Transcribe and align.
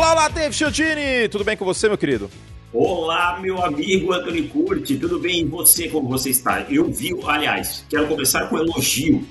Olá, 0.00 0.12
olá, 0.12 0.28
Dave 0.28 0.54
Chiodini! 0.54 1.28
Tudo 1.30 1.44
bem 1.44 1.58
com 1.58 1.64
você, 1.66 1.86
meu 1.86 1.98
querido? 1.98 2.30
Olá, 2.72 3.38
meu 3.38 3.62
amigo 3.62 4.14
Anthony 4.14 4.44
Curti, 4.44 4.96
tudo 4.96 5.18
bem? 5.20 5.40
E 5.40 5.44
você, 5.44 5.90
como 5.90 6.08
você 6.08 6.30
está? 6.30 6.62
Eu 6.70 6.90
vi, 6.90 7.14
aliás, 7.26 7.84
quero 7.86 8.06
começar 8.06 8.46
com 8.46 8.56
um 8.56 8.60
elogio. 8.60 9.22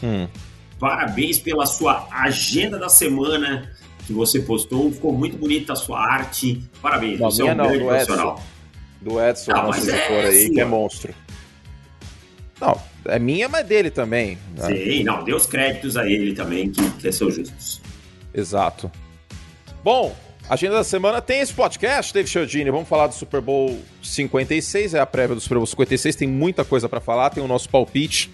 Hum. 0.00 0.28
Parabéns 0.78 1.40
pela 1.40 1.66
sua 1.66 2.06
agenda 2.12 2.78
da 2.78 2.88
semana 2.88 3.72
que 4.06 4.12
você 4.12 4.38
postou. 4.38 4.92
Ficou 4.92 5.12
muito 5.12 5.36
bonita 5.36 5.72
a 5.72 5.76
sua 5.76 5.98
arte. 5.98 6.62
Parabéns, 6.80 7.18
não, 7.18 7.28
você 7.28 7.42
é 7.42 7.46
um 7.46 7.56
não, 7.56 7.64
grande 7.64 7.80
do 7.80 7.86
profissional. 7.86 8.32
Edson. 8.34 8.44
Do 9.00 9.28
Edson, 9.28 9.50
Não, 9.50 9.62
nosso 9.64 9.90
é 9.90 9.92
editor 9.92 10.16
aí, 10.18 10.28
assim, 10.28 10.54
que 10.54 10.60
é 10.60 10.64
monstro. 10.64 11.14
Não, 12.60 12.80
é 13.06 13.18
minha, 13.18 13.48
mas 13.48 13.66
dele 13.66 13.90
também. 13.90 14.38
né? 14.56 14.68
Sim, 14.68 15.02
não, 15.02 15.24
dê 15.24 15.34
os 15.34 15.46
créditos 15.46 15.96
a 15.96 16.08
ele 16.08 16.32
também, 16.32 16.70
que, 16.70 16.90
que 16.92 17.10
são 17.10 17.28
justos. 17.28 17.82
Exato. 18.32 18.88
Bom, 19.84 20.14
agenda 20.48 20.76
da 20.76 20.84
semana 20.84 21.20
tem 21.20 21.40
esse 21.40 21.52
podcast, 21.52 22.14
Dave 22.14 22.28
Chiodini. 22.28 22.70
Vamos 22.70 22.88
falar 22.88 23.08
do 23.08 23.14
Super 23.14 23.40
Bowl 23.40 23.80
56, 24.00 24.94
é 24.94 25.00
a 25.00 25.06
prévia 25.06 25.34
do 25.34 25.40
Super 25.40 25.56
Bowl 25.56 25.66
56. 25.66 26.14
Tem 26.14 26.28
muita 26.28 26.64
coisa 26.64 26.88
pra 26.88 27.00
falar, 27.00 27.30
tem 27.30 27.42
o 27.42 27.48
nosso 27.48 27.68
palpite. 27.68 28.30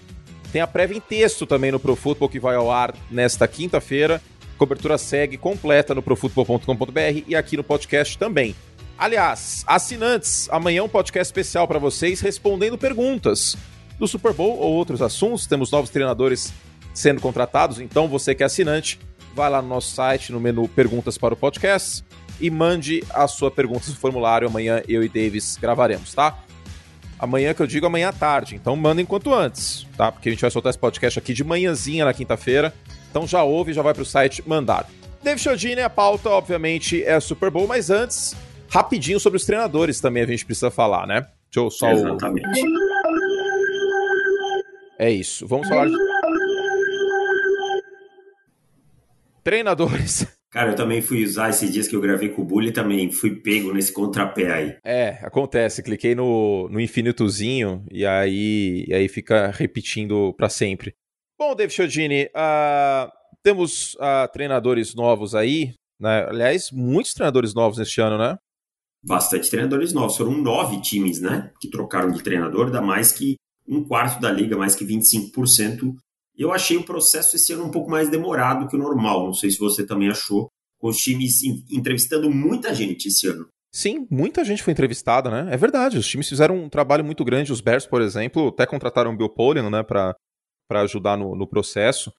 Tem 0.51 0.61
a 0.61 0.67
prévia 0.67 0.97
em 0.97 0.99
texto 0.99 1.47
também 1.47 1.71
no 1.71 1.79
Pro 1.79 1.97
que 2.29 2.39
vai 2.39 2.55
ao 2.55 2.71
ar 2.71 2.93
nesta 3.09 3.47
quinta-feira. 3.47 4.21
Cobertura 4.59 4.95
segue 4.97 5.37
completa 5.37 5.95
no 5.95 6.03
profutbol.com.br 6.03 7.23
e 7.27 7.35
aqui 7.35 7.57
no 7.57 7.63
podcast 7.63 8.15
também. 8.17 8.55
Aliás, 8.95 9.63
assinantes, 9.65 10.47
amanhã 10.51 10.83
um 10.83 10.89
podcast 10.89 11.29
especial 11.29 11.67
pra 11.67 11.79
vocês 11.79 12.21
respondendo 12.21 12.77
perguntas 12.77 13.57
do 13.97 14.07
Super 14.07 14.33
Bowl 14.33 14.59
ou 14.59 14.73
outros 14.73 15.01
assuntos. 15.01 15.47
Temos 15.47 15.71
novos 15.71 15.89
treinadores 15.89 16.53
sendo 16.93 17.21
contratados, 17.21 17.79
então 17.79 18.07
você 18.07 18.35
que 18.35 18.43
é 18.43 18.45
assinante, 18.45 18.99
vai 19.35 19.49
lá 19.49 19.61
no 19.61 19.67
nosso 19.67 19.93
site, 19.93 20.31
no 20.31 20.39
menu 20.39 20.67
Perguntas 20.67 21.17
para 21.17 21.33
o 21.33 21.37
Podcast 21.37 22.03
e 22.39 22.49
mande 22.49 23.03
a 23.13 23.27
sua 23.27 23.49
pergunta 23.51 23.85
no 23.89 23.95
formulário. 23.95 24.47
Amanhã 24.47 24.81
eu 24.87 25.03
e 25.03 25.09
Davis 25.09 25.57
gravaremos, 25.59 26.13
tá? 26.13 26.37
Amanhã 27.17 27.53
que 27.53 27.61
eu 27.61 27.67
digo 27.67 27.85
amanhã 27.85 28.09
à 28.09 28.13
tarde, 28.13 28.55
então 28.55 28.75
mandem 28.77 29.05
quanto 29.05 29.33
antes, 29.33 29.85
tá? 29.97 30.09
Porque 30.11 30.29
a 30.29 30.31
gente 30.31 30.41
vai 30.41 30.49
soltar 30.49 30.69
esse 30.69 30.79
podcast 30.79 31.19
aqui 31.19 31.33
de 31.33 31.43
manhãzinha 31.43 32.05
na 32.05 32.13
quinta-feira. 32.13 32.73
Então 33.09 33.27
já 33.27 33.43
ouve, 33.43 33.73
já 33.73 33.81
vai 33.81 33.93
pro 33.93 34.05
site 34.05 34.41
mandar. 34.47 34.87
David 35.21 35.41
Chiodini, 35.43 35.81
a 35.81 35.89
pauta, 35.89 36.29
obviamente, 36.29 37.03
é 37.03 37.19
Super 37.19 37.49
Bowl, 37.51 37.67
mas 37.67 37.89
antes, 37.89 38.33
rapidinho 38.69 39.19
sobre 39.19 39.35
os 39.35 39.43
treinadores 39.45 39.99
também 39.99 40.23
a 40.23 40.25
gente 40.27 40.45
precisa 40.45 40.71
falar, 40.71 41.05
né? 41.05 41.27
Deixa 41.51 41.65
eu 41.67 41.69
só. 41.69 41.87
o- 41.87 41.91
Exatamente. 41.91 42.61
É 44.97 45.09
isso. 45.11 45.45
Vamos 45.47 45.67
falar 45.67 45.87
de. 45.87 45.93
Treinadores. 49.49 50.27
Cara, 50.53 50.69
eu 50.69 50.75
também 50.75 51.01
fui 51.01 51.23
usar 51.23 51.49
esses 51.49 51.73
dias 51.73 51.87
que 51.87 51.95
eu 51.95 52.01
gravei 52.01 52.29
com 52.29 52.43
o 52.43 52.45
Bully 52.45 52.71
também 52.71 53.11
fui 53.11 53.35
pego 53.35 53.73
nesse 53.73 53.91
contrapé 53.91 54.51
aí. 54.51 54.77
É, 54.85 55.17
acontece. 55.23 55.81
Cliquei 55.81 56.13
no, 56.13 56.69
no 56.69 56.79
infinitozinho 56.79 57.83
e 57.91 58.05
aí, 58.05 58.85
e 58.87 58.93
aí 58.93 59.07
fica 59.07 59.47
repetindo 59.47 60.35
pra 60.35 60.49
sempre. 60.49 60.93
Bom, 61.35 61.55
David 61.55 61.73
Chiodini, 61.73 62.29
ah, 62.35 63.11
temos 63.41 63.97
ah, 63.99 64.27
treinadores 64.31 64.93
novos 64.93 65.33
aí, 65.33 65.73
né? 65.99 66.27
Aliás, 66.29 66.69
muitos 66.71 67.15
treinadores 67.15 67.55
novos 67.55 67.79
neste 67.79 67.99
ano, 67.99 68.19
né? 68.19 68.37
Bastante 69.03 69.49
treinadores 69.49 69.93
novos. 69.93 70.15
Foram 70.15 70.37
nove 70.37 70.79
times, 70.79 71.21
né? 71.21 71.51
Que 71.59 71.71
trocaram 71.71 72.11
de 72.11 72.21
treinador, 72.21 72.69
dá 72.69 72.83
mais 72.83 73.11
que 73.11 73.35
um 73.67 73.83
quarto 73.83 74.21
da 74.21 74.31
liga, 74.31 74.55
mais 74.55 74.75
que 74.75 74.85
25%. 74.85 75.95
Eu 76.39 76.53
achei 76.53 76.77
o 76.77 76.83
processo 76.83 77.35
esse 77.35 77.51
ano 77.53 77.65
um 77.65 77.71
pouco 77.71 77.91
mais 77.91 78.09
demorado 78.09 78.67
que 78.67 78.75
o 78.75 78.79
normal. 78.79 79.25
Não 79.25 79.33
sei 79.33 79.51
se 79.51 79.59
você 79.59 79.85
também 79.85 80.09
achou. 80.09 80.47
Com 80.79 80.87
os 80.87 80.97
times 80.97 81.43
en- 81.43 81.61
entrevistando 81.69 82.29
muita 82.31 82.73
gente 82.73 83.09
esse 83.09 83.27
ano. 83.27 83.45
Sim, 83.71 84.07
muita 84.09 84.43
gente 84.45 84.63
foi 84.63 84.71
entrevistada, 84.71 85.29
né? 85.29 85.53
É 85.53 85.57
verdade, 85.57 85.97
os 85.97 86.07
times 86.07 86.29
fizeram 86.29 86.55
um 86.55 86.69
trabalho 86.69 87.03
muito 87.03 87.23
grande. 87.25 87.51
Os 87.51 87.59
Bears, 87.61 87.85
por 87.85 88.01
exemplo, 88.01 88.47
até 88.47 88.65
contrataram 88.65 89.11
o 89.13 89.17
Bill 89.17 89.29
Polian, 89.29 89.69
né, 89.69 89.83
pra 89.83 90.15
ajudar 90.71 91.17
no, 91.17 91.35
no 91.35 91.45
processo. 91.45 92.11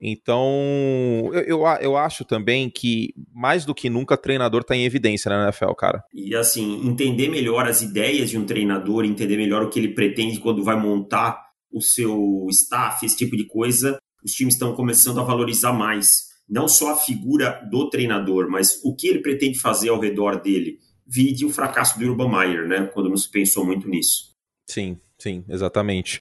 Então, 0.00 1.30
eu, 1.32 1.40
eu, 1.42 1.60
eu 1.80 1.96
acho 1.96 2.24
também 2.24 2.68
que, 2.68 3.14
mais 3.32 3.64
do 3.64 3.74
que 3.74 3.88
nunca, 3.88 4.16
treinador 4.16 4.64
tá 4.64 4.76
em 4.76 4.84
evidência 4.84 5.28
na 5.30 5.44
NFL, 5.44 5.72
cara. 5.74 6.02
E 6.12 6.34
assim, 6.34 6.86
entender 6.86 7.28
melhor 7.28 7.66
as 7.66 7.82
ideias 7.82 8.28
de 8.28 8.36
um 8.36 8.44
treinador, 8.44 9.04
entender 9.04 9.36
melhor 9.36 9.62
o 9.62 9.70
que 9.70 9.78
ele 9.78 9.94
pretende 9.94 10.40
quando 10.40 10.62
vai 10.64 10.76
montar 10.76 11.40
o 11.72 11.80
seu 11.80 12.46
staff, 12.50 13.04
esse 13.04 13.16
tipo 13.16 13.36
de 13.36 13.44
coisa, 13.44 13.98
os 14.24 14.32
times 14.32 14.54
estão 14.54 14.74
começando 14.74 15.20
a 15.20 15.24
valorizar 15.24 15.72
mais. 15.72 16.30
Não 16.48 16.68
só 16.68 16.92
a 16.92 16.96
figura 16.96 17.66
do 17.70 17.88
treinador, 17.88 18.48
mas 18.50 18.80
o 18.84 18.94
que 18.94 19.08
ele 19.08 19.20
pretende 19.20 19.58
fazer 19.58 19.88
ao 19.88 20.00
redor 20.00 20.40
dele. 20.40 20.78
Vide 21.06 21.44
o 21.44 21.50
fracasso 21.50 21.98
do 21.98 22.04
Urban 22.06 22.30
Meyer, 22.30 22.66
né? 22.66 22.86
Quando 22.86 23.08
não 23.08 23.16
se 23.16 23.30
pensou 23.30 23.64
muito 23.64 23.88
nisso. 23.88 24.32
Sim, 24.68 24.98
sim, 25.18 25.44
exatamente. 25.48 26.20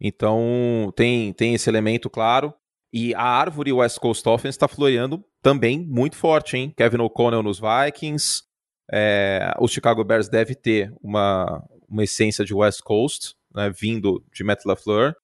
Então, 0.00 0.92
tem, 0.96 1.32
tem 1.32 1.54
esse 1.54 1.68
elemento, 1.68 2.08
claro. 2.08 2.54
E 2.92 3.14
a 3.14 3.22
árvore 3.22 3.72
West 3.72 3.98
Coast 3.98 4.26
Offense 4.28 4.56
está 4.56 4.66
floreando 4.66 5.24
também 5.42 5.78
muito 5.86 6.16
forte, 6.16 6.56
hein? 6.56 6.72
Kevin 6.76 6.98
O'Connell 6.98 7.42
nos 7.42 7.60
Vikings. 7.60 8.42
É, 8.92 9.54
o 9.58 9.68
Chicago 9.68 10.02
Bears 10.02 10.28
deve 10.28 10.54
ter 10.54 10.92
uma, 11.00 11.62
uma 11.88 12.02
essência 12.02 12.44
de 12.44 12.52
West 12.52 12.80
Coast, 12.82 13.34
né, 13.54 13.70
vindo 13.70 14.24
de 14.32 14.44
Matt 14.44 14.64
LaFleur. 14.64 15.14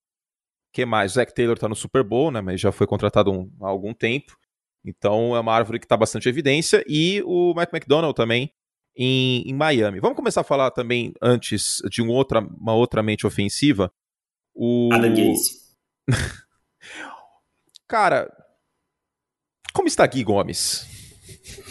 que 0.73 0.85
mais? 0.85 1.13
Zach 1.13 1.33
Taylor 1.35 1.55
está 1.55 1.69
no 1.69 1.75
Super 1.75 2.03
Bowl, 2.05 2.31
né, 2.31 2.41
mas 2.43 2.61
já 2.61 2.71
foi 2.71 2.87
contratado 2.87 3.33
um- 3.33 3.51
há 3.63 3.67
algum 3.69 3.95
tempo. 3.95 4.37
Então 4.85 5.35
é 5.35 5.41
uma 5.41 5.55
árvore 5.55 5.79
que 5.79 5.87
está 5.87 5.97
bastante 5.97 6.29
evidência. 6.29 6.85
E 6.87 7.23
o 7.25 7.55
Mike 7.57 7.75
McDonald 7.75 8.15
também 8.15 8.53
em, 8.95 9.43
em 9.49 9.55
Miami. 9.55 10.01
Vamos 10.01 10.17
começar 10.17 10.43
a 10.43 10.45
falar 10.45 10.71
também, 10.71 11.13
antes 11.21 11.79
de 11.91 12.03
um 12.03 12.09
outra, 12.11 12.41
uma 12.41 12.75
outra 12.75 13.03
mente 13.03 13.27
ofensiva. 13.27 13.91
O... 14.55 14.91
Adam 14.93 15.15
Gaze. 15.15 15.67
Cara, 17.89 18.29
como 19.73 19.89
está 19.89 20.07
Gui 20.07 20.25
Gomes? 20.25 20.87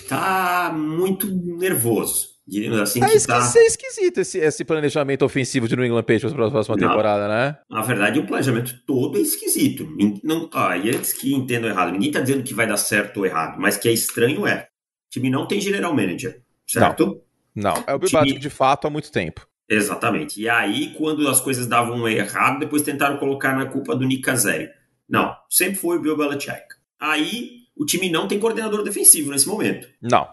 Tá 0.07 0.71
muito 0.75 1.27
nervoso. 1.27 2.34
Assim 2.81 3.03
É, 3.03 3.15
esqui- 3.15 3.31
tá. 3.33 3.51
é 3.55 3.65
esquisito 3.65 4.19
esse, 4.19 4.37
esse 4.37 4.63
planejamento 4.63 5.25
ofensivo 5.25 5.67
de 5.67 5.75
New 5.75 5.83
England 5.85 6.03
Patriots 6.03 6.31
para 6.33 6.45
a 6.47 6.51
próxima 6.51 6.77
Não. 6.77 6.87
temporada, 6.87 7.27
né? 7.27 7.57
Na 7.69 7.81
verdade, 7.81 8.19
o 8.19 8.27
planejamento 8.27 8.75
todo 8.85 9.17
é 9.17 9.21
esquisito. 9.21 9.87
Não, 10.23 10.47
ah, 10.53 10.77
e 10.77 10.89
antes 10.91 11.11
que 11.11 11.33
entendam 11.33 11.69
errado, 11.69 11.91
ninguém 11.91 12.11
tá 12.11 12.19
dizendo 12.19 12.43
que 12.43 12.53
vai 12.53 12.67
dar 12.67 12.77
certo 12.77 13.17
ou 13.17 13.25
errado, 13.25 13.59
mas 13.59 13.77
que 13.77 13.89
é 13.89 13.91
estranho 13.91 14.45
é. 14.45 14.67
O 15.07 15.09
time 15.09 15.29
não 15.29 15.47
tem 15.47 15.59
general 15.59 15.93
manager, 15.95 16.41
certo? 16.67 17.19
Não, 17.55 17.83
é 17.87 17.93
o 17.95 17.99
Bill 17.99 18.09
Time- 18.09 18.37
de 18.37 18.49
fato 18.49 18.85
há 18.85 18.89
muito 18.91 19.11
tempo. 19.11 19.47
Exatamente. 19.67 20.39
E 20.39 20.47
aí, 20.47 20.93
quando 20.95 21.27
as 21.27 21.41
coisas 21.41 21.65
davam 21.65 22.07
errado, 22.07 22.59
depois 22.59 22.83
tentaram 22.83 23.17
colocar 23.17 23.55
na 23.57 23.65
culpa 23.65 23.95
do 23.95 24.05
Nick 24.05 24.21
Caselli. 24.21 24.69
Não, 25.09 25.35
sempre 25.49 25.75
foi 25.79 25.97
o 25.97 26.01
Bill 26.01 26.15
Belichick. 26.17 26.61
Aí, 26.99 27.61
o 27.75 27.85
time 27.85 28.09
não 28.09 28.27
tem 28.27 28.39
coordenador 28.39 28.83
defensivo 28.83 29.31
nesse 29.31 29.47
momento. 29.47 29.87
Não. 30.01 30.27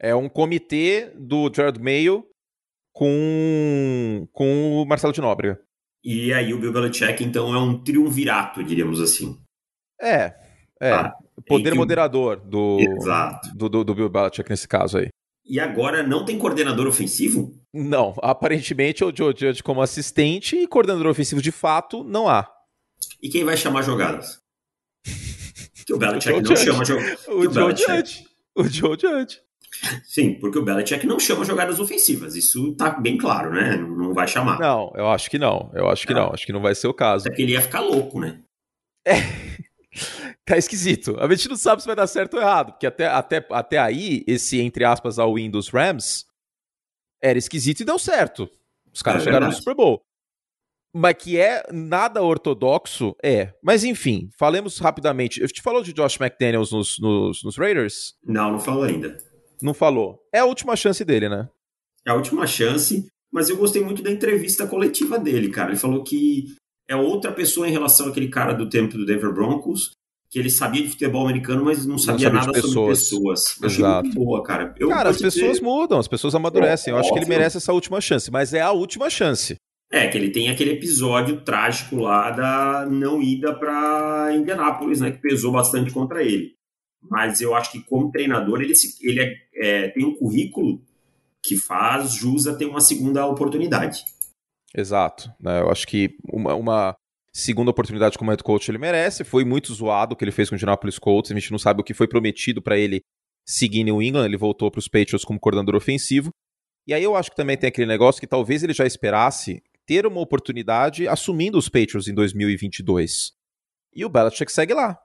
É 0.00 0.14
um 0.14 0.28
comitê 0.28 1.10
do 1.14 1.50
Jared 1.54 1.78
Mayo 1.80 2.24
com, 2.94 4.26
com 4.32 4.82
o 4.82 4.86
Marcelo 4.86 5.12
de 5.12 5.20
Nóbrega. 5.20 5.60
E 6.02 6.32
aí, 6.32 6.54
o 6.54 6.58
Bill 6.58 6.72
Belichick, 6.72 7.22
então, 7.22 7.54
é 7.54 7.58
um 7.58 7.82
triunvirato, 7.82 8.64
diríamos 8.64 9.00
assim. 9.00 9.38
É, 10.00 10.34
é. 10.80 10.92
Ah, 10.92 11.14
poder 11.46 11.70
que 11.70 11.76
o- 11.76 11.76
moderador 11.76 12.36
do, 12.40 12.78
Exato. 12.80 13.54
do, 13.54 13.68
do, 13.68 13.84
do 13.84 13.94
Bill 13.94 14.08
Belichick 14.08 14.48
nesse 14.48 14.66
caso 14.66 14.96
aí. 14.98 15.08
E 15.44 15.58
agora 15.60 16.02
não 16.02 16.24
tem 16.24 16.38
coordenador 16.38 16.86
ofensivo? 16.86 17.52
Não, 17.74 18.14
aparentemente 18.22 19.02
é 19.02 19.06
o 19.06 19.14
Joe 19.14 19.34
Judge 19.36 19.62
como 19.62 19.82
assistente 19.82 20.56
e 20.56 20.66
coordenador 20.66 21.08
ofensivo 21.08 21.42
de 21.42 21.50
fato 21.52 22.02
não 22.04 22.28
há. 22.28 22.50
E 23.20 23.28
quem 23.28 23.44
vai 23.44 23.56
chamar 23.56 23.82
jogadas? 23.82 24.38
Que 25.86 25.94
o 25.94 25.98
Belichick 25.98 26.30
Joe 26.30 26.40
não 26.42 26.46
Judge. 26.56 26.64
chama 26.64 26.84
jogadas. 26.84 27.26
O 27.26 27.32
o 27.40 27.52
Joe. 27.52 27.74
Judge. 27.76 28.24
O 28.54 28.64
Joe 28.64 28.96
Judge. 29.00 29.40
Sim, 30.04 30.34
porque 30.34 30.58
o 30.58 30.64
Belichick 30.64 31.06
não 31.06 31.18
chama 31.18 31.44
jogadas 31.44 31.80
ofensivas. 31.80 32.36
Isso 32.36 32.74
tá 32.74 32.90
bem 32.90 33.16
claro, 33.16 33.52
né? 33.52 33.76
Não 33.76 34.12
vai 34.12 34.26
chamar. 34.28 34.58
Não, 34.58 34.92
eu 34.94 35.08
acho 35.08 35.30
que 35.30 35.38
não. 35.38 35.70
Eu 35.74 35.88
acho 35.88 36.06
que 36.06 36.12
Não. 36.14 36.26
não. 36.26 36.32
Acho 36.34 36.46
que 36.46 36.52
não 36.52 36.60
vai 36.60 36.74
ser 36.74 36.88
o 36.88 36.94
caso. 36.94 37.26
Até 37.26 37.36
que 37.36 37.42
ele 37.42 37.52
ia 37.52 37.60
ficar 37.62 37.80
louco, 37.80 38.20
né? 38.20 38.40
Tá 40.44 40.56
esquisito. 40.56 41.16
A 41.20 41.28
gente 41.28 41.48
não 41.48 41.56
sabe 41.56 41.82
se 41.82 41.86
vai 41.86 41.96
dar 41.96 42.06
certo 42.06 42.34
ou 42.34 42.40
errado, 42.40 42.72
porque 42.72 42.86
até, 42.86 43.06
até, 43.06 43.46
até 43.50 43.78
aí, 43.78 44.24
esse, 44.26 44.60
entre 44.60 44.84
aspas, 44.84 45.18
ao 45.18 45.34
win 45.34 45.50
dos 45.50 45.68
Rams 45.68 46.24
era 47.22 47.38
esquisito 47.38 47.80
e 47.80 47.84
deu 47.84 47.98
certo. 47.98 48.48
Os 48.92 49.02
caras 49.02 49.22
É 49.22 49.24
chegaram 49.24 49.46
no. 49.48 49.52
Super 49.52 49.74
Bowl. 49.74 50.00
Mas 50.92 51.14
que 51.14 51.38
é 51.38 51.62
nada 51.72 52.22
ortodoxo, 52.22 53.14
é. 53.22 53.52
Mas 53.62 53.84
enfim, 53.84 54.28
falemos 54.36 54.78
rapidamente. 54.78 55.40
Eu 55.40 55.46
te 55.46 55.62
falou 55.62 55.82
de 55.82 55.92
Josh 55.92 56.18
McDaniels 56.20 56.72
nos, 56.72 56.98
nos, 56.98 57.44
nos 57.44 57.56
Raiders? 57.56 58.14
Não, 58.24 58.50
não 58.52 58.58
falou 58.58 58.82
ainda. 58.84 59.16
Não 59.62 59.74
falou. 59.74 60.18
É 60.32 60.40
a 60.40 60.44
última 60.44 60.76
chance 60.76 61.04
dele, 61.04 61.28
né? 61.28 61.48
É 62.06 62.10
a 62.10 62.14
última 62.14 62.46
chance, 62.46 63.06
mas 63.32 63.48
eu 63.48 63.56
gostei 63.56 63.82
muito 63.82 64.02
da 64.02 64.10
entrevista 64.10 64.66
coletiva 64.66 65.18
dele, 65.18 65.50
cara. 65.50 65.70
Ele 65.70 65.78
falou 65.78 66.02
que 66.02 66.54
é 66.88 66.96
outra 66.96 67.30
pessoa 67.32 67.68
em 67.68 67.72
relação 67.72 68.08
àquele 68.08 68.28
cara 68.28 68.52
do 68.52 68.68
tempo 68.68 68.96
do 68.96 69.06
Denver 69.06 69.32
Broncos, 69.32 69.92
que 70.30 70.38
ele 70.38 70.50
sabia 70.50 70.82
de 70.82 70.88
futebol 70.88 71.24
americano, 71.24 71.64
mas 71.64 71.84
não 71.84 71.98
sabia, 71.98 72.30
não 72.30 72.40
sabia 72.40 72.52
nada 72.52 72.68
sobre 72.68 72.90
pessoas. 72.90 73.56
Eu 73.60 73.66
achei 73.66 73.84
muito 73.84 74.14
boa, 74.14 74.42
cara. 74.42 74.74
Eu 74.78 74.88
cara, 74.88 75.10
as 75.10 75.18
pessoas 75.18 75.58
ter... 75.58 75.64
mudam, 75.64 75.98
as 75.98 76.08
pessoas 76.08 76.34
amadurecem. 76.34 76.92
É, 76.92 76.96
eu 76.96 77.00
acho 77.00 77.12
que 77.12 77.18
ele 77.18 77.28
merece 77.28 77.56
essa 77.56 77.72
última 77.72 78.00
chance, 78.00 78.30
mas 78.30 78.54
é 78.54 78.60
a 78.60 78.70
última 78.70 79.10
chance. 79.10 79.56
É, 79.92 80.06
que 80.06 80.16
ele 80.16 80.30
tem 80.30 80.48
aquele 80.48 80.70
episódio 80.70 81.40
trágico 81.40 81.96
lá 81.96 82.30
da 82.30 82.86
não 82.86 83.20
ida 83.20 83.52
para 83.52 84.30
Indianápolis, 84.32 85.00
né, 85.00 85.10
que 85.10 85.18
pesou 85.18 85.50
bastante 85.50 85.92
contra 85.92 86.22
ele. 86.22 86.54
Mas 87.02 87.40
eu 87.40 87.54
acho 87.54 87.72
que 87.72 87.80
como 87.82 88.10
treinador 88.10 88.60
ele, 88.60 88.74
ele 89.00 89.20
é, 89.20 89.34
é, 89.54 89.88
tem 89.88 90.04
um 90.04 90.14
currículo 90.14 90.82
que 91.42 91.56
faz 91.56 92.12
jus 92.12 92.46
a 92.46 92.54
ter 92.54 92.66
uma 92.66 92.80
segunda 92.80 93.26
oportunidade. 93.26 94.04
Exato. 94.74 95.32
Né? 95.40 95.60
Eu 95.60 95.70
acho 95.70 95.86
que 95.86 96.16
uma, 96.30 96.54
uma 96.54 96.96
segunda 97.32 97.70
oportunidade 97.70 98.18
como 98.18 98.30
head 98.30 98.42
coach 98.42 98.70
ele 98.70 98.78
merece. 98.78 99.24
Foi 99.24 99.44
muito 99.44 99.72
zoado 99.72 100.14
o 100.14 100.16
que 100.16 100.24
ele 100.24 100.32
fez 100.32 100.48
com 100.48 100.54
o 100.54 100.56
Indianapolis 100.56 100.98
Colts. 100.98 101.30
A 101.30 101.34
gente 101.34 101.50
não 101.50 101.58
sabe 101.58 101.80
o 101.80 101.84
que 101.84 101.94
foi 101.94 102.06
prometido 102.06 102.60
para 102.60 102.78
ele 102.78 103.00
seguir 103.46 103.84
New 103.84 104.02
England. 104.02 104.26
Ele 104.26 104.36
voltou 104.36 104.70
para 104.70 104.78
os 104.78 104.88
Patriots 104.88 105.24
como 105.24 105.40
coordenador 105.40 105.74
ofensivo. 105.74 106.30
E 106.86 106.94
aí 106.94 107.02
eu 107.02 107.14
acho 107.16 107.30
que 107.30 107.36
também 107.36 107.56
tem 107.56 107.68
aquele 107.68 107.86
negócio 107.86 108.20
que 108.20 108.26
talvez 108.26 108.62
ele 108.62 108.72
já 108.72 108.86
esperasse 108.86 109.62
ter 109.86 110.06
uma 110.06 110.20
oportunidade 110.20 111.08
assumindo 111.08 111.58
os 111.58 111.68
Patriots 111.68 112.08
em 112.08 112.14
2022. 112.14 113.32
E 113.94 114.04
o 114.04 114.08
Belichick 114.08 114.50
segue 114.52 114.74
lá. 114.74 114.98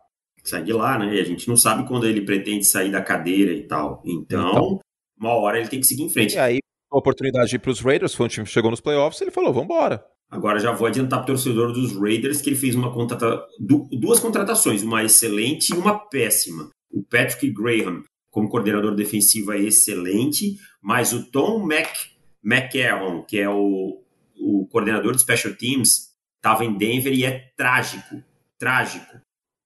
Segue 0.46 0.72
lá, 0.74 1.00
né? 1.00 1.16
E 1.16 1.20
a 1.20 1.24
gente 1.24 1.48
não 1.48 1.58
sabe 1.58 1.88
quando 1.88 2.06
ele 2.06 2.22
pretende 2.22 2.64
sair 2.64 2.92
da 2.92 3.02
cadeira 3.02 3.52
e 3.52 3.64
tal. 3.64 4.02
Então, 4.06 4.50
então 4.50 4.80
uma 5.20 5.32
hora 5.34 5.60
ele 5.60 5.68
tem 5.68 5.80
que 5.80 5.88
seguir 5.88 6.04
em 6.04 6.10
frente. 6.10 6.36
E 6.36 6.40
aí, 6.40 6.60
a 6.92 6.98
oportunidade 6.98 7.50
de 7.50 7.56
ir 7.56 7.60
para 7.60 7.72
os 7.72 7.80
Raiders, 7.80 8.14
foi 8.14 8.26
um 8.26 8.30
time 8.30 8.46
que 8.46 8.52
chegou 8.52 8.70
nos 8.70 8.82
playoffs, 8.82 9.22
ele 9.22 9.32
falou, 9.32 9.52
vambora. 9.52 10.06
Agora 10.30 10.60
já 10.60 10.72
vou 10.72 10.88
adiantar 10.88 11.20
para 11.20 11.32
o 11.32 11.36
torcedor 11.36 11.72
dos 11.72 11.96
Raiders 12.00 12.42
que 12.42 12.50
ele 12.50 12.58
fez 12.58 12.76
uma 12.76 12.94
contrata... 12.94 13.44
duas 13.60 14.20
contratações, 14.20 14.84
uma 14.84 15.04
excelente 15.04 15.70
e 15.70 15.78
uma 15.78 15.98
péssima. 15.98 16.70
O 16.92 17.04
Patrick 17.04 17.52
Graham, 17.52 18.04
como 18.30 18.50
coordenador 18.50 18.96
defensivo, 18.96 19.52
é 19.52 19.60
excelente, 19.60 20.58
mas 20.82 21.12
o 21.14 21.30
Tom 21.32 21.66
Mac... 21.66 21.88
McCarron, 22.44 23.24
que 23.24 23.40
é 23.40 23.50
o, 23.50 24.04
o 24.40 24.68
coordenador 24.68 25.16
de 25.16 25.22
Special 25.22 25.56
Teams, 25.56 26.12
estava 26.36 26.64
em 26.64 26.78
Denver 26.78 27.12
e 27.12 27.26
é 27.26 27.52
trágico. 27.58 28.22
Trágico. 28.60 29.25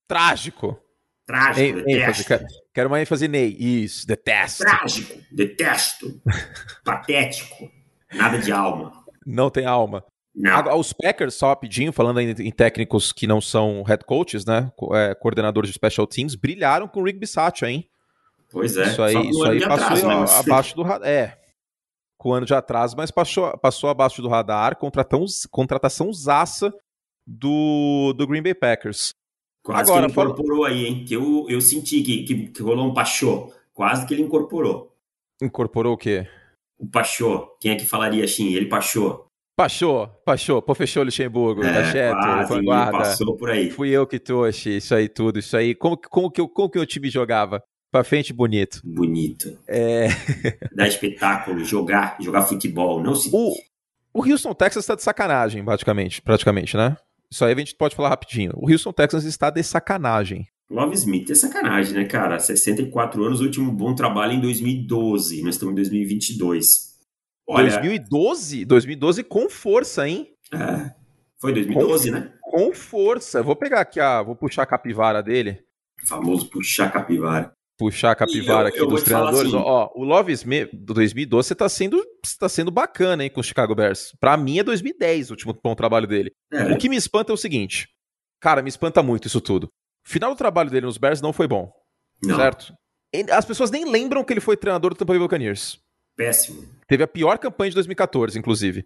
Trágico. 0.10 0.82
Trágico, 1.28 1.88
Ei, 1.88 2.02
ênfase, 2.02 2.26
quero 2.74 2.90
uma 2.90 3.00
ênfase 3.00 3.28
Ney. 3.28 3.56
Isso, 3.60 4.08
detesto. 4.08 4.64
Trágico, 4.64 5.16
detesto. 5.32 6.20
Patético. 6.84 7.72
Nada 8.12 8.40
de 8.40 8.52
alma. 8.52 8.92
Não 9.24 9.52
tem 9.52 9.68
alma. 9.68 10.04
Não. 10.34 10.80
Os 10.80 10.92
Packers, 10.92 11.36
só 11.36 11.50
rapidinho, 11.50 11.94
falando 11.94 12.20
em 12.20 12.52
técnicos 12.52 13.12
que 13.12 13.28
não 13.28 13.40
são 13.40 13.84
head 13.84 14.04
coaches, 14.06 14.44
né? 14.46 14.72
É, 14.94 15.14
coordenadores 15.14 15.70
de 15.70 15.76
special 15.76 16.08
teams, 16.08 16.34
brilharam 16.34 16.88
com 16.88 17.02
o 17.02 17.04
Rick 17.04 17.20
Bisaccia, 17.20 17.70
hein? 17.70 17.88
Pois 18.52 18.76
é. 18.76 18.88
Isso 18.88 19.04
aí, 19.04 19.30
isso 19.30 19.44
aí 19.44 19.60
passou 19.60 19.86
atrás, 19.86 20.04
né? 20.04 20.40
abaixo 20.40 20.76
do 20.76 20.82
radar. 20.82 21.08
É, 21.08 21.38
com 22.18 22.30
um 22.32 22.34
ano 22.34 22.46
de 22.48 22.56
atraso, 22.56 22.98
mas 22.98 23.12
passou, 23.12 23.56
passou 23.60 23.90
abaixo 23.90 24.22
do 24.24 24.28
radar. 24.28 24.76
Contratão, 24.78 25.24
contratação 25.52 26.12
zaça 26.12 26.74
do, 27.28 28.14
do 28.18 28.26
Green 28.26 28.42
Bay 28.42 28.56
Packers. 28.56 29.14
Quase 29.64 29.92
Agora, 29.92 30.08
que 30.08 30.12
ele 30.12 30.12
incorporou 30.12 30.66
aí, 30.66 30.86
hein? 30.86 31.06
Que 31.06 31.16
eu, 31.16 31.46
eu 31.50 31.62
senti 31.62 32.02
que, 32.02 32.24
que, 32.24 32.48
que 32.48 32.62
rolou 32.64 32.88
um 32.88 32.94
pachô. 32.94 33.52
Quase 33.74 34.06
que 34.06 34.14
ele 34.14 34.24
incorporou. 34.24 34.96
Incorporou 35.42 35.94
o 35.94 35.98
quê? 35.98 36.28
O 36.78 36.88
pachô. 36.88 37.56
Quem 37.60 37.72
é 37.72 37.76
que 37.76 37.86
falaria 37.86 38.24
assim? 38.24 38.54
Ele 38.54 38.68
pachô. 38.68 39.26
Pachô, 39.60 40.08
Pachô, 40.24 40.62
pô, 40.62 40.74
fechou 40.74 41.04
Luxemburgo, 41.04 41.62
é, 41.66 41.74
tá 41.74 41.92
certo, 41.92 42.48
vanguarda. 42.48 43.00
Passou 43.00 43.36
por 43.36 43.50
aí. 43.50 43.70
Fui 43.70 43.90
eu 43.90 44.08
que 44.08 44.18
trouxe 44.18 44.78
isso 44.78 44.96
aí 44.96 45.10
tudo, 45.10 45.38
isso 45.38 45.58
aí. 45.58 45.76
Como, 45.76 45.98
como, 45.98 46.32
que, 46.32 46.48
como 46.48 46.70
que 46.70 46.80
o 46.80 46.86
time 46.86 47.10
jogava? 47.10 47.62
Pra 47.92 48.06
frente, 48.06 48.32
bonito. 48.32 48.80
Bonito. 48.86 49.60
É... 49.68 50.08
Dar 50.74 50.88
espetáculo, 50.88 51.66
jogar, 51.66 52.16
jogar 52.22 52.44
futebol, 52.44 53.04
não 53.04 53.14
se... 53.14 53.30
O, 53.34 53.54
o 54.14 54.24
Houston 54.24 54.54
Texas 54.54 54.86
tá 54.86 54.96
de 54.96 55.04
sacanagem, 55.04 55.62
praticamente, 55.66 56.22
praticamente, 56.22 56.78
né? 56.78 56.96
Isso 57.31 57.46
aí 57.46 57.54
a 57.54 57.58
gente 57.58 57.76
pode 57.76 57.96
falar 57.96 58.10
rapidinho. 58.10 58.52
O 58.56 58.70
Houston 58.70 58.92
Texans 58.92 59.24
está 59.24 59.50
de 59.50 59.62
sacanagem. 59.64 60.48
Love 60.70 60.94
Smith 60.96 61.30
é 61.31 61.36
sacanagem, 61.36 61.94
né, 61.94 62.06
cara? 62.06 62.40
64 62.40 63.24
anos, 63.24 63.42
último 63.42 63.72
bom 63.72 63.96
trabalho 63.96 64.34
em 64.34 64.40
2012. 64.40 65.42
Nós 65.42 65.56
estamos 65.56 65.74
em 65.74 65.76
2022. 65.76 66.90
Olha, 67.48 67.70
2012? 67.70 68.66
2012 68.66 69.24
com 69.24 69.50
força, 69.50 70.08
hein? 70.08 70.31
É. 70.54 70.92
Foi 71.40 71.54
2012, 71.54 72.10
com, 72.12 72.16
né? 72.16 72.34
Com 72.42 72.74
força. 72.74 73.42
Vou 73.42 73.56
pegar 73.56 73.82
aqui 73.82 74.00
a. 74.00 74.22
Vou 74.22 74.36
puxar 74.36 74.64
a 74.64 74.68
capivara 74.68 75.24
dele. 75.24 75.64
O 76.04 76.08
famoso 76.08 76.50
puxar 76.50 76.88
a 76.88 76.92
capivara. 76.92 77.52
Puxar 77.80 78.12
a 78.12 78.16
capivara 78.16 78.68
eu, 78.68 78.74
aqui 78.74 78.80
eu 78.81 78.88
dos 78.88 79.04
treinadores. 79.04 79.54
Assim, 79.54 79.56
ó, 79.56 79.90
o 79.96 80.04
Love 80.04 80.34
Smith 80.34 80.70
do 80.74 80.94
2012 80.94 81.48
você 81.48 81.56
tá 81.56 81.70
sendo, 81.70 82.04
você 82.24 82.36
tá 82.38 82.50
sendo 82.50 82.70
bacana, 82.70 83.24
hein, 83.24 83.30
com 83.30 83.40
o 83.40 83.44
Chicago 83.44 83.74
Bears. 83.74 84.14
Pra 84.20 84.36
mim 84.36 84.60
é 84.60 84.64
2010 84.64 85.30
o 85.30 85.34
último 85.34 85.58
bom 85.64 85.74
trabalho 85.74 86.06
dele. 86.06 86.30
É. 86.52 86.74
O 86.74 86.78
que 86.78 86.90
me 86.90 86.98
espanta 86.98 87.31
é 87.31 87.34
o 87.34 87.38
seguinte. 87.38 87.88
Cara, 88.42 88.62
me 88.62 88.68
espanta 88.68 89.02
muito 89.02 89.28
isso 89.28 89.40
tudo. 89.40 89.70
O 90.06 90.10
final 90.10 90.31
do 90.31 90.38
trabalho 90.38 90.70
dele 90.70 90.88
nos 90.88 90.98
Bears 90.98 91.22
não 91.22 91.31
foi 91.31 91.48
bom. 91.48 91.72
Não. 92.22 92.36
Certo? 92.36 92.74
As 93.31 93.46
pessoas 93.46 93.72
nem 93.72 93.90
lembram 93.90 94.25
que 94.25 94.34
ele 94.34 94.42
foi 94.42 94.58
treinador 94.58 94.94
do 94.94 94.98
Tampa 94.98 95.14
Bay 95.14 95.20
Buccaneers. 95.20 95.80
Péssimo. 96.18 96.68
Teve 96.86 97.04
a 97.04 97.08
pior 97.08 97.38
campanha 97.40 97.72
de 97.72 97.75
2014, 97.75 98.38
inclusive. 98.38 98.84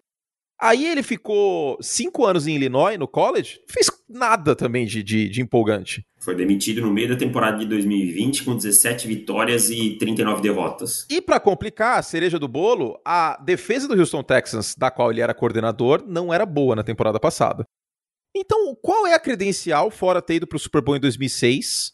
Aí 0.60 0.86
ele 0.86 1.02
ficou 1.02 1.76
cinco 1.80 2.24
anos 2.24 2.46
em 2.46 2.54
Illinois, 2.54 2.98
no 2.98 3.08
college, 3.08 3.60
fez 3.68 3.90
nada 4.08 4.54
também 4.54 4.86
de, 4.86 5.02
de, 5.02 5.28
de, 5.28 5.42
empolgante. 5.42 6.06
Foi 6.18 6.34
demitido 6.34 6.80
no 6.80 6.92
meio 6.92 7.08
da 7.08 7.16
temporada 7.16 7.58
de 7.58 7.66
2020 7.66 8.44
com 8.44 8.54
17 8.54 9.08
vitórias 9.08 9.68
e 9.68 9.98
39 9.98 10.42
derrotas. 10.42 11.06
E 11.10 11.20
para 11.20 11.40
complicar 11.40 11.98
a 11.98 12.02
cereja 12.02 12.38
do 12.38 12.46
bolo, 12.46 12.98
a 13.04 13.36
defesa 13.44 13.88
do 13.88 13.98
Houston 13.98 14.22
Texans, 14.22 14.74
da 14.76 14.90
qual 14.90 15.10
ele 15.10 15.20
era 15.20 15.34
coordenador, 15.34 16.04
não 16.06 16.32
era 16.32 16.46
boa 16.46 16.76
na 16.76 16.84
temporada 16.84 17.18
passada. 17.18 17.66
Então, 18.34 18.74
qual 18.80 19.06
é 19.06 19.14
a 19.14 19.20
credencial, 19.20 19.90
fora 19.90 20.22
ter 20.22 20.36
ido 20.36 20.46
pro 20.46 20.58
Super 20.58 20.82
Bowl 20.82 20.96
em 20.96 21.00
2006, 21.00 21.92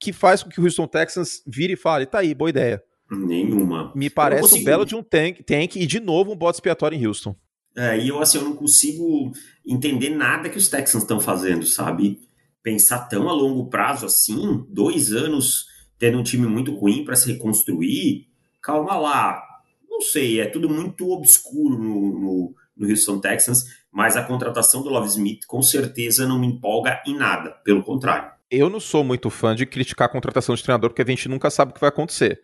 que 0.00 0.12
faz 0.12 0.42
com 0.42 0.50
que 0.50 0.60
o 0.60 0.64
Houston 0.64 0.86
Texans 0.86 1.42
vire 1.46 1.72
e 1.72 1.76
fale, 1.76 2.06
tá 2.06 2.18
aí, 2.18 2.34
boa 2.34 2.50
ideia. 2.50 2.82
Nenhuma. 3.10 3.92
Me 3.94 4.10
parece 4.10 4.54
um 4.54 4.64
belo 4.64 4.84
de 4.84 4.94
um 4.94 5.02
tank, 5.02 5.42
tank 5.42 5.76
e 5.76 5.86
de 5.86 5.98
novo 5.98 6.32
um 6.32 6.36
bode 6.36 6.56
expiatório 6.56 6.96
em 6.96 7.06
Houston. 7.06 7.34
É, 7.78 7.96
e 7.96 8.08
eu 8.08 8.20
assim, 8.20 8.38
eu 8.38 8.44
não 8.44 8.56
consigo 8.56 9.30
entender 9.64 10.10
nada 10.10 10.50
que 10.50 10.58
os 10.58 10.66
Texans 10.66 11.04
estão 11.04 11.20
fazendo, 11.20 11.64
sabe? 11.64 12.20
Pensar 12.60 13.06
tão 13.06 13.28
a 13.28 13.32
longo 13.32 13.70
prazo 13.70 14.04
assim, 14.04 14.66
dois 14.68 15.12
anos 15.12 15.66
tendo 15.96 16.18
um 16.18 16.24
time 16.24 16.48
muito 16.48 16.74
ruim 16.74 17.04
para 17.04 17.14
se 17.14 17.32
reconstruir, 17.32 18.26
calma 18.60 18.96
lá. 18.96 19.40
Não 19.88 20.00
sei, 20.00 20.40
é 20.40 20.46
tudo 20.46 20.68
muito 20.68 21.08
obscuro 21.08 21.78
no, 21.78 22.18
no, 22.18 22.54
no 22.76 22.90
Houston 22.90 23.20
Texans, 23.20 23.64
mas 23.92 24.16
a 24.16 24.24
contratação 24.24 24.82
do 24.82 24.88
Love 24.88 25.06
Smith 25.10 25.46
com 25.46 25.62
certeza 25.62 26.26
não 26.26 26.36
me 26.36 26.48
empolga 26.48 27.00
em 27.06 27.16
nada, 27.16 27.52
pelo 27.64 27.84
contrário. 27.84 28.32
Eu 28.50 28.68
não 28.68 28.80
sou 28.80 29.04
muito 29.04 29.30
fã 29.30 29.54
de 29.54 29.64
criticar 29.64 30.08
a 30.08 30.12
contratação 30.12 30.52
de 30.52 30.64
treinador, 30.64 30.90
porque 30.90 31.02
a 31.02 31.06
gente 31.06 31.28
nunca 31.28 31.48
sabe 31.48 31.70
o 31.70 31.74
que 31.74 31.80
vai 31.80 31.90
acontecer. 31.90 32.42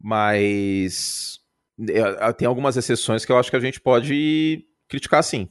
Mas 0.00 1.38
tem 2.38 2.46
algumas 2.46 2.78
exceções 2.78 3.26
que 3.26 3.32
eu 3.32 3.36
acho 3.36 3.50
que 3.50 3.56
a 3.56 3.60
gente 3.60 3.78
pode 3.78 4.69
criticar 4.90 5.22
sim. 5.22 5.48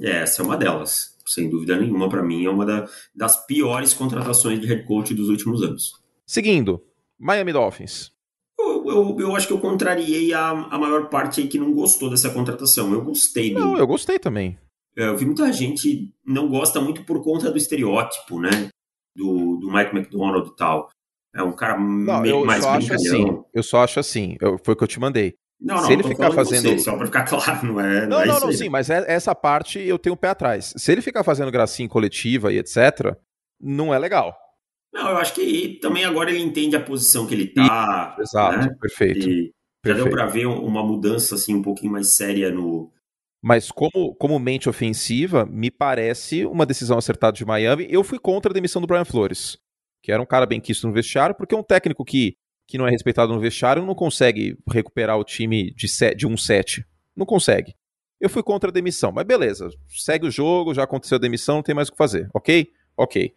É, 0.00 0.22
essa 0.22 0.42
é 0.42 0.44
uma 0.44 0.56
delas. 0.56 1.16
Sem 1.24 1.48
dúvida 1.48 1.78
nenhuma, 1.78 2.08
para 2.08 2.22
mim, 2.22 2.44
é 2.44 2.50
uma 2.50 2.66
da, 2.66 2.88
das 3.14 3.46
piores 3.46 3.94
contratações 3.94 4.60
de 4.60 4.66
head 4.66 4.84
coach 4.84 5.14
dos 5.14 5.28
últimos 5.28 5.62
anos. 5.62 6.02
Seguindo, 6.26 6.82
Miami 7.18 7.52
Dolphins. 7.52 8.10
Eu, 8.58 8.84
eu, 8.86 9.16
eu 9.20 9.36
acho 9.36 9.46
que 9.46 9.52
eu 9.52 9.60
contrariei 9.60 10.32
a, 10.34 10.50
a 10.50 10.78
maior 10.78 11.08
parte 11.08 11.40
aí 11.40 11.48
que 11.48 11.58
não 11.58 11.72
gostou 11.72 12.10
dessa 12.10 12.30
contratação. 12.30 12.92
Eu 12.92 13.02
gostei. 13.04 13.52
Não, 13.52 13.78
eu 13.78 13.86
gostei 13.86 14.18
também. 14.18 14.58
É, 14.96 15.06
eu 15.06 15.16
vi 15.16 15.24
muita 15.24 15.50
gente 15.52 16.12
não 16.26 16.48
gosta 16.48 16.80
muito 16.80 17.04
por 17.04 17.22
conta 17.22 17.50
do 17.50 17.56
estereótipo, 17.56 18.40
né? 18.40 18.68
Do, 19.16 19.56
do 19.56 19.72
Mike 19.72 19.96
McDonald 19.96 20.48
e 20.48 20.56
tal. 20.56 20.90
É 21.34 21.42
um 21.42 21.52
cara 21.52 21.78
não, 21.78 22.20
meio 22.20 22.40
eu 22.40 22.44
mais 22.44 22.62
só 22.62 22.70
acho 22.72 22.92
assim, 22.92 23.42
Eu 23.54 23.62
só 23.62 23.82
acho 23.82 24.00
assim, 24.00 24.36
eu, 24.40 24.58
foi 24.62 24.74
o 24.74 24.76
que 24.76 24.84
eu 24.84 24.88
te 24.88 25.00
mandei. 25.00 25.34
Não, 25.62 25.76
não, 25.76 25.84
se 25.84 25.92
ele 25.92 26.02
ficar 26.02 26.32
fazendo. 26.32 26.68
Você, 26.70 26.78
só 26.80 26.96
pra 26.96 27.06
ficar 27.06 27.22
claro, 27.28 27.66
não 27.66 27.80
é. 27.80 28.00
Não, 28.00 28.08
não, 28.08 28.20
é 28.20 28.26
não, 28.26 28.40
não 28.40 28.52
sim, 28.52 28.68
mas 28.68 28.90
é, 28.90 29.04
essa 29.06 29.34
parte 29.34 29.78
eu 29.78 29.98
tenho 29.98 30.14
o 30.14 30.16
um 30.16 30.18
pé 30.18 30.28
atrás. 30.28 30.74
Se 30.76 30.90
ele 30.90 31.00
ficar 31.00 31.22
fazendo 31.22 31.52
gracinha 31.52 31.88
coletiva 31.88 32.52
e 32.52 32.58
etc., 32.58 33.16
não 33.60 33.94
é 33.94 33.98
legal. 33.98 34.36
Não, 34.92 35.10
eu 35.10 35.16
acho 35.16 35.34
que 35.34 35.78
também 35.80 36.04
agora 36.04 36.30
ele 36.30 36.42
entende 36.42 36.74
a 36.74 36.82
posição 36.82 37.26
que 37.26 37.34
ele 37.34 37.46
tá. 37.46 38.16
Exato, 38.18 38.58
né? 38.58 38.76
perfeito. 38.80 39.28
E 39.28 39.52
já 39.86 39.94
deu 39.94 40.10
pra 40.10 40.26
ver 40.26 40.46
uma 40.46 40.84
mudança 40.84 41.36
assim 41.36 41.54
um 41.54 41.62
pouquinho 41.62 41.92
mais 41.92 42.16
séria 42.16 42.50
no. 42.50 42.92
Mas 43.40 43.70
como, 43.70 44.14
como 44.16 44.38
mente 44.38 44.68
ofensiva, 44.68 45.46
me 45.46 45.70
parece 45.70 46.44
uma 46.44 46.66
decisão 46.66 46.98
acertada 46.98 47.36
de 47.36 47.44
Miami. 47.44 47.86
Eu 47.88 48.04
fui 48.04 48.18
contra 48.18 48.52
a 48.52 48.54
demissão 48.54 48.80
do 48.80 48.86
Brian 48.86 49.04
Flores 49.04 49.58
que 50.02 50.10
era 50.10 50.20
um 50.20 50.26
cara 50.26 50.44
bem 50.44 50.60
quisto 50.60 50.86
no 50.86 50.92
vestiário, 50.92 51.34
porque 51.34 51.54
um 51.54 51.62
técnico 51.62 52.04
que, 52.04 52.34
que 52.72 52.78
não 52.78 52.86
é 52.86 52.90
respeitado 52.90 53.34
no 53.34 53.38
vestiário 53.38 53.84
não 53.84 53.94
consegue 53.94 54.56
recuperar 54.66 55.18
o 55.18 55.24
time 55.24 55.74
de, 55.74 55.86
de 56.16 56.26
1-7. 56.26 56.82
Não 57.14 57.26
consegue. 57.26 57.74
Eu 58.18 58.30
fui 58.30 58.42
contra 58.42 58.70
a 58.70 58.72
demissão, 58.72 59.12
mas 59.12 59.26
beleza, 59.26 59.68
segue 59.90 60.26
o 60.26 60.30
jogo, 60.30 60.72
já 60.72 60.84
aconteceu 60.84 61.16
a 61.16 61.20
demissão, 61.20 61.56
não 61.56 61.62
tem 61.62 61.74
mais 61.74 61.88
o 61.88 61.92
que 61.92 61.98
fazer, 61.98 62.30
ok? 62.32 62.72
Ok. 62.96 63.36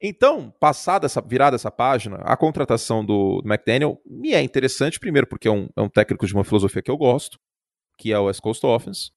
Então, 0.00 0.50
passada 0.58 1.04
essa 1.04 1.20
virada 1.20 1.56
essa 1.56 1.70
página, 1.70 2.22
a 2.22 2.34
contratação 2.34 3.04
do, 3.04 3.42
do 3.42 3.52
McDaniel 3.52 4.00
me 4.06 4.32
é 4.32 4.40
interessante, 4.40 4.98
primeiro, 4.98 5.26
porque 5.26 5.46
é 5.46 5.50
um, 5.50 5.68
é 5.76 5.82
um 5.82 5.90
técnico 5.90 6.26
de 6.26 6.32
uma 6.32 6.42
filosofia 6.42 6.80
que 6.80 6.90
eu 6.90 6.96
gosto, 6.96 7.38
que 7.98 8.14
é 8.14 8.18
o 8.18 8.24
West 8.24 8.40
Coast 8.40 8.64
Offense. 8.64 9.10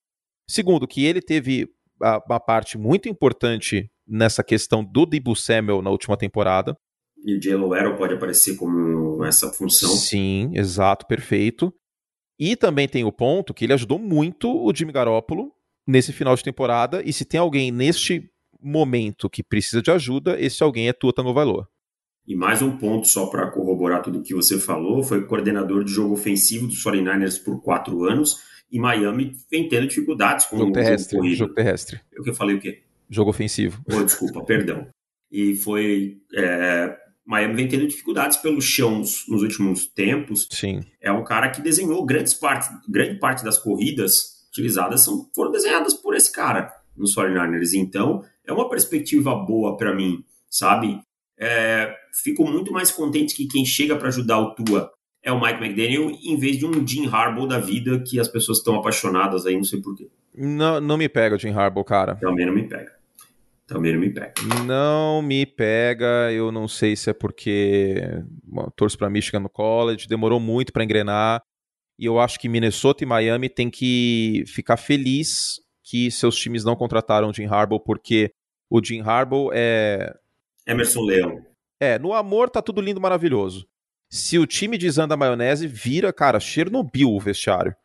Segundo, 0.46 0.86
que 0.86 1.06
ele 1.06 1.22
teve 1.22 1.70
uma 2.02 2.42
parte 2.42 2.78
muito 2.78 3.08
importante 3.08 3.90
nessa 4.06 4.44
questão 4.44 4.84
do 4.84 5.06
Debo 5.06 5.38
Samuel 5.38 5.82
na 5.82 5.90
última 5.90 6.18
temporada. 6.18 6.78
E 7.26 7.36
o 7.36 7.42
Jalen 7.42 7.74
Arrow 7.74 7.98
pode 7.98 8.14
aparecer 8.14 8.56
como 8.56 9.26
essa 9.26 9.52
função. 9.52 9.90
Sim, 9.90 10.52
exato, 10.54 11.08
perfeito. 11.08 11.74
E 12.40 12.56
também 12.56 12.88
tem 12.88 13.04
o 13.04 13.12
ponto 13.12 13.54
que 13.54 13.66
ele 13.66 13.74
ajudou 13.74 13.98
muito 13.98 14.48
o 14.48 14.72
Jimmy 14.74 14.92
Garoppolo 14.92 15.52
nesse 15.88 16.14
final 16.14 16.36
de 16.36 16.44
temporada. 16.44 17.02
E 17.04 17.12
se 17.12 17.26
tem 17.26 17.40
alguém 17.40 17.72
neste 17.72 18.30
momento 18.62 19.28
que 19.28 19.44
precisa 19.44 19.82
de 19.82 19.90
ajuda, 19.90 20.40
esse 20.40 20.62
alguém 20.62 20.88
é 20.88 20.94
Tua 20.94 21.12
Tagovailoa. 21.12 21.68
E 22.28 22.36
mais 22.36 22.62
um 22.62 22.78
ponto 22.78 23.08
só 23.08 23.28
para 23.28 23.50
corroborar 23.50 24.04
tudo 24.04 24.20
o 24.20 24.24
que 24.24 24.34
você 24.34 24.60
falou, 24.60 25.04
foi 25.04 25.26
coordenador 25.26 25.84
de 25.84 25.92
jogo 25.92 26.14
ofensivo 26.14 26.68
dos 26.68 26.84
49ers 26.84 27.44
por 27.44 27.62
quatro 27.62 28.04
anos 28.04 28.38
e 28.72 28.80
Miami 28.80 29.34
vem 29.50 29.68
tendo 29.70 29.88
dificuldades 29.88 30.46
com 30.48 30.58
jogo 30.58 30.70
o 30.70 30.74
terrestre, 30.74 31.18
jogo 31.18 31.36
Jogo 31.36 31.54
terrestre. 31.54 32.02
Eu 32.12 32.24
que 32.24 32.34
falei 32.34 32.56
o 32.56 32.60
quê? 32.60 32.82
Jogo 33.10 33.30
ofensivo. 33.30 33.82
Oh, 33.92 34.04
desculpa, 34.04 34.44
perdão. 34.44 34.88
E 35.32 35.56
foi. 35.56 36.18
É, 36.36 36.98
Miami 37.26 37.56
vem 37.56 37.68
tendo 37.68 37.88
dificuldades 37.88 38.38
pelos 38.38 38.64
chãos 38.64 39.26
nos 39.28 39.42
últimos 39.42 39.88
tempos. 39.88 40.48
Sim. 40.52 40.82
É 41.02 41.12
um 41.12 41.24
cara 41.24 41.50
que 41.50 41.62
desenhou 41.62 42.06
grandes 42.06 42.34
partes, 42.34 42.70
grande 42.88 43.20
parte 43.20 43.44
das 43.44 43.58
corridas 43.58 44.46
utilizadas 44.50 45.04
são, 45.04 45.30
foram 45.36 45.52
desenhadas 45.52 45.94
por 45.94 46.16
esse 46.16 46.32
cara 46.32 46.72
nos 46.96 47.16
49ers. 47.16 47.74
Então, 47.74 48.24
é 48.46 48.54
uma 48.54 48.70
perspectiva 48.70 49.36
boa 49.36 49.76
para 49.76 49.94
mim, 49.94 50.24
sabe? 50.50 51.00
É, 51.38 51.94
fico 52.24 52.46
muito 52.46 52.72
mais 52.72 52.92
contente 52.92 53.36
que 53.36 53.48
quem 53.48 53.66
chega 53.66 53.96
para 53.96 54.08
ajudar 54.08 54.40
o 54.40 54.56
Tua 54.56 54.92
é 55.22 55.32
o 55.32 55.42
Mike 55.42 55.62
McDaniel, 55.62 56.12
em 56.24 56.38
vez 56.38 56.58
de 56.58 56.68
um 56.68 56.88
Jim 56.88 57.08
Harbaugh 57.08 57.48
da 57.48 57.58
vida 57.58 58.00
que 58.00 58.20
as 58.20 58.28
pessoas 58.28 58.60
estão 58.60 58.76
apaixonadas 58.76 59.48
aí, 59.48 59.56
não 59.56 59.64
sei 59.64 59.82
porquê. 59.82 60.08
Não, 60.36 60.80
não 60.80 60.98
me 60.98 61.10
pega 61.10 61.36
o 61.36 61.40
Jim 61.40 61.50
Harbaugh, 61.50 61.84
cara. 61.84 62.16
Também 62.18 62.46
não 62.46 62.54
me 62.54 62.68
pega. 62.68 62.94
Também 63.68 63.94
não 63.94 64.00
me 64.00 64.14
pega. 64.14 64.34
Não 64.66 65.22
me 65.22 65.46
pega, 65.46 66.32
eu 66.32 66.52
não 66.52 66.68
sei 66.68 66.96
se 66.96 67.10
é 67.10 67.14
porque 67.14 68.00
bom, 68.44 68.70
torço 68.76 68.98
para 68.98 69.10
Michigan 69.10 69.40
no 69.40 69.50
college, 69.50 70.08
demorou 70.08 70.40
muito 70.40 70.72
para 70.72 70.84
engrenar. 70.84 71.42
E 71.98 72.06
eu 72.06 72.20
acho 72.20 72.40
que 72.40 72.50
Minnesota 72.50 73.04
e 73.04 73.08
Miami 73.08 73.50
tem 73.50 73.70
que 73.70 74.44
ficar 74.48 74.78
feliz 74.78 75.62
que 75.84 76.12
seus 76.12 76.36
times 76.36 76.64
não 76.64 76.76
contrataram 76.76 77.30
o 77.30 77.34
Jim 77.34 77.46
Harbaugh, 77.46 77.80
porque 77.80 78.32
o 78.70 78.84
Jim 78.84 79.02
Harbaugh 79.02 79.52
é. 79.54 80.14
Emerson 80.68 81.02
Leão. 81.02 81.46
É, 81.80 81.98
no 81.98 82.14
amor 82.14 82.50
tá 82.50 82.62
tudo 82.62 82.82
lindo, 82.82 83.02
maravilhoso. 83.02 83.68
Se 84.10 84.38
o 84.38 84.46
time 84.46 84.78
desanda 84.78 85.14
a 85.14 85.18
maionese, 85.18 85.68
vira, 85.68 86.14
cara, 86.14 86.40
Chernobyl 86.40 87.12
o 87.12 87.20
vestiário. 87.20 87.76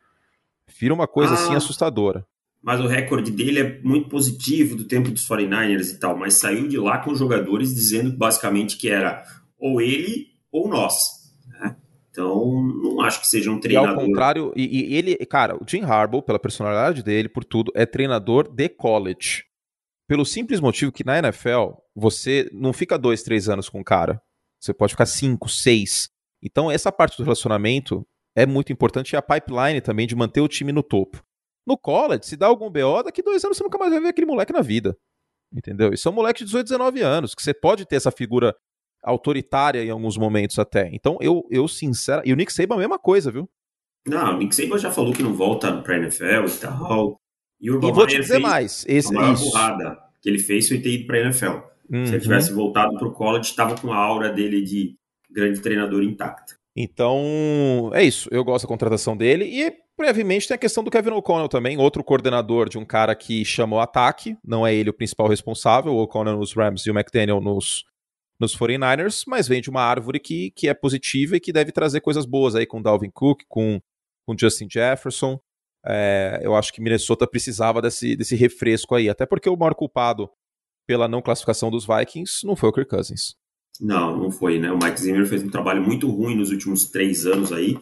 Vira 0.79 0.93
uma 0.93 1.07
coisa 1.07 1.33
assim, 1.33 1.43
ah, 1.43 1.47
assim 1.47 1.55
assustadora. 1.55 2.25
Mas 2.61 2.79
o 2.79 2.87
recorde 2.87 3.31
dele 3.31 3.59
é 3.59 3.81
muito 3.81 4.07
positivo 4.07 4.75
do 4.75 4.83
tempo 4.83 5.09
dos 5.09 5.27
49ers 5.27 5.95
e 5.95 5.99
tal, 5.99 6.15
mas 6.15 6.35
saiu 6.35 6.67
de 6.67 6.77
lá 6.77 6.99
com 6.99 7.15
jogadores 7.15 7.73
dizendo 7.73 8.15
basicamente 8.15 8.77
que 8.77 8.87
era 8.87 9.23
ou 9.57 9.81
ele 9.81 10.27
ou 10.51 10.67
nós. 10.67 11.33
Né? 11.47 11.75
Então, 12.11 12.61
não 12.83 13.01
acho 13.01 13.19
que 13.21 13.27
seja 13.27 13.49
um 13.49 13.59
treinador. 13.59 13.89
E 13.89 13.99
ao 13.99 14.05
contrário, 14.05 14.53
e, 14.55 14.93
e 14.93 14.95
ele, 14.95 15.15
cara, 15.25 15.55
o 15.55 15.65
Jim 15.67 15.81
Harbaugh, 15.81 16.21
pela 16.21 16.37
personalidade 16.37 17.01
dele, 17.01 17.27
por 17.27 17.43
tudo, 17.43 17.71
é 17.75 17.85
treinador 17.85 18.47
de 18.47 18.69
college. 18.69 19.43
Pelo 20.07 20.25
simples 20.25 20.59
motivo 20.59 20.91
que 20.91 21.05
na 21.05 21.17
NFL, 21.17 21.71
você 21.95 22.49
não 22.51 22.73
fica 22.73 22.97
dois, 22.97 23.23
três 23.23 23.47
anos 23.47 23.69
com 23.69 23.79
o 23.79 23.83
cara. 23.83 24.21
Você 24.59 24.73
pode 24.73 24.93
ficar 24.93 25.05
cinco, 25.05 25.49
seis. 25.49 26.09
Então, 26.43 26.69
essa 26.69 26.91
parte 26.91 27.17
do 27.17 27.23
relacionamento 27.23 28.05
é 28.35 28.45
muito 28.45 28.71
importante 28.71 29.13
e 29.13 29.15
a 29.15 29.21
pipeline 29.21 29.81
também 29.81 30.05
de 30.05 30.15
manter 30.15 30.41
o 30.41 30.47
time 30.47 30.71
no 30.71 30.83
topo. 30.83 31.23
No 31.65 31.77
college, 31.77 32.25
se 32.25 32.35
dá 32.35 32.47
algum 32.47 32.69
BO, 32.69 33.03
daqui 33.03 33.21
dois 33.21 33.43
anos 33.43 33.57
você 33.57 33.63
nunca 33.63 33.77
mais 33.77 33.91
vai 33.91 34.01
ver 34.01 34.07
aquele 34.09 34.27
moleque 34.27 34.53
na 34.53 34.61
vida. 34.61 34.97
Entendeu? 35.53 35.93
Isso 35.93 36.07
é 36.07 36.11
um 36.11 36.15
moleque 36.15 36.39
de 36.39 36.45
18, 36.45 36.67
19 36.67 37.01
anos, 37.01 37.35
que 37.35 37.43
você 37.43 37.53
pode 37.53 37.85
ter 37.85 37.97
essa 37.97 38.11
figura 38.11 38.55
autoritária 39.03 39.83
em 39.83 39.89
alguns 39.89 40.17
momentos 40.17 40.57
até. 40.59 40.89
Então, 40.93 41.17
eu, 41.21 41.45
eu 41.49 41.67
sincero. 41.67 42.21
E 42.25 42.31
o 42.31 42.35
Nick 42.35 42.53
Saban 42.53 42.75
a 42.75 42.79
mesma 42.79 42.99
coisa, 42.99 43.31
viu? 43.31 43.49
Não, 44.07 44.35
o 44.35 44.37
Nick 44.37 44.55
Saban 44.55 44.77
já 44.77 44.91
falou 44.91 45.13
que 45.13 45.23
não 45.23 45.33
volta 45.33 45.81
pra 45.81 45.97
NFL 45.97 46.47
e 46.47 46.59
tal. 46.59 47.19
E, 47.59 47.69
o 47.69 47.77
e 47.77 47.91
vou 47.91 48.07
te 48.07 48.19
dizer 48.19 48.39
mais. 48.39 48.85
Esse, 48.87 49.15
a 49.17 49.31
isso. 49.31 49.45
burrada 49.45 49.97
que 50.21 50.29
ele 50.29 50.39
fez 50.39 50.67
foi 50.67 50.79
ter 50.79 50.91
ido 50.91 51.07
pra 51.07 51.19
NFL. 51.19 51.59
Uhum. 51.89 52.05
Se 52.05 52.13
ele 52.13 52.21
tivesse 52.21 52.53
voltado 52.53 52.97
pro 52.97 53.11
college, 53.11 53.49
estava 53.49 53.79
com 53.79 53.91
a 53.91 53.97
aura 53.97 54.31
dele 54.31 54.63
de 54.63 54.95
grande 55.29 55.59
treinador 55.61 56.01
intacta. 56.01 56.55
Então, 56.75 57.91
é 57.93 58.03
isso. 58.03 58.29
Eu 58.31 58.43
gosto 58.43 58.63
da 58.63 58.69
contratação 58.69 59.15
dele. 59.15 59.45
E, 59.45 59.73
brevemente, 59.97 60.47
tem 60.47 60.55
a 60.55 60.57
questão 60.57 60.83
do 60.83 60.91
Kevin 60.91 61.11
O'Connell 61.11 61.49
também, 61.49 61.77
outro 61.77 62.03
coordenador 62.03 62.69
de 62.69 62.77
um 62.77 62.85
cara 62.85 63.13
que 63.15 63.43
chamou 63.43 63.79
ataque. 63.79 64.37
Não 64.43 64.65
é 64.65 64.73
ele 64.73 64.89
o 64.89 64.93
principal 64.93 65.27
responsável, 65.27 65.93
o 65.93 66.01
O'Connell 66.01 66.37
nos 66.37 66.53
Rams 66.53 66.85
e 66.85 66.91
o 66.91 66.97
McDaniel 66.97 67.41
nos, 67.41 67.83
nos 68.39 68.57
49ers, 68.57 69.23
mas 69.27 69.47
vem 69.47 69.61
de 69.61 69.69
uma 69.69 69.81
árvore 69.81 70.19
que, 70.19 70.51
que 70.51 70.67
é 70.67 70.73
positiva 70.73 71.35
e 71.35 71.39
que 71.39 71.53
deve 71.53 71.71
trazer 71.71 72.01
coisas 72.01 72.25
boas 72.25 72.55
aí 72.55 72.65
com 72.65 72.81
Dalvin 72.81 73.11
Cook, 73.11 73.43
com, 73.47 73.79
com 74.25 74.35
Justin 74.37 74.67
Jefferson. 74.69 75.39
É, 75.85 76.39
eu 76.43 76.55
acho 76.55 76.71
que 76.71 76.81
Minnesota 76.81 77.27
precisava 77.27 77.81
desse, 77.81 78.15
desse 78.15 78.35
refresco 78.35 78.95
aí, 78.95 79.09
até 79.09 79.25
porque 79.25 79.49
o 79.49 79.57
maior 79.57 79.73
culpado 79.73 80.29
pela 80.87 81.07
não 81.07 81.21
classificação 81.21 81.69
dos 81.69 81.85
Vikings 81.85 82.45
não 82.45 82.55
foi 82.55 82.69
o 82.69 82.73
Kirk 82.73 82.89
Cousins. 82.89 83.35
Não, 83.79 84.17
não 84.17 84.31
foi, 84.31 84.59
né? 84.59 84.71
O 84.71 84.77
Mike 84.77 84.99
Zimmer 84.99 85.25
fez 85.25 85.43
um 85.43 85.49
trabalho 85.49 85.81
muito 85.81 86.09
ruim 86.09 86.35
nos 86.35 86.51
últimos 86.51 86.85
três 86.85 87.25
anos 87.25 87.51
aí. 87.51 87.77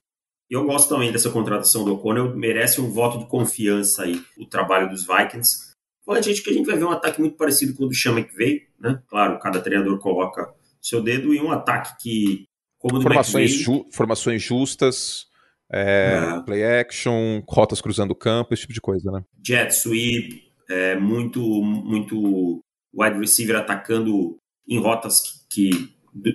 E 0.49 0.55
eu 0.55 0.65
gosto 0.65 0.89
também 0.89 1.11
dessa 1.11 1.29
contratação 1.29 1.83
do 1.83 1.93
O'Connell, 1.93 2.35
merece 2.35 2.81
um 2.81 2.89
voto 2.89 3.19
de 3.19 3.27
confiança 3.27 4.03
aí, 4.03 4.19
o 4.37 4.45
trabalho 4.45 4.89
dos 4.89 5.05
Vikings. 5.05 5.69
Olha, 6.07 6.23
gente, 6.23 6.41
que 6.41 6.49
a 6.49 6.53
gente 6.53 6.65
vai 6.65 6.75
ver 6.75 6.85
um 6.85 6.91
ataque 6.91 7.19
muito 7.19 7.37
parecido 7.37 7.75
com 7.75 7.83
o 7.83 7.87
do 7.87 7.93
Sean 7.93 8.15
veio, 8.35 8.61
né? 8.79 8.99
Claro, 9.07 9.37
cada 9.39 9.61
treinador 9.61 9.99
coloca 9.99 10.51
seu 10.81 11.03
dedo 11.03 11.33
e 11.33 11.39
um 11.39 11.51
ataque 11.51 12.01
que, 12.01 12.45
como 12.79 12.99
formações, 12.99 13.51
ju 13.51 13.85
formações 13.91 14.41
justas, 14.41 15.27
é, 15.71 16.17
é. 16.17 16.41
play 16.41 16.63
action, 16.63 17.43
rotas 17.47 17.79
cruzando 17.79 18.11
o 18.11 18.15
campo, 18.15 18.53
esse 18.53 18.61
tipo 18.61 18.73
de 18.73 18.81
coisa, 18.81 19.11
né? 19.11 19.23
Jet 19.45 19.71
sweep, 19.71 20.49
é, 20.67 20.95
muito, 20.95 21.41
muito 21.41 22.59
wide 22.91 23.19
receiver 23.19 23.55
atacando 23.55 24.37
em 24.67 24.79
rotas 24.79 25.38
que, 25.49 25.69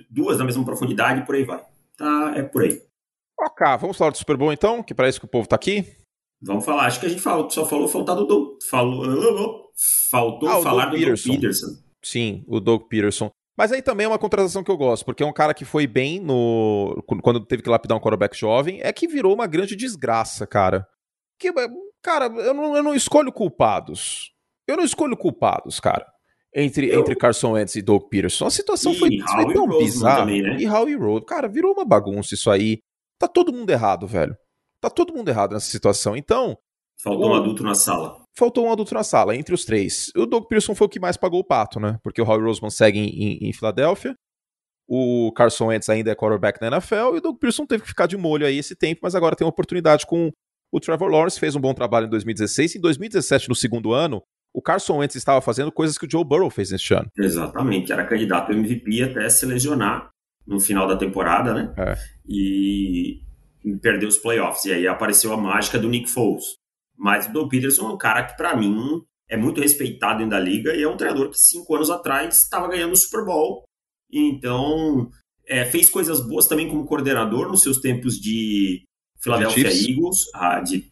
duas 0.09 0.37
na 0.37 0.45
mesma 0.45 0.65
profundidade 0.65 1.21
e 1.21 1.25
por 1.25 1.35
aí 1.35 1.43
vai. 1.43 1.63
Tá, 1.97 2.33
é 2.35 2.43
por 2.43 2.63
aí. 2.63 2.81
Ok, 3.39 3.65
vamos 3.79 3.97
falar 3.97 4.11
do 4.11 4.17
Super 4.17 4.37
Bowl 4.37 4.53
então, 4.53 4.81
que 4.81 4.93
para 4.93 5.09
isso 5.09 5.19
que 5.19 5.25
o 5.25 5.29
povo 5.29 5.47
tá 5.47 5.55
aqui. 5.55 5.85
Vamos 6.41 6.63
falar. 6.63 6.85
Acho 6.85 6.99
que 6.99 7.05
a 7.05 7.09
gente 7.09 7.21
falou, 7.21 7.49
só 7.49 7.65
falou 7.65 7.87
faltar 7.87 8.15
do 8.15 8.25
Doug. 8.25 8.57
Falou, 8.69 9.71
faltou 10.09 10.49
ah, 10.49 10.61
falar 10.61 10.85
Doug 10.85 10.93
do 10.93 10.99
Peterson. 10.99 11.29
Doug 11.29 11.41
Peterson. 11.41 11.67
Sim, 12.03 12.45
o 12.47 12.59
Doug 12.59 12.83
Peterson. 12.87 13.31
Mas 13.57 13.71
aí 13.71 13.81
também 13.81 14.05
é 14.05 14.07
uma 14.07 14.19
contratação 14.19 14.63
que 14.63 14.69
eu 14.69 14.77
gosto, 14.77 15.05
porque 15.05 15.23
é 15.23 15.25
um 15.25 15.33
cara 15.33 15.53
que 15.53 15.63
foi 15.63 15.87
bem 15.87 16.19
no 16.19 17.01
quando 17.07 17.45
teve 17.45 17.63
que 17.63 17.69
lapidar 17.69 17.97
um 17.97 18.01
quarterback 18.01 18.37
jovem, 18.37 18.81
é 18.81 18.91
que 18.91 19.07
virou 19.07 19.33
uma 19.33 19.47
grande 19.47 19.77
desgraça, 19.77 20.45
cara. 20.45 20.85
Que, 21.39 21.53
cara, 22.03 22.25
eu 22.25 22.53
não, 22.53 22.75
eu 22.75 22.83
não 22.83 22.93
escolho 22.93 23.31
culpados. 23.31 24.33
Eu 24.67 24.75
não 24.75 24.83
escolho 24.83 25.15
culpados, 25.15 25.79
cara. 25.79 26.05
Entre, 26.55 26.87
eu... 26.89 27.01
entre 27.01 27.15
Carson 27.15 27.51
Wentz 27.51 27.75
e 27.75 27.81
Doug 27.81 28.03
Peterson. 28.03 28.45
A 28.45 28.49
situação 28.49 28.93
e 28.93 28.97
foi, 28.97 29.19
foi 29.19 29.53
tão 29.53 29.67
bizarra. 29.67 30.19
Também, 30.21 30.41
né? 30.41 30.57
E 30.57 30.67
Howie 30.67 30.95
Road. 30.95 31.25
Cara, 31.25 31.49
virou 31.49 31.73
uma 31.73 31.83
bagunça 31.83 32.33
isso 32.33 32.49
aí. 32.49 32.79
Tá 33.19 33.27
todo 33.27 33.51
mundo 33.51 33.69
errado, 33.69 34.07
velho. 34.07 34.35
Tá 34.79 34.89
todo 34.89 35.13
mundo 35.13 35.27
errado 35.27 35.51
nessa 35.51 35.69
situação. 35.69 36.15
Então. 36.15 36.57
Faltou 36.97 37.29
o... 37.29 37.31
um 37.31 37.35
adulto 37.35 37.61
na 37.61 37.75
sala. 37.75 38.21
Faltou 38.37 38.65
um 38.65 38.71
adulto 38.71 38.93
na 38.93 39.03
sala, 39.03 39.35
entre 39.35 39.53
os 39.53 39.65
três. 39.65 40.11
O 40.15 40.25
Doug 40.25 40.43
Peterson 40.43 40.73
foi 40.73 40.87
o 40.87 40.89
que 40.89 40.99
mais 40.99 41.17
pagou 41.17 41.41
o 41.41 41.43
pato, 41.43 41.79
né? 41.79 41.97
Porque 42.01 42.21
o 42.21 42.25
Howie 42.25 42.45
Roseman 42.45 42.69
segue 42.69 42.99
em, 42.99 43.09
em, 43.09 43.49
em 43.49 43.53
Filadélfia. 43.53 44.15
O 44.87 45.31
Carson 45.33 45.67
Wentz 45.67 45.89
ainda 45.89 46.11
é 46.11 46.15
quarterback 46.15 46.61
na 46.61 46.67
NFL. 46.67 47.15
E 47.15 47.17
o 47.17 47.21
Doug 47.21 47.35
Peterson 47.37 47.65
teve 47.65 47.83
que 47.83 47.89
ficar 47.89 48.07
de 48.07 48.15
molho 48.15 48.45
aí 48.45 48.57
esse 48.57 48.75
tempo, 48.75 49.01
mas 49.03 49.15
agora 49.15 49.35
tem 49.35 49.45
uma 49.45 49.49
oportunidade 49.49 50.05
com 50.05 50.31
o 50.71 50.79
Trevor 50.79 51.09
Lawrence. 51.09 51.39
Fez 51.39 51.55
um 51.55 51.59
bom 51.59 51.73
trabalho 51.73 52.07
em 52.07 52.09
2016. 52.09 52.75
Em 52.75 52.79
2017, 52.79 53.49
no 53.49 53.55
segundo 53.55 53.91
ano, 53.91 54.21
o 54.55 54.61
Carson 54.61 54.99
Wentz 54.99 55.15
estava 55.15 55.41
fazendo 55.41 55.69
coisas 55.69 55.97
que 55.97 56.05
o 56.05 56.09
Joe 56.09 56.23
Burrow 56.23 56.49
fez 56.49 56.71
neste 56.71 56.93
ano. 56.93 57.11
Exatamente, 57.17 57.91
era 57.91 58.07
candidato 58.07 58.53
ao 58.53 58.57
MVP 58.57 59.03
até 59.03 59.29
se 59.29 59.45
lesionar 59.45 60.09
no 60.47 60.61
final 60.61 60.87
da 60.87 60.95
temporada, 60.95 61.53
né? 61.53 61.73
É. 61.77 61.97
E 62.25 63.19
perdeu 63.81 64.07
os 64.07 64.17
playoffs. 64.17 64.63
E 64.63 64.71
aí 64.71 64.87
apareceu 64.87 65.33
a 65.33 65.37
mágica 65.37 65.77
do 65.77 65.89
Nick 65.89 66.09
Foles. 66.09 66.55
Mas 66.97 67.27
o 67.27 67.33
Doug 67.33 67.49
Peterson 67.49 67.89
é 67.89 67.93
um 67.93 67.97
cara 67.97 68.23
que, 68.23 68.37
para 68.37 68.55
mim, 68.55 69.01
é 69.27 69.35
muito 69.35 69.59
respeitado 69.59 70.19
dentro 70.19 70.31
da 70.31 70.39
liga 70.39 70.73
e 70.73 70.83
é 70.83 70.87
um 70.87 70.95
treinador 70.95 71.29
que 71.29 71.37
cinco 71.37 71.75
anos 71.75 71.89
atrás 71.89 72.43
estava 72.43 72.69
ganhando 72.69 72.93
o 72.93 72.97
Super 72.97 73.25
Bowl. 73.25 73.63
Então, 74.09 75.09
é, 75.45 75.65
fez 75.65 75.89
coisas 75.89 76.25
boas 76.25 76.47
também 76.47 76.69
como 76.69 76.85
coordenador 76.85 77.49
nos 77.49 77.61
seus 77.61 77.81
tempos 77.81 78.15
de 78.15 78.85
Philadelphia 79.19 79.69
de 79.69 79.91
Eagles, 79.91 80.19
ah, 80.33 80.61
de 80.61 80.87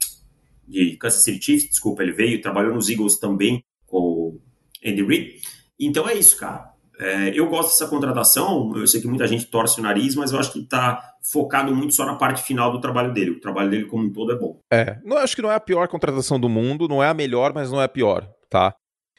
de 0.68 0.98
Kansas 0.98 1.24
City 1.24 1.44
Chiefs, 1.44 1.70
desculpa, 1.70 2.04
ele 2.04 2.12
veio, 2.12 2.42
trabalhou 2.42 2.74
nos 2.74 2.90
Eagles 2.90 3.18
também 3.18 3.64
com 3.86 3.98
o 3.98 4.42
Andy 4.86 5.04
Reid. 5.04 5.42
Então 5.80 6.08
é 6.08 6.14
isso, 6.14 6.38
cara. 6.38 6.74
É, 7.00 7.38
eu 7.38 7.50
gosto 7.50 7.70
dessa 7.70 7.88
contratação, 7.88 8.72
eu 8.76 8.86
sei 8.86 9.02
que 9.02 9.08
muita 9.08 9.28
gente 9.28 9.46
torce 9.46 9.80
o 9.80 9.84
nariz, 9.84 10.16
mas 10.16 10.32
eu 10.32 10.40
acho 10.40 10.54
que 10.54 10.60
está 10.60 11.16
focado 11.24 11.76
muito 11.76 11.94
só 11.94 12.06
na 12.06 12.16
parte 12.16 12.44
final 12.44 12.72
do 12.72 12.80
trabalho 12.80 13.14
dele. 13.14 13.32
O 13.32 13.40
trabalho 13.40 13.70
dele 13.70 13.86
como 13.86 14.04
um 14.04 14.14
todo 14.14 14.32
é 14.32 14.36
bom. 14.38 14.60
É, 14.72 15.00
não 15.04 15.18
acho 15.18 15.36
que 15.36 15.42
não 15.42 15.52
é 15.52 15.56
a 15.56 15.60
pior 15.60 15.88
contratação 15.88 16.40
do 16.40 16.48
mundo, 16.48 16.88
não 16.88 17.04
é 17.04 17.08
a 17.08 17.14
melhor, 17.14 17.54
mas 17.54 17.72
não 17.72 17.82
é 17.82 17.86
a 17.86 17.90
pior, 17.90 18.30
tá? 18.50 18.76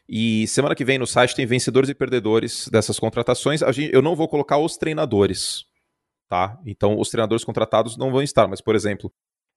E 0.08 0.46
semana 0.46 0.74
que 0.74 0.84
vem 0.84 0.98
no 0.98 1.06
site 1.06 1.34
tem 1.34 1.46
vencedores 1.46 1.88
e 1.88 1.94
perdedores 1.94 2.68
dessas 2.68 2.98
contratações. 2.98 3.60
Gente, 3.72 3.92
eu 3.92 4.02
não 4.02 4.14
vou 4.14 4.28
colocar 4.28 4.58
os 4.58 4.76
treinadores, 4.76 5.64
tá? 6.28 6.58
Então 6.66 6.98
os 6.98 7.08
treinadores 7.08 7.44
contratados 7.44 7.96
não 7.96 8.12
vão 8.12 8.22
estar, 8.22 8.46
mas 8.46 8.60
por 8.60 8.74
exemplo, 8.74 9.10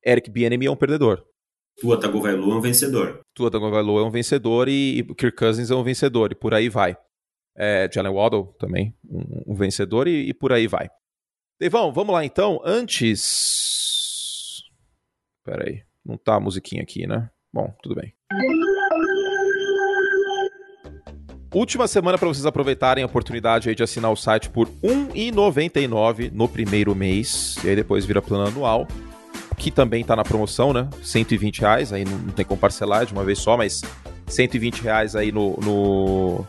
Eric 0.06 0.32
Bieniemy 0.32 0.66
é 0.66 0.72
um 0.72 0.76
perdedor. 0.76 1.24
Tua 1.80 2.00
Tagovailoa 2.00 2.56
é 2.56 2.58
um 2.58 2.62
vencedor. 2.62 3.22
Tua 3.36 3.52
Tagovailoa 3.52 4.02
é 4.02 4.06
um 4.06 4.10
vencedor 4.10 4.68
e, 4.68 5.00
e 5.00 5.04
Kirk 5.14 5.38
Cousins 5.38 5.70
é 5.70 5.76
um 5.76 5.84
vencedor 5.84 6.32
e 6.32 6.36
por 6.36 6.54
aí 6.54 6.70
vai. 6.70 6.98
É, 7.56 7.90
Jalen 7.92 8.14
Waddle 8.14 8.56
também, 8.60 8.96
um, 9.08 9.54
um 9.54 9.56
vencedor 9.56 10.08
e, 10.08 10.30
e, 10.30 10.34
por 10.34 10.52
aí 10.52 10.68
vai. 10.68 10.90
Devão, 11.60 11.94
vamos 11.94 12.14
lá 12.14 12.26
então. 12.26 12.60
Antes. 12.64 14.64
Pera 15.44 15.66
aí, 15.68 15.84
não 16.04 16.18
tá 16.18 16.36
a 16.36 16.40
musiquinha 16.40 16.82
aqui, 16.82 17.06
né? 17.06 17.30
Bom, 17.54 17.74
tudo 17.82 17.96
bem. 17.96 18.14
Última 21.54 21.88
semana 21.88 22.18
para 22.18 22.28
vocês 22.28 22.46
aproveitarem 22.46 23.04
a 23.04 23.08
oportunidade 23.08 23.74
de 23.74 23.84
assinar 23.84 24.12
o 24.12 24.16
site 24.16 24.50
por 24.50 24.68
R$ 24.68 24.90
1,99 25.14 26.32
no 26.32 26.50
primeiro 26.50 26.94
mês, 26.94 27.56
e 27.64 27.70
aí 27.70 27.76
depois 27.76 28.06
vira 28.06 28.22
plano 28.22 28.48
anual 28.48 28.88
que 29.58 29.72
também 29.72 30.02
está 30.02 30.16
na 30.16 30.24
promoção, 30.24 30.72
né? 30.72 30.88
120 31.02 31.60
reais, 31.60 31.92
aí 31.92 32.06
não, 32.06 32.18
não, 32.18 32.30
tem 32.30 32.46
como 32.46 32.60
parcelar 32.60 33.06
de 33.06 33.12
uma 33.12 33.26
vez 33.26 33.40
só, 33.40 33.58
mas 33.58 33.82
120 34.28 34.82
reais 34.82 35.16
aí 35.16 35.32
no, 35.32 35.58
no, 35.58 36.48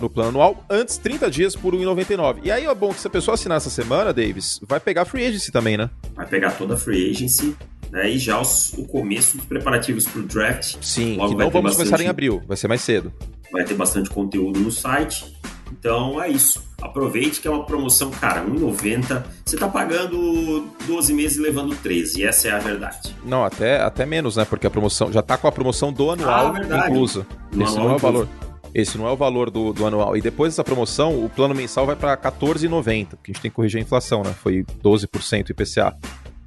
no 0.00 0.08
plano 0.08 0.30
anual, 0.30 0.64
antes 0.70 0.96
30 0.98 1.30
dias 1.30 1.56
por 1.56 1.74
1,99. 1.74 2.38
E 2.44 2.52
aí 2.52 2.64
é 2.64 2.74
bom 2.74 2.94
que 2.94 3.00
se 3.00 3.06
a 3.08 3.10
pessoa 3.10 3.34
assinar 3.34 3.56
essa 3.56 3.68
semana, 3.68 4.12
Davis, 4.12 4.60
vai 4.62 4.78
pegar 4.78 5.04
Free 5.04 5.26
Agency 5.26 5.50
também, 5.50 5.76
né? 5.76 5.90
Vai 6.14 6.26
pegar 6.26 6.52
toda 6.52 6.74
a 6.74 6.76
Free 6.76 7.10
Agency, 7.10 7.56
né? 7.90 8.08
E 8.08 8.18
já 8.18 8.40
os, 8.40 8.72
o 8.74 8.84
começo 8.84 9.36
dos 9.36 9.46
preparativos 9.46 10.06
para 10.06 10.20
o 10.20 10.24
draft. 10.24 10.76
Sim, 10.80 11.16
Logo 11.16 11.30
que 11.30 11.38
não 11.38 11.50
vamos 11.50 11.70
bastante... 11.70 11.88
começar 11.88 12.04
em 12.04 12.08
abril, 12.08 12.40
vai 12.46 12.56
ser 12.56 12.68
mais 12.68 12.82
cedo. 12.82 13.12
Vai 13.50 13.64
ter 13.64 13.74
bastante 13.74 14.10
conteúdo 14.10 14.60
no 14.60 14.70
site. 14.70 15.36
Então 15.72 16.22
é 16.22 16.28
isso. 16.28 16.67
Aproveite 16.80 17.40
que 17.40 17.48
é 17.48 17.50
uma 17.50 17.64
promoção, 17.64 18.10
cara, 18.10 18.44
1,90. 18.44 19.24
Você 19.44 19.56
tá 19.56 19.68
pagando 19.68 20.68
12 20.86 21.12
meses 21.12 21.36
e 21.36 21.40
levando 21.40 21.74
13. 21.74 22.24
Essa 22.24 22.48
é 22.48 22.50
a 22.52 22.58
verdade. 22.58 23.16
Não, 23.24 23.44
até, 23.44 23.80
até 23.80 24.06
menos, 24.06 24.36
né? 24.36 24.44
Porque 24.44 24.66
a 24.66 24.70
promoção 24.70 25.12
já 25.12 25.20
tá 25.20 25.36
com 25.36 25.48
a 25.48 25.52
promoção 25.52 25.92
do 25.92 26.10
anual 26.10 26.54
ah, 26.54 26.88
inclusa. 26.88 27.26
No 27.50 27.64
Esse 27.64 27.76
não 27.76 27.90
é 27.90 27.94
o 27.94 27.98
valor. 27.98 28.28
Esse 28.72 28.96
não 28.96 29.08
é 29.08 29.10
o 29.10 29.16
valor 29.16 29.50
do, 29.50 29.72
do 29.72 29.86
anual. 29.86 30.16
E 30.16 30.20
depois 30.20 30.52
dessa 30.52 30.62
promoção, 30.62 31.24
o 31.24 31.28
plano 31.28 31.52
mensal 31.52 31.84
vai 31.84 31.96
para 31.96 32.16
14,90, 32.16 33.08
que 33.22 33.30
a 33.30 33.32
gente 33.32 33.42
tem 33.42 33.50
que 33.50 33.56
corrigir 33.56 33.80
a 33.80 33.82
inflação, 33.82 34.22
né? 34.22 34.32
Foi 34.32 34.64
12% 34.82 35.50
IPCA. 35.50 35.96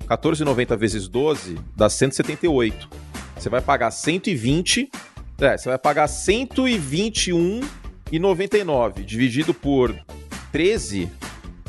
14,90 0.07 0.77
vezes 0.77 1.07
12 1.09 1.57
dá 1.75 1.89
178. 1.89 2.89
Você 3.35 3.49
vai 3.49 3.59
pagar 3.59 3.91
120. 3.91 4.89
É, 5.41 5.57
você 5.57 5.67
vai 5.67 5.77
pagar 5.77 6.07
121 6.07 7.59
R$1,99 8.11 9.03
dividido 9.03 9.53
por 9.53 9.95
13 10.51 11.09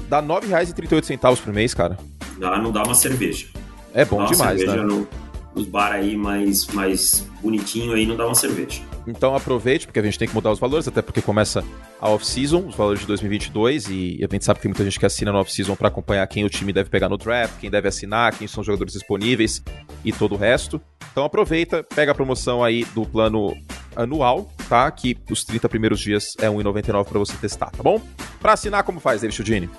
dá 0.08 0.20
R$ 0.20 0.26
9,38 0.26 1.40
por 1.40 1.52
mês, 1.52 1.74
cara. 1.74 1.98
Dá, 2.38 2.58
não 2.58 2.72
dá 2.72 2.82
uma 2.82 2.94
cerveja. 2.94 3.46
É 3.94 4.04
bom 4.04 4.24
demais, 4.24 4.58
cerveja 4.58 4.76
né? 4.76 4.82
No, 4.82 5.08
nos 5.54 5.66
bar 5.66 5.92
aí 5.92 6.16
mais, 6.16 6.66
mais 6.68 7.26
bonitinho 7.42 7.92
aí 7.92 8.06
não 8.06 8.16
dá 8.16 8.26
uma 8.26 8.34
cerveja. 8.34 8.82
Então 9.06 9.34
aproveite, 9.34 9.86
porque 9.86 9.98
a 9.98 10.02
gente 10.02 10.18
tem 10.18 10.28
que 10.28 10.34
mudar 10.34 10.52
os 10.52 10.58
valores, 10.58 10.86
até 10.86 11.02
porque 11.02 11.20
começa 11.20 11.64
a 12.00 12.08
off-season, 12.08 12.66
os 12.68 12.74
valores 12.74 13.00
de 13.00 13.06
2022, 13.06 13.88
e 13.88 14.20
a 14.22 14.32
gente 14.32 14.44
sabe 14.44 14.58
que 14.58 14.62
tem 14.62 14.70
muita 14.70 14.84
gente 14.84 14.98
que 14.98 15.06
assina 15.06 15.32
no 15.32 15.38
off-season 15.38 15.74
para 15.74 15.88
acompanhar 15.88 16.26
quem 16.26 16.44
o 16.44 16.48
time 16.48 16.72
deve 16.72 16.88
pegar 16.88 17.08
no 17.08 17.16
draft, 17.16 17.58
quem 17.60 17.70
deve 17.70 17.88
assinar, 17.88 18.36
quem 18.36 18.46
são 18.46 18.60
os 18.60 18.66
jogadores 18.66 18.92
disponíveis 18.92 19.62
e 20.04 20.12
todo 20.12 20.34
o 20.34 20.38
resto. 20.38 20.80
Então 21.10 21.24
aproveita, 21.24 21.82
pega 21.82 22.12
a 22.12 22.14
promoção 22.14 22.62
aí 22.62 22.84
do 22.94 23.04
plano 23.04 23.56
anual, 23.96 24.50
tá? 24.68 24.90
Que 24.90 25.18
os 25.30 25.44
30 25.44 25.68
primeiros 25.68 26.00
dias 26.00 26.34
é 26.38 26.48
R$1,99 26.48 27.04
para 27.04 27.18
você 27.18 27.36
testar, 27.36 27.70
tá 27.70 27.82
bom? 27.82 28.00
Para 28.42 28.54
assinar, 28.54 28.82
como 28.82 29.00
faz, 29.00 29.20
David 29.22 29.36
Chudini? 29.36 29.70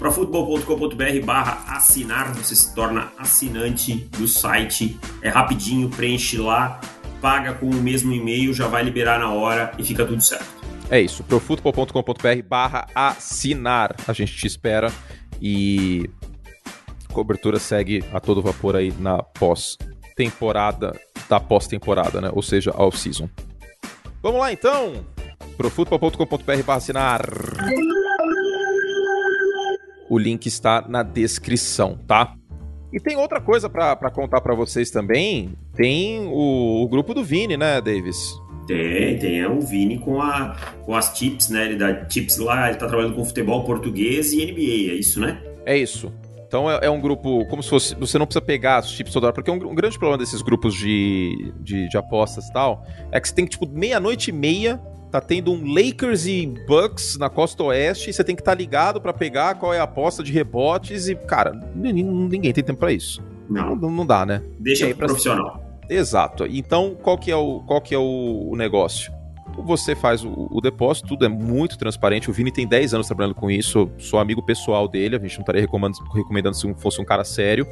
profutbol.com.br 0.00 1.24
barra 1.24 1.76
assinar, 1.76 2.32
você 2.32 2.56
se 2.56 2.74
torna 2.74 3.12
assinante 3.18 3.94
do 4.16 4.26
site. 4.26 4.98
É 5.20 5.28
rapidinho, 5.28 5.90
preenche 5.90 6.38
lá, 6.38 6.80
paga 7.20 7.52
com 7.52 7.66
o 7.66 7.74
mesmo 7.74 8.10
e-mail, 8.10 8.54
já 8.54 8.66
vai 8.66 8.82
liberar 8.82 9.20
na 9.20 9.30
hora 9.30 9.72
e 9.78 9.84
fica 9.84 10.06
tudo 10.06 10.22
certo. 10.22 10.48
É 10.90 10.98
isso, 10.98 11.22
profutbol.com.br 11.22 12.42
barra 12.48 12.88
assinar. 12.94 13.94
A 14.08 14.12
gente 14.14 14.34
te 14.34 14.46
espera 14.46 14.90
e 15.40 16.08
cobertura 17.12 17.58
segue 17.58 18.02
a 18.10 18.18
todo 18.18 18.42
vapor 18.42 18.76
aí 18.76 18.92
na 18.98 19.22
pós-temporada, 19.22 20.98
da 21.28 21.38
pós-temporada, 21.38 22.22
né? 22.22 22.30
Ou 22.32 22.42
seja, 22.42 22.72
off-season. 22.74 23.28
Vamos 24.22 24.40
lá 24.40 24.50
então, 24.50 25.04
profutbol.com.br 25.58 26.62
barra 26.64 26.78
assinar. 26.78 27.20
O 30.10 30.18
link 30.18 30.44
está 30.46 30.84
na 30.88 31.04
descrição, 31.04 31.96
tá? 32.06 32.34
E 32.92 32.98
tem 32.98 33.16
outra 33.16 33.40
coisa 33.40 33.70
para 33.70 34.10
contar 34.10 34.40
para 34.40 34.56
vocês 34.56 34.90
também. 34.90 35.54
Tem 35.76 36.26
o, 36.26 36.82
o, 36.82 36.88
grupo 36.88 37.14
do 37.14 37.22
Vini, 37.22 37.56
né, 37.56 37.80
Davis? 37.80 38.34
Tem, 38.66 39.16
tem 39.16 39.46
o 39.46 39.60
Vini 39.60 39.98
com, 39.98 40.20
a, 40.20 40.56
com 40.84 40.96
as 40.96 41.16
tips, 41.16 41.50
né? 41.50 41.66
Ele 41.66 41.76
dá 41.76 42.04
tips 42.06 42.38
lá, 42.38 42.68
ele 42.68 42.78
tá 42.78 42.88
trabalhando 42.88 43.14
com 43.14 43.24
futebol 43.24 43.62
português 43.62 44.32
e 44.32 44.44
NBA, 44.44 44.92
é 44.92 44.96
isso, 44.96 45.20
né? 45.20 45.40
É 45.64 45.78
isso. 45.78 46.12
Então 46.44 46.68
é, 46.68 46.80
é, 46.82 46.90
um 46.90 47.00
grupo 47.00 47.46
como 47.46 47.62
se 47.62 47.70
fosse. 47.70 47.94
Você 47.94 48.18
não 48.18 48.26
precisa 48.26 48.44
pegar 48.44 48.80
os 48.80 48.90
chips 48.90 49.12
toda 49.12 49.26
hora, 49.26 49.32
porque 49.32 49.52
um, 49.52 49.54
um 49.54 49.74
grande 49.76 49.96
problema 49.96 50.18
desses 50.18 50.42
grupos 50.42 50.74
de, 50.74 51.52
de, 51.60 51.88
de 51.88 51.96
apostas 51.96 52.48
e 52.48 52.52
tal 52.52 52.84
é 53.12 53.20
que 53.20 53.28
você 53.28 53.34
tem 53.36 53.44
que, 53.44 53.52
tipo, 53.52 53.68
meia-noite 53.68 54.30
e 54.30 54.32
meia 54.32 54.80
tá 55.10 55.20
tendo 55.20 55.52
um 55.52 55.74
Lakers 55.74 56.26
e 56.26 56.46
Bucks 56.66 57.18
na 57.18 57.28
costa 57.28 57.64
oeste 57.64 58.10
e 58.10 58.12
você 58.12 58.22
tem 58.22 58.36
que 58.36 58.42
estar 58.42 58.52
tá 58.52 58.58
ligado 58.58 59.00
para 59.00 59.12
pegar 59.12 59.56
qual 59.56 59.74
é 59.74 59.80
a 59.80 59.82
aposta 59.82 60.22
de 60.22 60.32
rebotes 60.32 61.08
e, 61.08 61.14
cara, 61.14 61.52
ninguém 61.74 62.52
tem 62.52 62.62
tempo 62.62 62.78
para 62.78 62.92
isso. 62.92 63.22
Não. 63.48 63.74
não. 63.74 63.90
não. 63.90 64.06
dá, 64.06 64.24
né? 64.24 64.42
Deixa 64.58 64.86
pro 64.86 64.96
pra... 64.96 65.06
profissional. 65.08 65.70
Exato. 65.88 66.46
Então, 66.46 66.96
qual 67.02 67.18
que 67.18 67.30
é 67.32 67.36
o, 67.36 67.60
qual 67.66 67.80
que 67.80 67.92
é 67.94 67.98
o, 67.98 68.50
o 68.52 68.56
negócio? 68.56 69.12
Você 69.64 69.96
faz 69.96 70.24
o, 70.24 70.48
o, 70.48 70.60
depósito, 70.60 71.08
tudo 71.08 71.24
é 71.24 71.28
muito 71.28 71.76
transparente. 71.76 72.30
O 72.30 72.32
Vini 72.32 72.52
tem 72.52 72.66
10 72.66 72.94
anos 72.94 73.08
trabalhando 73.08 73.34
com 73.34 73.50
isso, 73.50 73.90
sou 73.98 74.20
amigo 74.20 74.40
pessoal 74.40 74.86
dele, 74.86 75.16
a 75.16 75.18
gente 75.18 75.34
não 75.34 75.42
estaria 75.42 75.60
recomendando, 75.60 75.98
recomendando 76.14 76.56
se 76.56 76.72
fosse 76.74 77.00
um 77.00 77.04
cara 77.04 77.24
sério. 77.24 77.66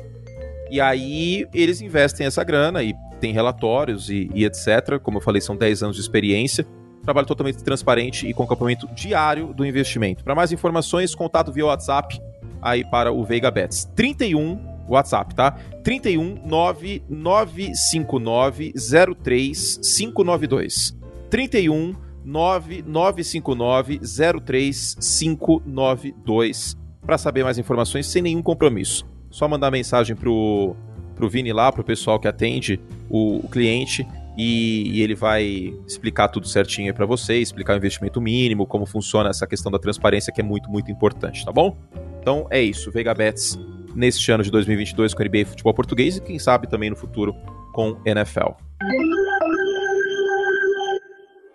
E 0.70 0.80
aí 0.80 1.46
eles 1.54 1.80
investem 1.80 2.26
essa 2.26 2.42
grana 2.42 2.82
e 2.82 2.92
tem 3.20 3.32
relatórios 3.32 4.10
e, 4.10 4.28
e 4.34 4.44
etc. 4.44 4.98
Como 5.00 5.18
eu 5.18 5.22
falei, 5.22 5.40
são 5.40 5.56
10 5.56 5.84
anos 5.84 5.96
de 5.96 6.02
experiência 6.02 6.66
trabalho 7.08 7.26
totalmente 7.26 7.64
transparente 7.64 8.28
e 8.28 8.34
com 8.34 8.42
acompanhamento 8.42 8.86
diário 8.94 9.54
do 9.54 9.64
investimento. 9.64 10.22
Para 10.22 10.34
mais 10.34 10.52
informações, 10.52 11.14
contato 11.14 11.50
via 11.50 11.64
WhatsApp 11.64 12.20
aí 12.60 12.84
para 12.84 13.10
o 13.10 13.24
Veiga 13.24 13.50
Bets. 13.50 13.86
31 13.96 14.76
WhatsApp, 14.86 15.34
tá? 15.34 15.52
31 15.82 16.42
9959 16.44 18.74
03 19.22 19.80
592. 19.82 20.94
31 21.30 21.94
9959 22.24 24.00
03 24.44 24.96
592 25.00 26.76
para 27.06 27.16
saber 27.16 27.42
mais 27.42 27.56
informações 27.56 28.06
sem 28.06 28.20
nenhum 28.20 28.42
compromisso. 28.42 29.06
Só 29.30 29.48
mandar 29.48 29.70
mensagem 29.70 30.14
pro 30.14 30.76
pro 31.14 31.26
Vini 31.28 31.52
lá, 31.52 31.72
pro 31.72 31.82
pessoal 31.82 32.20
que 32.20 32.28
atende 32.28 32.78
o, 33.10 33.44
o 33.44 33.48
cliente 33.48 34.06
e, 34.38 34.96
e 34.96 35.02
ele 35.02 35.16
vai 35.16 35.74
explicar 35.84 36.28
tudo 36.28 36.46
certinho 36.46 36.94
para 36.94 37.04
você, 37.04 37.38
explicar 37.38 37.74
o 37.74 37.76
investimento 37.76 38.20
mínimo, 38.20 38.64
como 38.66 38.86
funciona 38.86 39.30
essa 39.30 39.48
questão 39.48 39.72
da 39.72 39.80
transparência 39.80 40.32
que 40.32 40.40
é 40.40 40.44
muito, 40.44 40.70
muito 40.70 40.92
importante, 40.92 41.44
tá 41.44 41.50
bom? 41.50 41.76
Então 42.20 42.46
é 42.48 42.62
isso, 42.62 42.92
Vega 42.92 43.12
Bets 43.12 43.58
neste 43.96 44.30
ano 44.30 44.44
de 44.44 44.50
2022 44.52 45.12
com 45.12 45.24
NBA 45.24 45.44
Futebol 45.44 45.74
Português 45.74 46.18
e 46.18 46.20
quem 46.20 46.38
sabe 46.38 46.68
também 46.68 46.88
no 46.88 46.94
futuro 46.94 47.34
com 47.72 48.00
NFL. 48.06 48.52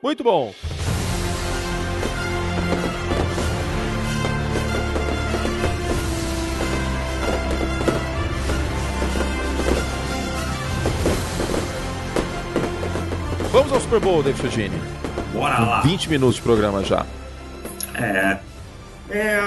Muito 0.03 0.21
bom. 0.21 0.53
Vamos 13.53 13.71
ao 13.71 13.79
Super 13.79 13.99
Bowl, 13.99 14.23
David 14.23 14.41
Chodini. 14.41 14.75
Bora 15.31 15.59
lá. 15.59 15.81
20 15.81 16.09
minutos 16.09 16.37
de 16.37 16.41
programa 16.41 16.83
já. 16.83 17.05
É. 17.93 18.39
É. 19.11 19.39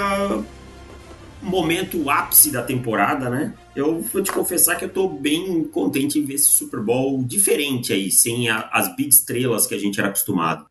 Momento 1.41 2.09
ápice 2.09 2.49
da 2.49 2.63
temporada, 2.63 3.29
né? 3.29 3.53
Eu 3.75 3.99
vou 3.99 4.23
te 4.23 4.31
confessar 4.31 4.77
que 4.77 4.85
eu 4.85 4.89
tô 4.89 5.09
bem 5.09 5.61
contente 5.65 6.17
em 6.17 6.23
ver 6.23 6.35
esse 6.35 6.51
Super 6.51 6.79
Bowl 6.79 7.21
diferente 7.21 7.91
aí, 7.91 8.09
sem 8.09 8.47
a, 8.47 8.69
as 8.71 8.95
big 8.95 9.09
estrelas 9.09 9.67
que 9.67 9.75
a 9.75 9.77
gente 9.77 9.99
era 9.99 10.07
acostumado. 10.07 10.65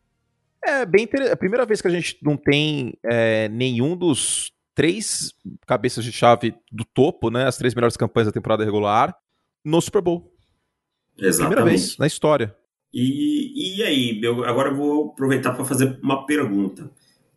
É 0.65 0.83
bem 0.83 1.03
interessante. 1.03 1.29
É 1.29 1.33
a 1.33 1.37
primeira 1.37 1.63
vez 1.63 1.79
que 1.79 1.87
a 1.87 1.91
gente 1.91 2.17
não 2.23 2.35
tem 2.35 2.95
é, 3.05 3.47
nenhum 3.49 3.95
dos 3.95 4.51
três 4.73 5.31
cabeças 5.67 6.03
de 6.03 6.11
chave 6.11 6.55
do 6.71 6.83
topo, 6.83 7.29
né? 7.29 7.45
As 7.45 7.55
três 7.55 7.75
melhores 7.75 7.95
campanhas 7.95 8.29
da 8.29 8.33
temporada 8.33 8.65
regular 8.65 9.15
no 9.63 9.79
Super 9.79 10.01
Bowl. 10.01 10.33
Exatamente. 11.19 11.55
Primeira 11.55 11.69
vez 11.69 11.97
na 11.99 12.07
história. 12.07 12.55
E, 12.93 13.77
e 13.79 13.83
aí, 13.83 14.19
eu 14.23 14.43
agora 14.43 14.69
eu 14.69 14.75
vou 14.75 15.11
aproveitar 15.11 15.53
para 15.53 15.65
fazer 15.65 15.99
uma 16.01 16.25
pergunta. 16.25 16.89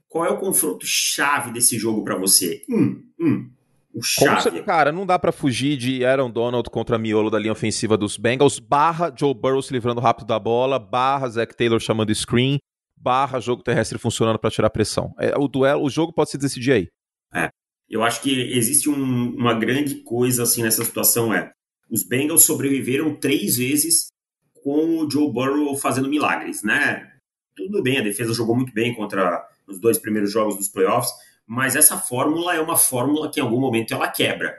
Qual 0.09 0.25
é 0.25 0.31
o 0.31 0.39
confronto 0.39 0.85
chave 0.87 1.53
desse 1.53 1.79
jogo 1.79 2.03
para 2.03 2.17
você? 2.17 2.63
Hum, 2.69 3.03
hum. 3.19 3.51
O 3.93 4.03
chave. 4.03 4.63
cara, 4.63 4.93
não 4.93 5.05
dá 5.05 5.19
para 5.19 5.33
fugir 5.33 5.77
de 5.77 6.05
Aaron 6.05 6.31
Donald 6.31 6.71
contra 6.71 6.99
miolo 6.99 7.29
da 7.29 7.39
linha 7.39 7.53
ofensiva 7.53 7.97
dos 7.97 8.17
Bengals, 8.17 8.61
barra 8.61 9.13
Joe 9.17 9.35
Burrow 9.35 9.61
se 9.61 9.73
livrando 9.73 10.01
rápido 10.01 10.29
da 10.29 10.39
bola, 10.39 10.79
barra 10.79 11.29
Zach 11.29 11.57
Taylor 11.57 11.81
chamando 11.81 12.15
screen, 12.15 12.59
barra 12.97 13.41
jogo 13.41 13.63
terrestre 13.63 13.99
funcionando 13.99 14.39
para 14.39 14.51
tirar 14.51 14.71
pressão. 14.71 15.13
É, 15.19 15.37
o 15.37 15.49
duelo, 15.49 15.83
o 15.83 15.91
jogo 15.91 16.13
pode 16.13 16.31
se 16.31 16.39
decidir 16.39 16.73
aí. 16.73 16.89
É. 17.35 17.51
Eu 17.89 18.05
acho 18.05 18.23
que 18.23 18.31
existe 18.57 18.89
um, 18.89 19.35
uma 19.35 19.55
grande 19.55 19.97
coisa 19.97 20.45
assim 20.45 20.63
nessa 20.63 20.85
situação 20.85 21.35
é 21.35 21.51
os 21.91 22.05
Bengals 22.05 22.45
sobreviveram 22.45 23.17
três 23.17 23.57
vezes 23.57 24.13
com 24.62 24.99
o 24.99 25.11
Joe 25.11 25.33
Burrow 25.33 25.77
fazendo 25.77 26.09
milagres, 26.09 26.62
né? 26.62 27.12
Tudo 27.57 27.83
bem, 27.83 27.99
a 27.99 28.03
defesa 28.03 28.33
jogou 28.33 28.57
muito 28.57 28.73
bem 28.73 28.94
contra 28.94 29.46
os 29.66 29.79
dois 29.79 29.99
primeiros 29.99 30.33
jogos 30.33 30.57
dos 30.57 30.68
playoffs, 30.68 31.12
mas 31.46 31.77
essa 31.77 31.96
fórmula 31.96 32.55
é 32.55 32.61
uma 32.61 32.77
fórmula 32.77 33.31
que 33.31 33.40
em 33.40 33.42
algum 33.42 33.61
momento 33.61 33.92
ela 33.92 34.09
quebra. 34.09 34.57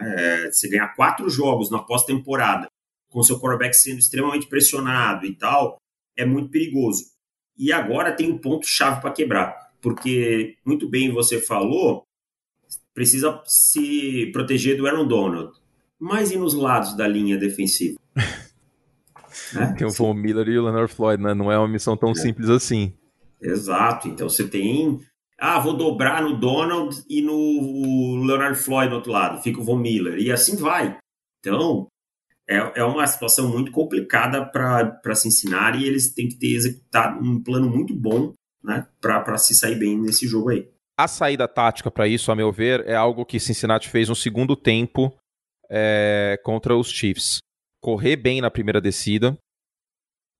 É, 0.00 0.50
você 0.50 0.68
ganhar 0.68 0.88
quatro 0.94 1.28
jogos 1.28 1.70
na 1.70 1.78
pós-temporada 1.78 2.66
com 3.10 3.22
seu 3.22 3.38
quarterback 3.38 3.74
sendo 3.74 3.98
extremamente 3.98 4.46
pressionado 4.46 5.26
e 5.26 5.34
tal, 5.34 5.76
é 6.16 6.24
muito 6.24 6.50
perigoso. 6.50 7.04
E 7.56 7.72
agora 7.72 8.14
tem 8.14 8.30
um 8.30 8.38
ponto 8.38 8.66
chave 8.66 9.00
para 9.00 9.12
quebrar, 9.12 9.72
porque 9.80 10.56
muito 10.64 10.88
bem 10.88 11.10
você 11.10 11.40
falou, 11.40 12.04
precisa 12.94 13.42
se 13.46 14.30
proteger 14.32 14.76
do 14.76 14.86
Aaron 14.86 15.06
Donald. 15.06 15.52
Mas 15.98 16.30
e 16.30 16.36
nos 16.36 16.54
lados 16.54 16.94
da 16.96 17.08
linha 17.08 17.36
defensiva? 17.36 17.98
né? 19.52 19.74
Tem 19.76 19.86
o 19.86 19.90
Von 19.90 20.14
Miller 20.14 20.48
e 20.48 20.58
o 20.58 20.64
Leonard 20.64 20.92
Floyd, 20.92 21.22
né? 21.22 21.34
Não 21.34 21.50
é 21.50 21.58
uma 21.58 21.68
missão 21.68 21.96
tão 21.96 22.10
é. 22.10 22.14
simples 22.14 22.48
assim. 22.48 22.92
Exato. 23.40 24.08
Então 24.08 24.28
você 24.28 24.46
tem. 24.46 25.00
Ah, 25.38 25.58
vou 25.58 25.76
dobrar 25.76 26.22
no 26.22 26.38
Donald 26.38 26.96
e 27.08 27.20
no 27.20 28.24
Leonard 28.24 28.58
Floyd 28.58 28.90
do 28.90 28.96
outro 28.96 29.12
lado. 29.12 29.42
Fica 29.42 29.60
o 29.60 29.64
Von 29.64 29.76
Miller. 29.76 30.18
E 30.18 30.32
assim 30.32 30.56
vai. 30.56 30.98
Então, 31.40 31.88
é, 32.48 32.80
é 32.80 32.84
uma 32.84 33.06
situação 33.06 33.48
muito 33.48 33.70
complicada 33.70 34.44
para 34.44 35.14
se 35.14 35.28
ensinar 35.28 35.78
e 35.78 35.84
eles 35.84 36.14
têm 36.14 36.28
que 36.28 36.36
ter 36.36 36.54
executado 36.54 37.22
um 37.22 37.42
plano 37.42 37.68
muito 37.68 37.94
bom 37.94 38.32
né, 38.62 38.86
para 39.00 39.36
se 39.36 39.54
sair 39.54 39.76
bem 39.76 40.00
nesse 40.00 40.26
jogo 40.26 40.50
aí. 40.50 40.68
A 40.98 41.06
saída 41.06 41.46
tática 41.46 41.90
para 41.90 42.08
isso, 42.08 42.32
a 42.32 42.36
meu 42.36 42.50
ver, 42.50 42.86
é 42.86 42.94
algo 42.94 43.26
que 43.26 43.38
Cincinnati 43.38 43.88
fez 43.88 44.08
no 44.08 44.16
segundo 44.16 44.56
tempo 44.56 45.12
é, 45.68 46.40
contra 46.42 46.74
os 46.74 46.88
Chiefs. 46.88 47.38
Correr 47.86 48.16
bem 48.16 48.40
na 48.40 48.50
primeira 48.50 48.80
descida, 48.80 49.38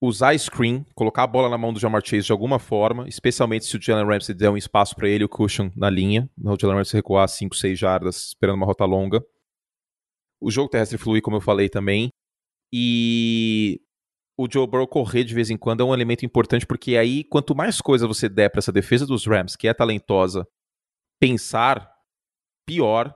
usar 0.02 0.36
screen, 0.36 0.84
colocar 0.96 1.22
a 1.22 1.26
bola 1.28 1.48
na 1.48 1.56
mão 1.56 1.72
do 1.72 1.78
Jamar 1.78 2.04
Chase 2.04 2.26
de 2.26 2.32
alguma 2.32 2.58
forma, 2.58 3.08
especialmente 3.08 3.66
se 3.66 3.76
o 3.76 3.80
Jalen 3.80 4.04
Ramsey 4.04 4.34
der 4.34 4.50
um 4.50 4.56
espaço 4.56 4.96
para 4.96 5.08
ele, 5.08 5.22
o 5.22 5.28
cushion 5.28 5.70
na 5.76 5.88
linha, 5.88 6.28
o 6.36 6.60
Jalen 6.60 6.78
Ramsey 6.78 6.98
recuar 6.98 7.28
5, 7.28 7.54
6 7.54 7.78
jardas 7.78 8.16
esperando 8.26 8.56
uma 8.56 8.66
rota 8.66 8.84
longa. 8.84 9.24
O 10.40 10.50
jogo 10.50 10.68
terrestre 10.68 10.98
fluir, 10.98 11.22
como 11.22 11.36
eu 11.36 11.40
falei 11.40 11.68
também, 11.68 12.08
e 12.74 13.80
o 14.36 14.48
Joe 14.52 14.66
Burrow 14.66 14.88
correr 14.88 15.22
de 15.22 15.32
vez 15.32 15.48
em 15.48 15.56
quando 15.56 15.82
é 15.82 15.84
um 15.84 15.94
elemento 15.94 16.26
importante, 16.26 16.66
porque 16.66 16.96
aí, 16.96 17.22
quanto 17.22 17.54
mais 17.54 17.80
coisa 17.80 18.08
você 18.08 18.28
der 18.28 18.50
para 18.50 18.58
essa 18.58 18.72
defesa 18.72 19.06
dos 19.06 19.24
Rams, 19.24 19.54
que 19.54 19.68
é 19.68 19.72
talentosa, 19.72 20.44
pensar, 21.20 21.94
pior 22.66 23.14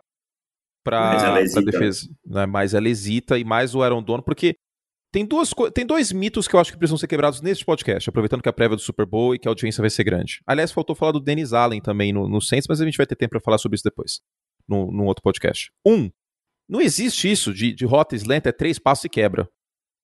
para 0.85 1.37
a 1.37 1.61
defesa. 1.61 2.09
Né? 2.27 2.47
Mais 2.47 2.75
ela 2.75 2.89
hesita 2.89 3.39
e 3.39 3.45
mais 3.45 3.75
o 3.75 3.83
Aaron 3.83 4.03
Dono, 4.03 4.23
porque 4.23 4.57
tem, 5.13 5.25
duas, 5.25 5.53
tem 5.75 5.85
dois 5.85 6.13
mitos 6.13 6.47
que 6.47 6.55
eu 6.55 6.61
acho 6.61 6.73
que 6.73 6.79
precisam 6.79 6.99
ser 6.99 7.09
quebrados 7.09 7.41
neste 7.41 7.65
podcast, 7.65 8.09
aproveitando 8.09 8.43
que 8.43 8.49
a 8.49 8.53
prévia 8.53 8.77
do 8.77 8.83
Super 8.83 9.07
Bowl 9.07 9.35
e 9.35 9.39
que 9.39 9.49
a 9.49 9.51
audiência 9.51 9.83
vai 9.83 9.91
ser 9.91 10.05
grande. 10.05 10.41
Aliás, 10.47 10.71
faltou 10.71 10.95
falar 10.95 11.13
do 11.13 11.21
Dennis 11.21 11.53
Allen 11.53 11.81
também 11.81 12.13
no, 12.13 12.29
no 12.29 12.41
Saints, 12.41 12.67
mas 12.69 12.81
a 12.81 12.85
gente 12.85 12.97
vai 12.97 13.07
ter 13.07 13.17
tempo 13.17 13.31
para 13.31 13.41
falar 13.41 13.59
sobre 13.59 13.75
isso 13.75 13.85
depois, 13.85 14.21
num, 14.69 14.91
num 14.91 15.07
outro 15.07 15.23
podcast. 15.23 15.71
Um, 15.85 16.11
não 16.69 16.81
existe 16.81 17.31
isso 17.31 17.53
de, 17.53 17.73
de 17.73 17.85
rota 17.85 18.15
slant, 18.15 18.47
é 18.47 18.53
três 18.53 18.79
passos 18.79 19.05
e 19.05 19.09
quebra. 19.09 19.49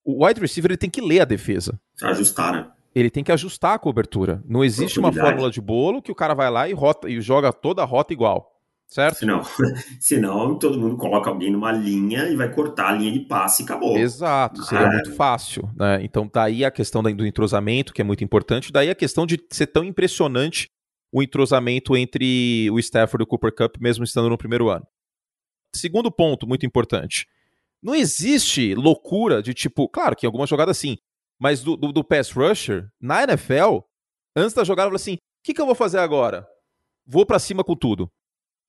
O 0.05 0.25
wide 0.25 0.41
receiver 0.41 0.73
ele 0.73 0.79
tem 0.79 0.91
que 0.91 1.01
ler 1.01 1.21
a 1.21 1.25
defesa. 1.25 1.81
Ajustar, 2.03 2.53
né? 2.53 2.73
Ele 2.95 3.11
tem 3.11 3.23
que 3.23 3.31
ajustar 3.31 3.75
a 3.75 3.79
cobertura. 3.79 4.43
Não 4.47 4.65
existe 4.65 4.99
uma 4.99 5.13
fórmula 5.13 5.51
de 5.51 5.61
bolo 5.61 6.01
que 6.01 6.11
o 6.11 6.15
cara 6.15 6.33
vai 6.33 6.51
lá 6.51 6.69
e, 6.69 6.73
rota, 6.73 7.11
e 7.11 7.21
joga 7.21 7.53
toda 7.53 7.83
a 7.83 7.85
rota 7.85 8.13
igual 8.13 8.56
certo? 8.87 9.19
Senão, 9.19 9.43
senão 10.01 10.59
todo 10.59 10.79
mundo 10.79 10.97
coloca 10.97 11.29
alguém 11.29 11.51
numa 11.51 11.73
linha 11.73 12.29
e 12.29 12.37
vai 12.37 12.53
cortar 12.53 12.91
a 12.91 12.93
linha 12.93 13.13
de 13.13 13.21
passe 13.21 13.63
e 13.63 13.65
acabou. 13.65 13.97
Exato, 13.97 14.63
seria 14.63 14.87
ah, 14.87 14.93
muito 14.93 15.15
fácil. 15.15 15.69
Né? 15.77 16.03
Então 16.03 16.29
daí 16.33 16.65
a 16.65 16.71
questão 16.71 17.03
do 17.03 17.27
entrosamento, 17.27 17.93
que 17.93 18.01
é 18.01 18.05
muito 18.05 18.25
importante, 18.25 18.73
daí 18.73 18.91
a 18.91 18.95
questão 18.95 19.27
de 19.27 19.39
ser 19.51 19.67
tão 19.67 19.85
impressionante 19.85 20.69
o 21.13 21.23
entrosamento 21.23 21.97
entre 21.97 22.69
o 22.71 22.79
Stafford 22.79 23.23
e 23.23 23.25
o 23.25 23.27
Cooper 23.27 23.55
Cup, 23.55 23.77
mesmo 23.81 24.05
estando 24.05 24.29
no 24.29 24.37
primeiro 24.37 24.69
ano. 24.69 24.87
Segundo 25.75 26.11
ponto, 26.11 26.47
muito 26.47 26.67
importante. 26.67 27.27
Não 27.83 27.95
existe 27.95 28.75
loucura 28.75 29.43
de 29.43 29.55
tipo, 29.55 29.89
claro 29.89 30.17
que 30.17 30.27
em 30.27 30.29
algumas 30.29 30.49
jogadas 30.49 30.77
sim, 30.77 30.99
mas 31.39 31.63
do, 31.63 31.77
do, 31.77 31.93
do 31.93 32.05
pass 32.05 32.31
rusher, 32.31 32.89
na 33.01 33.23
NFL, 33.23 33.81
antes 34.35 34.55
da 34.55 34.65
jogada, 34.65 34.89
eu 34.89 34.91
falei 34.91 35.03
assim: 35.03 35.15
o 35.15 35.19
que, 35.45 35.55
que 35.55 35.61
eu 35.61 35.67
vou 35.67 35.75
fazer 35.75 35.99
agora? 35.99 36.47
Vou 37.07 37.25
para 37.25 37.39
cima 37.39 37.63
com 37.63 37.77
tudo 37.77 38.11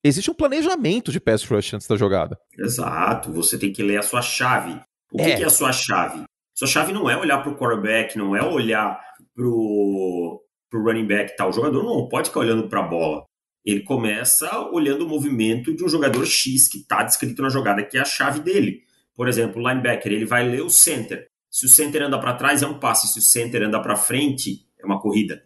existe 0.02 0.30
um 0.30 0.34
planejamento 0.34 1.10
de 1.10 1.20
pass 1.20 1.44
rush 1.44 1.74
antes 1.74 1.86
da 1.86 1.96
jogada. 1.96 2.38
Exato, 2.58 3.32
você 3.32 3.58
tem 3.58 3.72
que 3.72 3.82
ler 3.82 3.98
a 3.98 4.02
sua 4.02 4.22
chave. 4.22 4.80
O 5.12 5.20
é. 5.20 5.36
que, 5.36 5.42
é 5.42 5.46
a 5.46 5.50
sua 5.50 5.72
chave? 5.72 6.24
Sua 6.54 6.68
chave 6.68 6.92
não 6.92 7.08
é 7.08 7.16
olhar 7.16 7.38
para 7.38 7.52
o 7.52 7.56
quarterback, 7.56 8.16
não 8.18 8.34
é 8.36 8.42
olhar 8.42 9.00
para 9.34 9.46
o 9.46 10.42
running 10.72 11.06
back 11.06 11.36
tal. 11.36 11.50
O 11.50 11.52
jogador 11.52 11.82
não 11.82 12.08
pode 12.08 12.28
ficar 12.28 12.40
olhando 12.40 12.68
para 12.68 12.80
a 12.80 12.86
bola. 12.86 13.24
Ele 13.64 13.82
começa 13.82 14.68
olhando 14.70 15.04
o 15.04 15.08
movimento 15.08 15.74
de 15.74 15.84
um 15.84 15.88
jogador 15.88 16.24
X 16.24 16.68
que 16.68 16.78
está 16.78 17.02
descrito 17.02 17.42
na 17.42 17.48
jogada, 17.48 17.84
que 17.84 17.96
é 17.96 18.00
a 18.00 18.04
chave 18.04 18.40
dele. 18.40 18.82
Por 19.14 19.28
exemplo, 19.28 19.62
o 19.62 19.68
linebacker, 19.68 20.12
ele 20.12 20.24
vai 20.24 20.48
ler 20.48 20.62
o 20.62 20.70
center. 20.70 21.28
Se 21.50 21.66
o 21.66 21.68
center 21.68 22.02
anda 22.02 22.18
para 22.18 22.34
trás, 22.34 22.62
é 22.62 22.66
um 22.66 22.78
passe. 22.78 23.08
Se 23.08 23.18
o 23.18 23.22
center 23.22 23.62
anda 23.62 23.80
para 23.80 23.96
frente, 23.96 24.66
é 24.78 24.86
uma 24.86 25.00
corrida. 25.00 25.44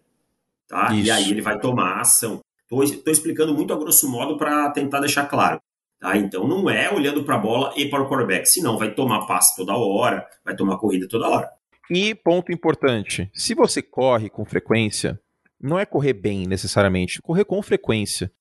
Tá? 0.68 0.92
E 0.92 1.10
aí 1.10 1.30
ele 1.30 1.40
vai 1.40 1.58
tomar 1.58 1.96
a 1.96 2.00
ação. 2.00 2.40
Estou 2.80 3.12
explicando 3.12 3.52
muito 3.52 3.72
a 3.72 3.76
grosso 3.76 4.08
modo 4.08 4.36
para 4.36 4.70
tentar 4.70 5.00
deixar 5.00 5.26
claro. 5.26 5.60
Tá? 5.98 6.16
Então 6.16 6.46
não 6.46 6.70
é 6.70 6.92
olhando 6.92 7.24
para 7.24 7.36
a 7.36 7.38
bola 7.38 7.72
e 7.76 7.88
para 7.88 8.02
o 8.02 8.08
quarterback, 8.08 8.46
senão 8.46 8.78
vai 8.78 8.94
tomar 8.94 9.26
passe 9.26 9.56
toda 9.56 9.76
hora, 9.76 10.26
vai 10.44 10.54
tomar 10.54 10.78
corrida 10.78 11.06
toda 11.08 11.28
hora. 11.28 11.50
E 11.90 12.14
ponto 12.14 12.52
importante: 12.52 13.30
se 13.34 13.54
você 13.54 13.82
corre 13.82 14.30
com 14.30 14.44
frequência, 14.44 15.20
não 15.60 15.78
é 15.78 15.86
correr 15.86 16.12
bem 16.12 16.46
necessariamente, 16.46 17.20
correr 17.22 17.44
com 17.44 17.62
frequência. 17.62 18.32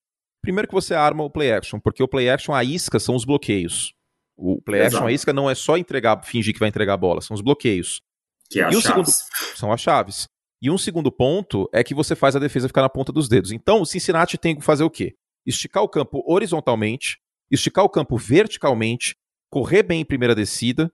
Primeiro 0.41 0.67
que 0.67 0.73
você 0.73 0.95
arma 0.95 1.23
o 1.23 1.29
play 1.29 1.51
action, 1.51 1.79
porque 1.79 2.01
o 2.01 2.07
play 2.07 2.29
action, 2.29 2.53
a 2.55 2.63
isca 2.63 2.99
são 2.99 3.15
os 3.15 3.25
bloqueios. 3.25 3.93
O 4.35 4.59
play 4.59 4.81
Exato. 4.81 4.95
action, 4.95 5.07
a 5.07 5.11
isca 5.11 5.31
não 5.31 5.47
é 5.47 5.53
só 5.53 5.77
entregar, 5.77 6.19
fingir 6.25 6.53
que 6.53 6.59
vai 6.59 6.69
entregar 6.69 6.93
a 6.93 6.97
bola, 6.97 7.21
são 7.21 7.35
os 7.35 7.41
bloqueios. 7.41 8.01
Que 8.49 8.59
é 8.59 8.63
as 8.63 8.75
e 8.75 8.81
chaves. 8.81 9.15
Segundo, 9.15 9.57
são 9.57 9.71
as 9.71 9.81
chaves. 9.81 10.27
E 10.61 10.69
um 10.69 10.77
segundo 10.77 11.11
ponto 11.11 11.67
é 11.73 11.83
que 11.83 11.95
você 11.95 12.15
faz 12.15 12.35
a 12.35 12.39
defesa 12.39 12.67
ficar 12.67 12.83
na 12.83 12.89
ponta 12.89 13.11
dos 13.11 13.27
dedos. 13.27 13.51
Então, 13.51 13.81
o 13.81 13.85
Cincinnati 13.85 14.37
tem 14.37 14.55
que 14.55 14.63
fazer 14.63 14.83
o 14.83 14.89
quê? 14.89 15.15
Esticar 15.45 15.81
o 15.81 15.89
campo 15.89 16.23
horizontalmente, 16.27 17.17
esticar 17.49 17.83
o 17.83 17.89
campo 17.89 18.15
verticalmente, 18.15 19.15
correr 19.49 19.81
bem 19.81 20.01
em 20.01 20.05
primeira 20.05 20.35
descida 20.35 20.93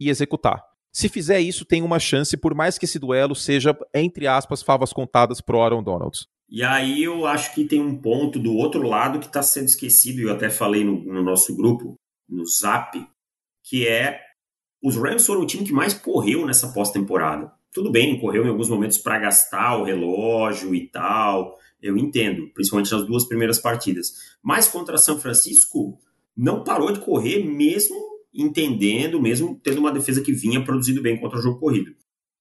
e 0.00 0.10
executar. 0.10 0.62
Se 0.92 1.08
fizer 1.08 1.40
isso, 1.40 1.64
tem 1.64 1.82
uma 1.82 1.98
chance, 1.98 2.36
por 2.36 2.54
mais 2.54 2.76
que 2.76 2.84
esse 2.84 2.98
duelo 2.98 3.34
seja, 3.34 3.76
entre 3.94 4.26
aspas, 4.26 4.62
favas 4.62 4.92
contadas 4.92 5.40
pro 5.40 5.60
Aaron 5.60 5.82
Donalds. 5.82 6.26
E 6.48 6.62
aí 6.62 7.02
eu 7.02 7.26
acho 7.26 7.54
que 7.54 7.64
tem 7.64 7.80
um 7.80 8.00
ponto 8.00 8.38
do 8.38 8.52
outro 8.54 8.82
lado 8.82 9.18
que 9.18 9.26
está 9.26 9.42
sendo 9.42 9.66
esquecido, 9.66 10.20
e 10.20 10.22
eu 10.24 10.32
até 10.32 10.50
falei 10.50 10.84
no, 10.84 11.04
no 11.04 11.22
nosso 11.22 11.56
grupo, 11.56 11.94
no 12.28 12.44
Zap, 12.46 12.96
que 13.64 13.86
é 13.86 14.20
os 14.82 14.96
Rams 14.96 15.26
foram 15.26 15.40
o 15.40 15.46
time 15.46 15.64
que 15.64 15.72
mais 15.72 15.94
correu 15.94 16.46
nessa 16.46 16.72
pós-temporada. 16.72 17.52
Tudo 17.74 17.90
bem, 17.90 18.20
correu 18.20 18.44
em 18.44 18.48
alguns 18.48 18.68
momentos 18.68 18.98
para 18.98 19.18
gastar 19.18 19.76
o 19.76 19.84
relógio 19.84 20.72
e 20.72 20.86
tal, 20.86 21.58
eu 21.82 21.98
entendo, 21.98 22.48
principalmente 22.54 22.92
nas 22.92 23.04
duas 23.04 23.26
primeiras 23.26 23.58
partidas. 23.58 24.36
Mas 24.40 24.68
contra 24.68 24.96
São 24.96 25.18
Francisco, 25.18 25.98
não 26.36 26.62
parou 26.62 26.92
de 26.92 27.00
correr, 27.00 27.44
mesmo 27.44 27.96
entendendo, 28.32 29.20
mesmo 29.20 29.60
tendo 29.60 29.78
uma 29.78 29.90
defesa 29.90 30.22
que 30.22 30.32
vinha 30.32 30.62
produzindo 30.62 31.02
bem 31.02 31.18
contra 31.20 31.36
o 31.36 31.42
jogo 31.42 31.58
corrido. 31.58 31.92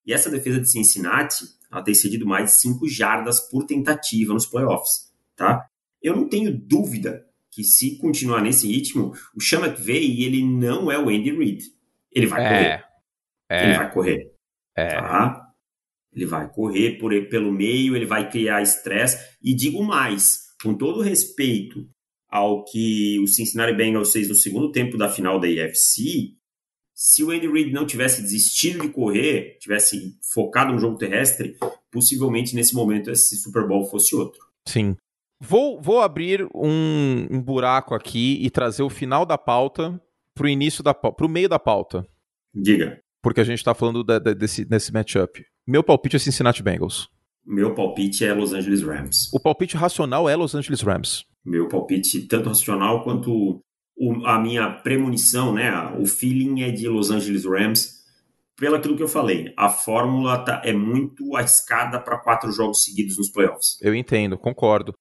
E 0.06 0.14
essa 0.14 0.30
defesa 0.30 0.60
de 0.60 0.70
Cincinnati, 0.70 1.46
ela 1.72 1.82
tem 1.82 1.96
cedido 1.96 2.28
mais 2.28 2.52
de 2.52 2.60
5 2.60 2.88
jardas 2.88 3.40
por 3.40 3.66
tentativa 3.66 4.34
nos 4.34 4.46
playoffs, 4.46 5.12
tá? 5.36 5.66
Eu 6.00 6.16
não 6.16 6.30
tenho 6.30 6.56
dúvida 6.56 7.26
que 7.50 7.64
se 7.64 7.98
continuar 7.98 8.42
nesse 8.42 8.68
ritmo, 8.68 9.14
o 9.36 9.42
Sean 9.42 9.66
McVay, 9.66 10.24
ele 10.24 10.44
não 10.44 10.92
é 10.92 11.00
o 11.00 11.10
Andy 11.10 11.32
Reid. 11.32 11.64
Ele 12.12 12.28
vai 12.28 12.46
é, 12.46 12.50
correr. 12.50 12.86
É. 13.50 13.64
Ele 13.66 13.78
vai 13.78 13.92
correr. 13.92 14.33
É. 14.76 14.88
Tá? 14.88 15.42
Ele 16.14 16.26
vai 16.26 16.52
correr 16.52 16.98
por, 16.98 17.12
pelo 17.28 17.52
meio, 17.52 17.96
ele 17.96 18.06
vai 18.06 18.30
criar 18.30 18.62
estresse. 18.62 19.18
E 19.42 19.54
digo 19.54 19.84
mais, 19.84 20.42
com 20.62 20.76
todo 20.76 21.02
respeito 21.02 21.88
ao 22.30 22.64
que 22.64 23.20
o 23.20 23.28
Cincinnati 23.28 23.74
Bengals 23.74 24.12
fez 24.12 24.30
no 24.30 24.36
segundo 24.36 24.72
tempo 24.72 24.98
da 24.98 25.10
final 25.10 25.40
da 25.40 25.48
AFC, 25.48 26.36
se 26.96 27.24
o 27.24 27.32
Andy 27.32 27.48
Reid 27.48 27.72
não 27.72 27.86
tivesse 27.86 28.22
desistido 28.22 28.82
de 28.82 28.90
correr, 28.90 29.58
tivesse 29.60 30.18
focado 30.34 30.72
no 30.72 30.80
jogo 30.80 30.98
terrestre, 30.98 31.58
possivelmente 31.92 32.56
nesse 32.56 32.74
momento 32.74 33.12
esse 33.12 33.36
Super 33.36 33.68
Bowl 33.68 33.86
fosse 33.86 34.16
outro. 34.16 34.40
Sim. 34.68 34.96
Vou, 35.40 35.82
vou 35.82 36.00
abrir 36.00 36.48
um, 36.56 37.28
um 37.30 37.42
buraco 37.42 37.94
aqui 37.94 38.38
e 38.42 38.50
trazer 38.50 38.84
o 38.84 38.90
final 38.90 39.26
da 39.26 39.38
pauta 39.38 40.02
para 40.34 40.46
o 40.46 40.50
início 40.50 40.84
da 40.84 40.94
para 40.94 41.26
o 41.26 41.30
meio 41.30 41.50
da 41.50 41.60
pauta. 41.60 42.08
Diga. 42.54 43.03
Porque 43.24 43.40
a 43.40 43.44
gente 43.46 43.60
está 43.60 43.74
falando 43.74 44.04
de, 44.04 44.36
desse, 44.36 44.66
desse 44.66 44.92
matchup. 44.92 45.44
Meu 45.66 45.82
palpite 45.82 46.18
é 46.18 46.20
Cincinnati 46.20 46.62
Bengals. 46.62 47.08
Meu 47.46 47.74
palpite 47.74 48.26
é 48.26 48.34
Los 48.34 48.52
Angeles 48.52 48.84
Rams. 48.84 49.32
O 49.34 49.40
palpite 49.40 49.78
racional 49.78 50.30
é 50.30 50.36
Los 50.36 50.54
Angeles 50.54 50.82
Rams. 50.82 51.24
Meu 51.44 51.70
palpite, 51.70 52.28
tanto 52.28 52.50
racional 52.50 53.02
quanto 53.02 53.62
o, 53.98 54.26
a 54.26 54.40
minha 54.40 54.70
premonição, 54.70 55.54
né? 55.54 55.72
O 55.98 56.06
feeling 56.06 56.64
é 56.64 56.72
de 56.72 56.88
Los 56.90 57.12
Angeles 57.12 57.46
Rams. 57.46 58.04
Pelo 58.58 58.76
aquilo 58.76 58.96
que 58.96 59.04
eu 59.04 59.08
falei, 59.08 59.54
a 59.58 59.70
fórmula 59.70 60.38
tá, 60.44 60.62
é 60.64 60.74
muito 60.74 61.36
arriscada 61.36 62.00
para 62.00 62.20
quatro 62.20 62.52
jogos 62.52 62.84
seguidos 62.84 63.18
nos 63.18 63.32
playoffs. 63.32 63.78
Eu 63.82 63.96
entendo, 63.96 64.38
concordo. 64.38 64.94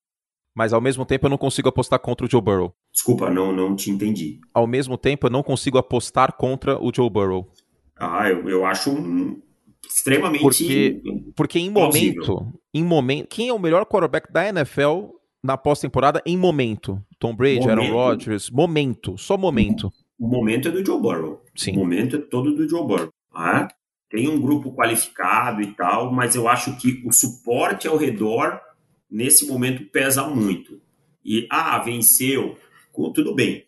Mas 0.54 0.72
ao 0.72 0.80
mesmo 0.80 1.04
tempo 1.04 1.26
eu 1.26 1.30
não 1.30 1.38
consigo 1.38 1.68
apostar 1.68 1.98
contra 1.98 2.24
o 2.24 2.30
Joe 2.30 2.40
Burrow. 2.40 2.72
Desculpa, 2.92 3.30
não, 3.30 3.52
não 3.52 3.74
te 3.74 3.90
entendi. 3.90 4.38
Ao 4.54 4.66
mesmo 4.66 4.96
tempo 4.96 5.26
eu 5.26 5.30
não 5.30 5.42
consigo 5.42 5.78
apostar 5.78 6.34
contra 6.36 6.78
o 6.82 6.90
Joe 6.94 7.10
Burrow. 7.10 7.50
Ah, 7.96 8.28
eu, 8.28 8.48
eu 8.48 8.64
acho 8.64 8.90
um, 8.90 9.40
extremamente 9.86 10.42
porque, 10.42 11.02
porque 11.36 11.58
em 11.58 11.70
momento, 11.70 12.52
em 12.72 12.84
momento, 12.84 13.28
quem 13.28 13.48
é 13.48 13.52
o 13.52 13.58
melhor 13.58 13.84
quarterback 13.84 14.32
da 14.32 14.48
NFL 14.48 15.10
na 15.42 15.56
pós-temporada 15.56 16.22
em 16.24 16.36
momento? 16.36 17.00
Tom 17.18 17.34
Brady, 17.34 17.60
momento. 17.60 17.80
Aaron 17.80 17.92
Rodgers, 17.92 18.50
momento, 18.50 19.18
só 19.18 19.36
momento. 19.36 19.92
O 20.18 20.26
momento 20.26 20.68
é 20.68 20.70
do 20.70 20.84
Joe 20.84 21.00
Burrow. 21.00 21.42
Sim. 21.54 21.72
O 21.72 21.80
momento 21.80 22.16
é 22.16 22.18
todo 22.18 22.54
do 22.54 22.68
Joe 22.68 22.86
Burrow. 22.86 23.10
Ah, 23.34 23.68
tem 24.08 24.28
um 24.28 24.40
grupo 24.40 24.74
qualificado 24.74 25.62
e 25.62 25.68
tal, 25.74 26.12
mas 26.12 26.34
eu 26.34 26.46
acho 26.48 26.76
que 26.76 27.02
o 27.06 27.12
suporte 27.12 27.88
ao 27.88 27.96
redor 27.96 28.60
nesse 29.10 29.46
momento 29.46 29.84
pesa 29.90 30.28
muito. 30.28 30.80
E, 31.24 31.46
ah, 31.50 31.78
venceu, 31.78 32.56
tudo 33.14 33.34
bem. 33.34 33.64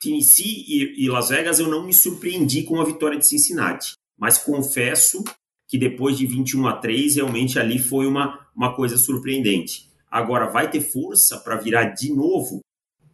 Tennessee 0.00 0.64
e, 0.68 1.04
e 1.04 1.08
Las 1.08 1.28
Vegas 1.28 1.58
eu 1.58 1.68
não 1.68 1.84
me 1.84 1.92
surpreendi 1.92 2.62
com 2.62 2.80
a 2.80 2.84
vitória 2.84 3.18
de 3.18 3.26
Cincinnati, 3.26 3.92
mas 4.18 4.38
confesso 4.38 5.24
que 5.68 5.76
depois 5.76 6.16
de 6.16 6.26
21 6.26 6.66
a 6.66 6.76
3, 6.76 7.16
realmente 7.16 7.58
ali 7.58 7.78
foi 7.78 8.06
uma, 8.06 8.46
uma 8.56 8.74
coisa 8.74 8.96
surpreendente. 8.96 9.88
Agora, 10.10 10.46
vai 10.46 10.70
ter 10.70 10.80
força 10.80 11.38
para 11.38 11.56
virar 11.56 11.84
de 11.90 12.12
novo 12.12 12.60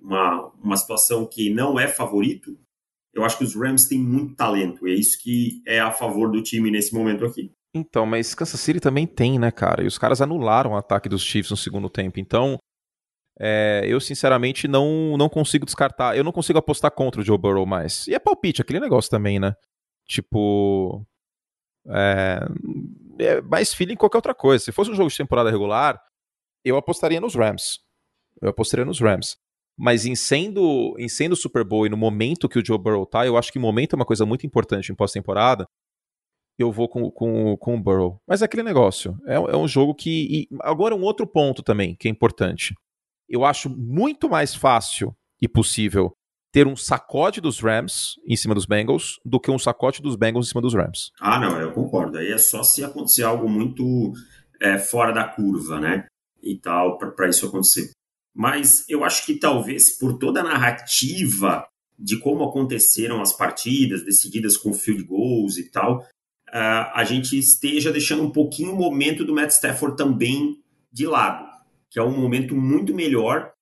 uma, 0.00 0.52
uma 0.62 0.76
situação 0.76 1.26
que 1.26 1.50
não 1.50 1.78
é 1.78 1.88
favorito? 1.88 2.56
Eu 3.12 3.24
acho 3.24 3.38
que 3.38 3.44
os 3.44 3.54
Rams 3.54 3.86
têm 3.86 3.98
muito 3.98 4.34
talento, 4.36 4.86
e 4.86 4.92
é 4.92 4.94
isso 4.94 5.20
que 5.20 5.62
é 5.66 5.80
a 5.80 5.90
favor 5.90 6.30
do 6.30 6.42
time 6.42 6.70
nesse 6.70 6.94
momento 6.94 7.24
aqui. 7.24 7.50
Então, 7.74 8.06
mas 8.06 8.34
Kansas 8.36 8.60
City 8.60 8.78
também 8.78 9.04
tem, 9.04 9.36
né, 9.36 9.50
cara? 9.50 9.82
E 9.82 9.86
os 9.86 9.98
caras 9.98 10.20
anularam 10.20 10.72
o 10.72 10.76
ataque 10.76 11.08
dos 11.08 11.22
Chiefs 11.22 11.50
no 11.50 11.56
segundo 11.56 11.90
tempo. 11.90 12.20
Então, 12.20 12.56
é, 13.38 13.82
eu 13.86 14.00
sinceramente 14.00 14.68
não, 14.68 15.16
não 15.16 15.28
consigo 15.28 15.64
descartar. 15.64 16.16
Eu 16.16 16.24
não 16.24 16.32
consigo 16.32 16.58
apostar 16.58 16.90
contra 16.90 17.20
o 17.20 17.24
Joe 17.24 17.38
Burrow 17.38 17.66
mais. 17.66 18.06
E 18.06 18.14
é 18.14 18.18
palpite, 18.18 18.62
aquele 18.62 18.80
negócio 18.80 19.10
também, 19.10 19.38
né? 19.38 19.54
Tipo. 20.06 21.06
É, 21.86 22.40
é 23.18 23.40
mais 23.42 23.74
feeling 23.74 23.94
que 23.94 24.00
qualquer 24.00 24.18
outra 24.18 24.34
coisa. 24.34 24.64
Se 24.64 24.72
fosse 24.72 24.90
um 24.90 24.94
jogo 24.94 25.10
de 25.10 25.16
temporada 25.16 25.50
regular, 25.50 26.00
eu 26.64 26.76
apostaria 26.76 27.20
nos 27.20 27.34
Rams. 27.34 27.78
Eu 28.40 28.48
apostaria 28.50 28.84
nos 28.84 29.00
Rams. 29.00 29.36
Mas 29.76 30.06
em 30.06 30.14
sendo, 30.14 30.94
em 30.98 31.08
sendo 31.08 31.34
Super 31.34 31.64
Bowl 31.64 31.86
e 31.86 31.90
no 31.90 31.96
momento 31.96 32.48
que 32.48 32.58
o 32.58 32.64
Joe 32.64 32.78
Burrow 32.78 33.04
tá, 33.04 33.26
eu 33.26 33.36
acho 33.36 33.52
que 33.52 33.58
momento 33.58 33.94
é 33.94 33.96
uma 33.96 34.04
coisa 34.04 34.24
muito 34.24 34.46
importante 34.46 34.92
em 34.92 34.94
pós-temporada 34.94 35.66
eu 36.58 36.70
vou 36.70 36.88
com, 36.88 37.10
com, 37.10 37.56
com 37.56 37.74
o 37.74 37.80
Burrow. 37.80 38.20
Mas 38.26 38.42
é 38.42 38.44
aquele 38.44 38.62
negócio. 38.62 39.18
É, 39.26 39.34
é 39.34 39.56
um 39.56 39.66
jogo 39.66 39.94
que. 39.94 40.46
agora, 40.60 40.94
um 40.94 41.02
outro 41.02 41.26
ponto 41.26 41.62
também 41.62 41.94
que 41.96 42.08
é 42.08 42.10
importante. 42.10 42.74
Eu 43.28 43.44
acho 43.44 43.68
muito 43.70 44.28
mais 44.28 44.54
fácil 44.54 45.14
e 45.40 45.48
possível 45.48 46.12
ter 46.52 46.66
um 46.66 46.76
sacode 46.76 47.40
dos 47.40 47.58
Rams 47.58 48.14
em 48.26 48.36
cima 48.36 48.54
dos 48.54 48.64
Bengals 48.64 49.18
do 49.24 49.40
que 49.40 49.50
um 49.50 49.58
sacode 49.58 50.00
dos 50.00 50.14
Bengals 50.14 50.46
em 50.46 50.50
cima 50.50 50.62
dos 50.62 50.74
Rams. 50.74 51.10
Ah, 51.20 51.40
não, 51.40 51.60
eu 51.60 51.72
concordo. 51.72 52.18
Aí 52.18 52.30
é 52.30 52.38
só 52.38 52.62
se 52.62 52.84
acontecer 52.84 53.24
algo 53.24 53.48
muito 53.48 54.12
é, 54.62 54.78
fora 54.78 55.12
da 55.12 55.24
curva, 55.24 55.80
né? 55.80 56.06
E 56.42 56.56
tal, 56.56 56.98
para 56.98 57.28
isso 57.28 57.46
acontecer. 57.46 57.90
Mas 58.34 58.84
eu 58.88 59.04
acho 59.04 59.24
que 59.26 59.34
talvez 59.34 59.98
por 59.98 60.18
toda 60.18 60.40
a 60.40 60.44
narrativa 60.44 61.66
de 61.98 62.18
como 62.18 62.44
aconteceram 62.44 63.20
as 63.20 63.32
partidas, 63.32 64.04
decididas 64.04 64.56
com 64.56 64.72
field 64.72 65.04
goals 65.04 65.56
e 65.58 65.70
tal, 65.70 66.00
uh, 66.00 66.90
a 66.92 67.04
gente 67.04 67.38
esteja 67.38 67.92
deixando 67.92 68.22
um 68.22 68.30
pouquinho 68.30 68.72
o 68.72 68.76
momento 68.76 69.24
do 69.24 69.34
Matt 69.34 69.50
Stafford 69.50 69.96
também 69.96 70.60
de 70.92 71.06
lado, 71.06 71.46
que 71.90 71.98
é 71.98 72.02
um 72.02 72.16
momento 72.16 72.54
muito 72.54 72.94
melhor. 72.94 73.52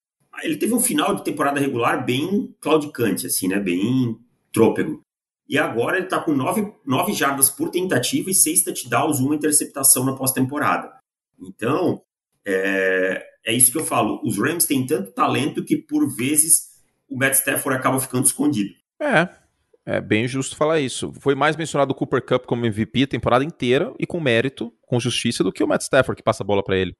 Ele 0.42 0.56
teve 0.56 0.74
um 0.74 0.80
final 0.80 1.14
de 1.14 1.24
temporada 1.24 1.60
regular 1.60 2.04
bem 2.04 2.54
claudicante, 2.60 3.26
assim, 3.26 3.48
né? 3.48 3.60
Bem 3.60 4.18
trôpego. 4.52 5.02
E 5.48 5.58
agora 5.58 5.96
ele 5.96 6.06
está 6.06 6.18
com 6.18 6.32
nove, 6.32 6.72
nove 6.84 7.12
jardas 7.12 7.50
por 7.50 7.70
tentativa 7.70 8.30
e 8.30 8.34
seis 8.34 8.64
touchdowns, 8.64 9.20
uma 9.20 9.34
interceptação 9.34 10.04
na 10.04 10.14
pós-temporada. 10.14 10.90
Então, 11.40 12.02
é, 12.46 13.22
é 13.44 13.52
isso 13.52 13.70
que 13.70 13.78
eu 13.78 13.84
falo. 13.84 14.20
Os 14.24 14.38
Rams 14.38 14.64
têm 14.64 14.86
tanto 14.86 15.12
talento 15.12 15.64
que, 15.64 15.76
por 15.76 16.08
vezes, 16.14 16.70
o 17.08 17.18
Matt 17.18 17.34
Stafford 17.34 17.78
acaba 17.78 18.00
ficando 18.00 18.24
escondido. 18.24 18.70
É, 19.00 19.28
é 19.84 20.00
bem 20.00 20.26
justo 20.28 20.56
falar 20.56 20.80
isso. 20.80 21.12
Foi 21.20 21.34
mais 21.34 21.56
mencionado 21.56 21.92
o 21.92 21.94
Cooper 21.94 22.24
Cup 22.24 22.46
como 22.46 22.64
MVP 22.64 23.02
a 23.02 23.08
temporada 23.08 23.44
inteira 23.44 23.92
e 23.98 24.06
com 24.06 24.20
mérito, 24.20 24.72
com 24.80 25.00
justiça, 25.00 25.42
do 25.42 25.52
que 25.52 25.62
o 25.62 25.68
Matt 25.68 25.82
Stafford 25.82 26.16
que 26.16 26.24
passa 26.24 26.42
a 26.42 26.46
bola 26.46 26.62
para 26.62 26.76
ele. 26.76 26.94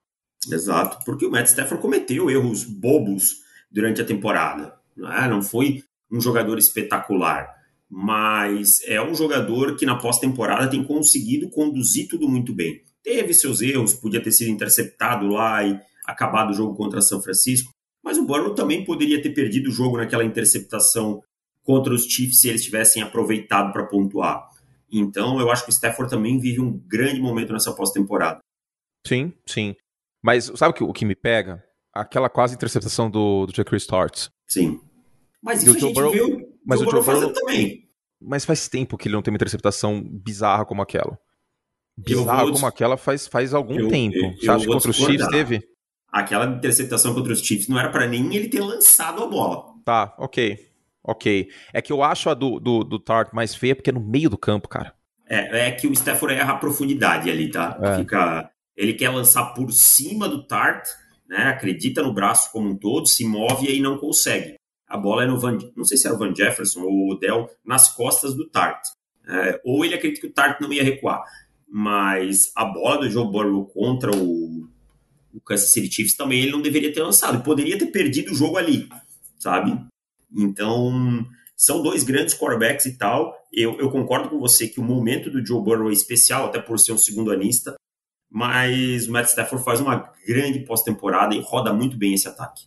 Exato, 0.50 1.04
porque 1.04 1.24
o 1.24 1.30
Matt 1.30 1.46
Stafford 1.46 1.80
cometeu 1.80 2.30
erros 2.30 2.64
bobos 2.64 3.42
durante 3.70 4.00
a 4.00 4.04
temporada. 4.04 4.74
Não, 4.96 5.12
é? 5.12 5.28
não 5.28 5.42
foi 5.42 5.82
um 6.10 6.20
jogador 6.20 6.58
espetacular, 6.58 7.48
mas 7.88 8.80
é 8.86 9.00
um 9.00 9.14
jogador 9.14 9.76
que 9.76 9.86
na 9.86 9.96
pós-temporada 9.96 10.68
tem 10.68 10.84
conseguido 10.84 11.48
conduzir 11.50 12.08
tudo 12.08 12.28
muito 12.28 12.54
bem. 12.54 12.82
Teve 13.02 13.34
seus 13.34 13.60
erros, 13.60 13.94
podia 13.94 14.22
ter 14.22 14.32
sido 14.32 14.50
interceptado 14.50 15.26
lá 15.26 15.64
e 15.64 15.78
acabado 16.06 16.50
o 16.50 16.54
jogo 16.54 16.74
contra 16.74 17.00
São 17.00 17.22
Francisco, 17.22 17.70
mas 18.02 18.18
o 18.18 18.24
Burrow 18.24 18.54
também 18.54 18.84
poderia 18.84 19.22
ter 19.22 19.30
perdido 19.30 19.68
o 19.68 19.72
jogo 19.72 19.96
naquela 19.96 20.24
interceptação 20.24 21.22
contra 21.62 21.94
os 21.94 22.04
Chiefs 22.04 22.40
se 22.40 22.48
eles 22.48 22.64
tivessem 22.64 23.02
aproveitado 23.02 23.72
para 23.72 23.86
pontuar. 23.86 24.48
Então, 24.90 25.40
eu 25.40 25.50
acho 25.50 25.64
que 25.64 25.70
o 25.70 25.72
Stafford 25.72 26.10
também 26.10 26.38
vive 26.38 26.60
um 26.60 26.78
grande 26.86 27.20
momento 27.20 27.52
nessa 27.52 27.72
pós-temporada. 27.72 28.40
Sim, 29.06 29.32
sim. 29.46 29.74
Mas 30.22 30.50
sabe 30.54 30.70
o 30.70 30.74
que, 30.74 30.84
o 30.84 30.92
que 30.92 31.04
me 31.04 31.14
pega? 31.14 31.62
Aquela 31.92 32.30
quase 32.30 32.54
interceptação 32.54 33.10
do, 33.10 33.46
do 33.46 33.54
Jacques 33.54 33.82
Starts. 33.82 34.30
Sim. 34.46 34.80
Mas 35.42 35.62
isso 35.62 35.76
a 35.76 35.80
gente 35.80 35.94
Burrow, 35.94 36.12
viu 36.12 36.52
mas 36.64 36.80
o 36.80 36.88
Joe 36.88 37.02
Burrow 37.02 37.32
também. 37.32 37.88
Mas 38.20 38.44
faz 38.44 38.68
tempo 38.68 38.96
que 38.96 39.08
ele 39.08 39.14
não 39.14 39.22
tem 39.22 39.32
uma 39.32 39.36
interceptação 39.36 40.00
bizarra 40.00 40.64
como 40.64 40.80
aquela. 40.80 41.18
Bizarra 41.96 42.50
como 42.50 42.66
aquela 42.66 42.96
faz, 42.96 43.26
faz 43.26 43.52
algum 43.52 43.78
eu, 43.78 43.88
tempo. 43.88 44.16
Eu, 44.16 44.32
Você 44.36 44.50
acha 44.50 44.64
que 44.64 44.72
contra 44.72 44.90
os 44.90 44.96
Chiefs 44.96 45.28
teve? 45.28 45.62
Aquela 46.10 46.46
interceptação 46.46 47.14
contra 47.14 47.32
os 47.32 47.40
Chiefs 47.40 47.68
não 47.68 47.78
era 47.78 47.90
para 47.90 48.06
nem 48.06 48.34
ele 48.34 48.48
ter 48.48 48.60
lançado 48.60 49.22
a 49.22 49.26
bola. 49.26 49.74
Tá, 49.84 50.14
ok. 50.18 50.70
Ok. 51.02 51.48
É 51.72 51.82
que 51.82 51.92
eu 51.92 52.02
acho 52.02 52.30
a 52.30 52.34
do, 52.34 52.60
do, 52.60 52.84
do 52.84 52.98
Tart 52.98 53.32
mais 53.32 53.54
feia 53.54 53.74
porque 53.74 53.90
é 53.90 53.92
no 53.92 54.00
meio 54.00 54.30
do 54.30 54.38
campo, 54.38 54.68
cara. 54.68 54.94
É, 55.28 55.68
é 55.68 55.70
que 55.72 55.86
o 55.86 55.92
Stafford 55.92 56.34
erra 56.34 56.52
a 56.52 56.58
profundidade 56.58 57.30
ali, 57.30 57.50
tá? 57.50 57.78
É. 57.82 57.96
Fica, 57.96 58.50
ele 58.76 58.94
quer 58.94 59.10
lançar 59.10 59.54
por 59.54 59.72
cima 59.72 60.28
do 60.28 60.46
Tart, 60.46 60.86
né? 61.28 61.44
Acredita 61.48 62.02
no 62.02 62.12
braço 62.12 62.50
como 62.52 62.70
um 62.70 62.76
todo, 62.76 63.06
se 63.06 63.24
move 63.24 63.66
e 63.66 63.70
aí 63.70 63.80
não 63.80 63.98
consegue. 63.98 64.56
A 64.86 64.96
bola 64.96 65.24
é 65.24 65.26
no 65.26 65.38
Van, 65.38 65.58
não 65.74 65.84
sei 65.84 65.96
se 65.96 66.06
era 66.06 66.14
o 66.14 66.18
Van 66.18 66.34
Jefferson 66.34 66.82
ou 66.82 66.90
o 66.90 67.12
Odell, 67.12 67.48
nas 67.64 67.94
costas 67.94 68.34
do 68.34 68.48
Tart. 68.48 68.82
É, 69.26 69.60
ou 69.64 69.84
ele 69.84 69.94
acredita 69.94 70.20
que 70.20 70.26
o 70.26 70.32
Tart 70.32 70.60
não 70.60 70.72
ia 70.72 70.84
recuar. 70.84 71.22
Mas 71.66 72.52
a 72.54 72.66
bola 72.66 72.98
do 72.98 73.10
Joe 73.10 73.30
Burrow 73.30 73.64
contra 73.64 74.14
o, 74.14 74.68
o 75.32 75.40
Kansas 75.40 75.72
City 75.72 75.90
Chiefs 75.90 76.16
também 76.16 76.42
ele 76.42 76.52
não 76.52 76.60
deveria 76.60 76.92
ter 76.92 77.02
lançado. 77.02 77.42
Poderia 77.42 77.78
ter 77.78 77.86
perdido 77.86 78.32
o 78.32 78.34
jogo 78.34 78.58
ali, 78.58 78.86
sabe? 79.38 79.78
Então, 80.36 81.24
são 81.56 81.82
dois 81.82 82.02
grandes 82.02 82.34
quarterbacks 82.34 82.84
e 82.84 82.98
tal. 82.98 83.34
Eu, 83.50 83.78
eu 83.78 83.90
concordo 83.90 84.28
com 84.28 84.38
você 84.38 84.68
que 84.68 84.80
o 84.80 84.84
momento 84.84 85.30
do 85.30 85.44
Joe 85.44 85.62
Burrow 85.62 85.88
é 85.88 85.92
especial, 85.92 86.46
até 86.46 86.60
por 86.60 86.78
ser 86.78 86.92
um 86.92 86.98
segundo 86.98 87.30
anista, 87.30 87.74
mas 88.32 89.06
o 89.06 89.12
Matt 89.12 89.26
Stafford 89.26 89.62
faz 89.62 89.78
uma 89.78 90.10
grande 90.26 90.60
pós-temporada 90.60 91.34
e 91.34 91.40
roda 91.40 91.72
muito 91.72 91.98
bem 91.98 92.14
esse 92.14 92.26
ataque. 92.26 92.64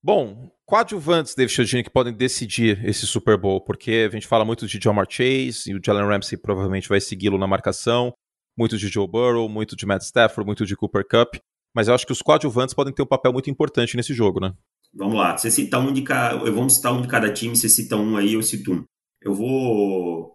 Bom, 0.00 0.48
coadjuvantes, 0.64 1.34
David 1.34 1.52
Chiodini, 1.52 1.82
que 1.82 1.90
podem 1.90 2.12
decidir 2.12 2.84
esse 2.84 3.04
Super 3.04 3.36
Bowl, 3.36 3.60
porque 3.60 4.06
a 4.08 4.12
gente 4.12 4.28
fala 4.28 4.44
muito 4.44 4.64
de 4.66 4.78
Jamar 4.80 5.06
Chase 5.10 5.70
e 5.70 5.74
o 5.74 5.80
Jalen 5.84 6.06
Ramsey 6.06 6.38
provavelmente 6.38 6.88
vai 6.88 7.00
segui-lo 7.00 7.36
na 7.36 7.48
marcação, 7.48 8.14
muito 8.56 8.78
de 8.78 8.86
Joe 8.86 9.08
Burrow, 9.08 9.48
muito 9.48 9.74
de 9.74 9.84
Matt 9.84 10.02
Stafford, 10.02 10.46
muito 10.46 10.64
de 10.64 10.76
Cooper 10.76 11.04
Cup, 11.04 11.34
mas 11.74 11.88
eu 11.88 11.94
acho 11.94 12.06
que 12.06 12.12
os 12.12 12.22
coadjuvantes 12.22 12.74
podem 12.74 12.94
ter 12.94 13.02
um 13.02 13.06
papel 13.06 13.32
muito 13.32 13.50
importante 13.50 13.96
nesse 13.96 14.14
jogo, 14.14 14.38
né? 14.38 14.54
Vamos 14.94 15.16
lá, 15.16 15.36
você 15.36 15.50
cita 15.50 15.78
um 15.80 15.92
de 15.92 16.02
cada, 16.02 16.36
eu 16.46 16.54
vou 16.54 16.70
citar 16.70 16.92
um 16.92 17.02
de 17.02 17.08
cada 17.08 17.32
time, 17.32 17.56
você 17.56 17.68
cita 17.68 17.96
um 17.96 18.16
aí, 18.16 18.34
eu 18.34 18.42
cito 18.42 18.72
um. 18.72 18.84
Eu 19.20 19.34
vou 19.34 20.32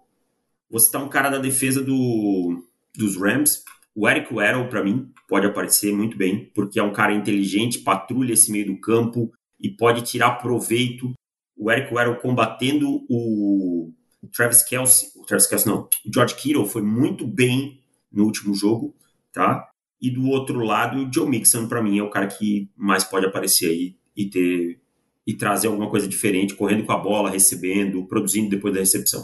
vou 0.70 0.80
citar 0.80 1.02
um 1.02 1.08
cara 1.08 1.30
da 1.30 1.38
defesa 1.38 1.82
do, 1.82 2.64
dos 2.96 3.16
Rams, 3.16 3.64
o 3.96 4.10
Eric 4.10 4.34
Weddle, 4.34 4.70
para 4.70 4.84
mim, 4.84 5.12
pode 5.28 5.46
aparecer 5.46 5.94
muito 5.94 6.18
bem, 6.18 6.52
porque 6.56 6.80
é 6.80 6.84
um 6.84 6.94
cara 6.94 7.14
inteligente, 7.14 7.80
patrulha 7.80 8.34
esse 8.34 8.52
meio 8.52 8.68
do 8.68 8.80
campo 8.80 9.32
e 9.60 9.70
pode 9.70 10.02
tirar 10.02 10.40
proveito. 10.40 11.14
O 11.56 11.72
Eric 11.72 11.94
Weddle 11.94 12.20
combatendo 12.20 13.06
o 13.10 13.92
Travis 14.32 14.64
Kelsey, 14.64 15.10
o 15.16 15.26
Travis 15.26 15.48
Kelsey 15.48 15.72
não, 15.72 15.84
o 15.84 16.14
George 16.14 16.36
Kittle 16.36 16.66
foi 16.66 16.82
muito 16.82 17.28
bem 17.28 17.82
no 18.12 18.26
último 18.26 18.54
jogo, 18.54 18.96
tá? 19.32 19.70
E 20.02 20.10
do 20.10 20.28
outro 20.28 20.60
lado, 20.60 20.98
o 20.98 21.14
Joe 21.14 21.30
Mixon, 21.30 21.68
para 21.68 21.82
mim, 21.82 21.98
é 21.98 22.04
o 22.04 22.10
cara 22.10 22.28
que 22.28 22.70
mais 22.76 23.04
pode 23.04 23.26
aparecer 23.26 23.70
aí 23.70 23.96
e 24.16 24.30
ter 24.30 24.80
e 25.26 25.34
trazer 25.34 25.68
alguma 25.68 25.90
coisa 25.90 26.06
diferente, 26.06 26.54
correndo 26.54 26.86
com 26.86 26.92
a 26.92 26.98
bola, 26.98 27.30
recebendo, 27.30 28.06
produzindo 28.06 28.50
depois 28.50 28.74
da 28.74 28.82
recepção. 28.82 29.24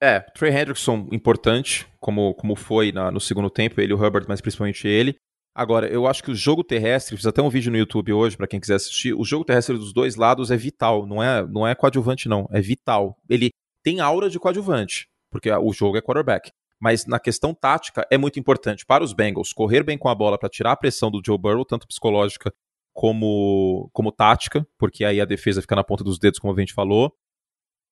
É, 0.00 0.20
Trey 0.20 0.52
Hendrickson 0.52 1.08
importante, 1.10 1.86
como, 1.98 2.34
como 2.34 2.54
foi 2.54 2.92
na, 2.92 3.10
no 3.10 3.20
segundo 3.20 3.48
tempo, 3.48 3.80
ele 3.80 3.92
e 3.92 3.94
o 3.94 3.96
Hubbard, 3.96 4.26
mas 4.28 4.40
principalmente 4.40 4.86
ele. 4.86 5.16
Agora, 5.54 5.88
eu 5.88 6.06
acho 6.06 6.22
que 6.22 6.30
o 6.30 6.34
jogo 6.34 6.62
terrestre, 6.62 7.16
fiz 7.16 7.26
até 7.26 7.40
um 7.40 7.48
vídeo 7.48 7.72
no 7.72 7.78
YouTube 7.78 8.12
hoje 8.12 8.36
para 8.36 8.46
quem 8.46 8.60
quiser 8.60 8.74
assistir, 8.74 9.14
o 9.14 9.24
jogo 9.24 9.44
terrestre 9.44 9.78
dos 9.78 9.92
dois 9.92 10.14
lados 10.14 10.50
é 10.50 10.56
vital, 10.56 11.06
não 11.06 11.22
é, 11.22 11.46
não 11.46 11.66
é 11.66 11.74
coadjuvante 11.74 12.28
não, 12.28 12.46
é 12.52 12.60
vital. 12.60 13.16
Ele 13.28 13.50
tem 13.82 14.00
aura 14.00 14.28
de 14.28 14.38
coadjuvante, 14.38 15.08
porque 15.30 15.50
o 15.50 15.72
jogo 15.72 15.96
é 15.96 16.02
quarterback 16.02 16.50
mas 16.80 17.06
na 17.06 17.18
questão 17.18 17.54
tática 17.54 18.06
é 18.10 18.18
muito 18.18 18.38
importante 18.38 18.84
para 18.84 19.02
os 19.02 19.12
Bengals 19.12 19.52
correr 19.52 19.82
bem 19.82 19.96
com 19.96 20.08
a 20.08 20.14
bola 20.14 20.38
para 20.38 20.48
tirar 20.48 20.72
a 20.72 20.76
pressão 20.76 21.10
do 21.10 21.22
Joe 21.24 21.38
Burrow, 21.38 21.64
tanto 21.64 21.86
psicológica 21.86 22.52
como, 22.92 23.90
como 23.92 24.12
tática, 24.12 24.66
porque 24.78 25.04
aí 25.04 25.20
a 25.20 25.24
defesa 25.24 25.60
fica 25.60 25.76
na 25.76 25.84
ponta 25.84 26.04
dos 26.04 26.18
dedos, 26.18 26.38
como 26.38 26.54
a 26.54 26.58
gente 26.58 26.74
falou. 26.74 27.12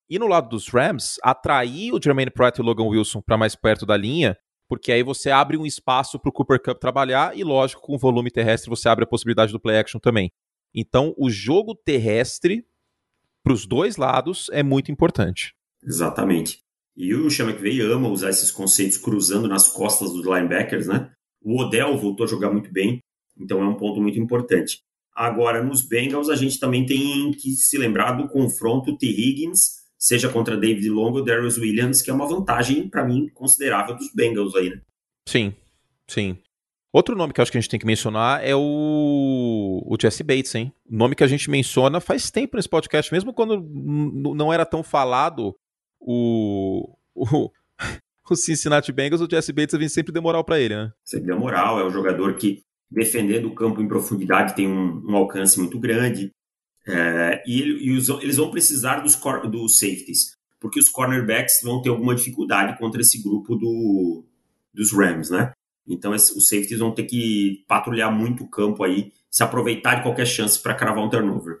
E 0.09 0.19
no 0.19 0.27
lado 0.27 0.49
dos 0.49 0.67
Rams, 0.67 1.15
atrair 1.23 1.93
o 1.93 1.99
Jermaine 2.01 2.31
Pratt 2.31 2.57
e 2.57 2.61
o 2.61 2.63
Logan 2.63 2.85
Wilson 2.85 3.21
para 3.21 3.37
mais 3.37 3.55
perto 3.55 3.85
da 3.85 3.97
linha, 3.97 4.37
porque 4.67 4.91
aí 4.91 5.03
você 5.03 5.29
abre 5.29 5.57
um 5.57 5.65
espaço 5.65 6.19
para 6.19 6.29
o 6.29 6.31
Cooper 6.31 6.61
Cup 6.61 6.79
trabalhar 6.79 7.37
e, 7.37 7.43
lógico, 7.43 7.81
com 7.81 7.95
o 7.95 7.99
volume 7.99 8.31
terrestre 8.31 8.69
você 8.69 8.87
abre 8.87 9.03
a 9.03 9.07
possibilidade 9.07 9.51
do 9.51 9.59
play 9.59 9.77
action 9.77 9.99
também. 9.99 10.31
Então, 10.73 11.13
o 11.17 11.29
jogo 11.29 11.73
terrestre 11.73 12.65
para 13.43 13.53
os 13.53 13.65
dois 13.65 13.97
lados 13.97 14.49
é 14.51 14.61
muito 14.61 14.91
importante. 14.91 15.55
Exatamente. 15.83 16.59
E 16.97 17.13
o 17.13 17.29
Sean 17.29 17.49
McVay 17.49 17.81
ama 17.81 18.09
usar 18.09 18.29
esses 18.29 18.51
conceitos 18.51 18.97
cruzando 18.97 19.47
nas 19.47 19.67
costas 19.67 20.11
dos 20.11 20.25
linebackers, 20.25 20.87
né? 20.87 21.11
O 21.41 21.61
Odell 21.61 21.97
voltou 21.97 22.25
a 22.25 22.29
jogar 22.29 22.51
muito 22.51 22.71
bem, 22.71 22.99
então 23.37 23.61
é 23.61 23.67
um 23.67 23.75
ponto 23.75 24.01
muito 24.01 24.19
importante. 24.19 24.79
Agora, 25.13 25.63
nos 25.63 25.81
Bengals, 25.81 26.29
a 26.29 26.35
gente 26.35 26.59
também 26.59 26.85
tem 26.85 27.31
que 27.31 27.51
se 27.51 27.77
lembrar 27.77 28.13
do 28.13 28.27
confronto 28.27 28.97
T. 28.97 29.05
Higgins, 29.05 29.84
seja 30.05 30.29
contra 30.29 30.55
David 30.55 30.87
Long 30.87 31.13
ou 31.13 31.23
Darius 31.23 31.57
Williams, 31.57 32.03
que 32.03 32.11
é 32.11 32.13
uma 32.13 32.27
vantagem, 32.27 32.87
para 32.87 33.03
mim, 33.03 33.27
considerável 33.33 33.95
dos 33.95 34.13
Bengals 34.13 34.55
aí, 34.55 34.69
né? 34.69 34.81
Sim, 35.27 35.51
sim. 36.07 36.37
Outro 36.93 37.15
nome 37.15 37.33
que 37.33 37.41
eu 37.41 37.43
acho 37.43 37.51
que 37.51 37.57
a 37.57 37.61
gente 37.61 37.71
tem 37.71 37.79
que 37.79 37.87
mencionar 37.87 38.45
é 38.45 38.55
o, 38.55 39.81
o 39.83 39.97
Jesse 39.99 40.23
Bates, 40.23 40.53
hein? 40.53 40.71
Nome 40.87 41.15
que 41.15 41.23
a 41.23 41.27
gente 41.27 41.49
menciona 41.49 41.99
faz 41.99 42.29
tempo 42.29 42.55
nesse 42.55 42.69
podcast, 42.69 43.11
mesmo 43.11 43.33
quando 43.33 43.59
não 43.59 44.53
era 44.53 44.63
tão 44.63 44.83
falado 44.83 45.55
o, 45.99 46.95
o, 47.15 47.49
o 48.29 48.35
Cincinnati 48.35 48.91
Bengals, 48.91 49.21
o 49.21 49.29
Jesse 49.29 49.51
Bates 49.51 49.77
vem 49.77 49.89
sempre 49.89 50.13
deu 50.13 50.21
moral 50.21 50.43
para 50.43 50.59
ele, 50.59 50.75
né? 50.75 50.91
Sempre 51.03 51.27
deu 51.27 51.39
moral, 51.39 51.79
é 51.79 51.83
um 51.83 51.89
jogador 51.89 52.35
que, 52.35 52.61
defendendo 52.91 53.47
o 53.47 53.55
campo 53.55 53.81
em 53.81 53.87
profundidade, 53.87 54.55
tem 54.55 54.67
um, 54.67 55.03
um 55.03 55.15
alcance 55.15 55.59
muito 55.59 55.79
grande. 55.79 56.31
É, 56.87 57.43
e, 57.47 57.87
e 57.87 57.91
os, 57.97 58.09
eles 58.09 58.37
vão 58.37 58.51
precisar 58.51 58.99
dos, 58.99 59.19
dos 59.49 59.79
safeties, 59.79 60.35
porque 60.59 60.79
os 60.79 60.89
cornerbacks 60.89 61.61
vão 61.63 61.81
ter 61.81 61.89
alguma 61.89 62.13
dificuldade 62.13 62.77
contra 62.77 63.01
esse 63.01 63.21
grupo 63.21 63.55
do, 63.55 64.23
dos 64.73 64.91
Rams, 64.91 65.29
né? 65.29 65.51
Então 65.87 66.13
esse, 66.13 66.37
os 66.37 66.47
safeties 66.47 66.79
vão 66.79 66.91
ter 66.91 67.03
que 67.03 67.63
patrulhar 67.67 68.11
muito 68.11 68.43
o 68.43 68.49
campo 68.49 68.83
aí, 68.83 69.11
se 69.29 69.43
aproveitar 69.43 69.95
de 69.95 70.03
qualquer 70.03 70.25
chance 70.25 70.61
para 70.61 70.75
cravar 70.75 71.03
um 71.03 71.09
turnover. 71.09 71.59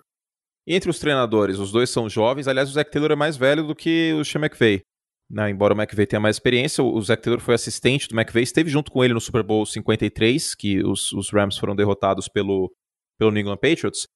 Entre 0.67 0.89
os 0.89 0.97
treinadores, 0.97 1.59
os 1.59 1.71
dois 1.71 1.89
são 1.89 2.09
jovens. 2.09 2.47
Aliás, 2.47 2.69
o 2.69 2.73
Zach 2.73 2.89
Taylor 2.89 3.11
é 3.11 3.15
mais 3.15 3.37
velho 3.37 3.67
do 3.67 3.75
que 3.75 4.13
o 4.13 4.25
Sean 4.25 4.41
McVay. 4.41 4.81
Né? 5.29 5.49
Embora 5.49 5.73
o 5.73 5.77
McVay 5.77 6.05
tenha 6.05 6.19
mais 6.19 6.35
experiência, 6.35 6.83
o 6.83 7.01
Zach 7.01 7.21
Taylor 7.21 7.39
foi 7.39 7.53
assistente 7.53 8.07
do 8.07 8.19
McVay, 8.19 8.43
esteve 8.43 8.69
junto 8.69 8.91
com 8.91 9.03
ele 9.03 9.13
no 9.13 9.21
Super 9.21 9.43
Bowl 9.43 9.65
53, 9.65 10.55
que 10.55 10.83
os, 10.83 11.11
os 11.11 11.29
Rams 11.31 11.57
foram 11.57 11.75
derrotados 11.75 12.27
pelo, 12.27 12.71
pelo 13.17 13.31
New 13.31 13.41
England 13.41 13.57
Patriots. 13.57 14.07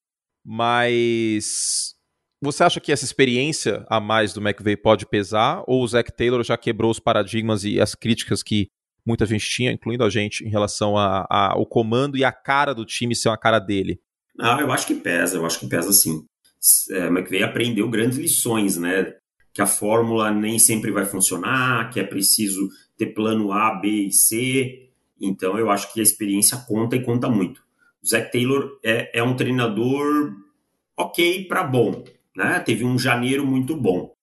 Mas 0.52 1.94
você 2.42 2.64
acha 2.64 2.80
que 2.80 2.92
essa 2.92 3.06
experiência 3.06 3.86
a 3.88 4.00
mais 4.00 4.34
do 4.34 4.42
McVay 4.42 4.76
pode 4.76 5.06
pesar? 5.06 5.64
Ou 5.68 5.84
o 5.84 5.88
Zach 5.88 6.12
Taylor 6.12 6.44
já 6.44 6.58
quebrou 6.58 6.90
os 6.90 7.00
paradigmas 7.00 7.64
e 7.64 7.80
as 7.80 7.94
críticas 7.94 8.42
que 8.42 8.70
muita 9.06 9.26
gente 9.26 9.48
tinha, 9.48 9.72
incluindo 9.72 10.04
a 10.04 10.10
gente, 10.10 10.44
em 10.44 10.50
relação 10.50 10.98
ao 10.98 11.66
comando 11.66 12.18
e 12.18 12.24
a 12.24 12.32
cara 12.32 12.74
do 12.74 12.86
time 12.86 13.16
ser 13.16 13.30
uma 13.30 13.38
cara 13.38 13.60
dele? 13.60 14.00
Não, 14.36 14.60
eu 14.60 14.72
acho 14.72 14.88
que 14.88 14.96
pesa, 14.96 15.38
eu 15.38 15.46
acho 15.46 15.60
que 15.60 15.68
pesa 15.68 15.92
sim 15.92 16.26
é, 16.92 17.08
McVeigh 17.08 17.44
aprendeu 17.44 17.90
grandes 17.90 18.18
lições, 18.18 18.78
né? 18.78 19.14
Que 19.54 19.62
a 19.62 19.68
fórmula 19.68 20.32
nem 20.32 20.60
sempre 20.60 20.92
vai 20.92 21.06
funcionar, 21.06 21.90
que 21.90 22.00
é 22.00 22.04
preciso 22.04 22.70
ter 22.98 23.08
plano 23.08 23.52
A, 23.52 23.76
B 23.76 24.08
e 24.08 24.12
C. 24.12 24.90
Então 25.20 25.58
eu 25.58 25.70
acho 25.70 25.92
que 25.94 26.00
a 26.00 26.04
experiência 26.04 26.58
conta 26.68 26.96
e 26.96 27.04
conta 27.04 27.30
muito. 27.30 27.62
O 28.04 28.08
Zach 28.08 28.32
Taylor 28.32 28.80
é, 28.84 29.20
é 29.20 29.24
um 29.24 29.36
treinador 29.36 30.34
ok 30.98 31.46
para 31.46 31.64
bom, 31.64 32.04
né? 32.36 32.60
Teve 32.60 32.86
um 32.86 32.98
janeiro 32.98 33.46
muito 33.46 33.76
bom. 33.76 34.14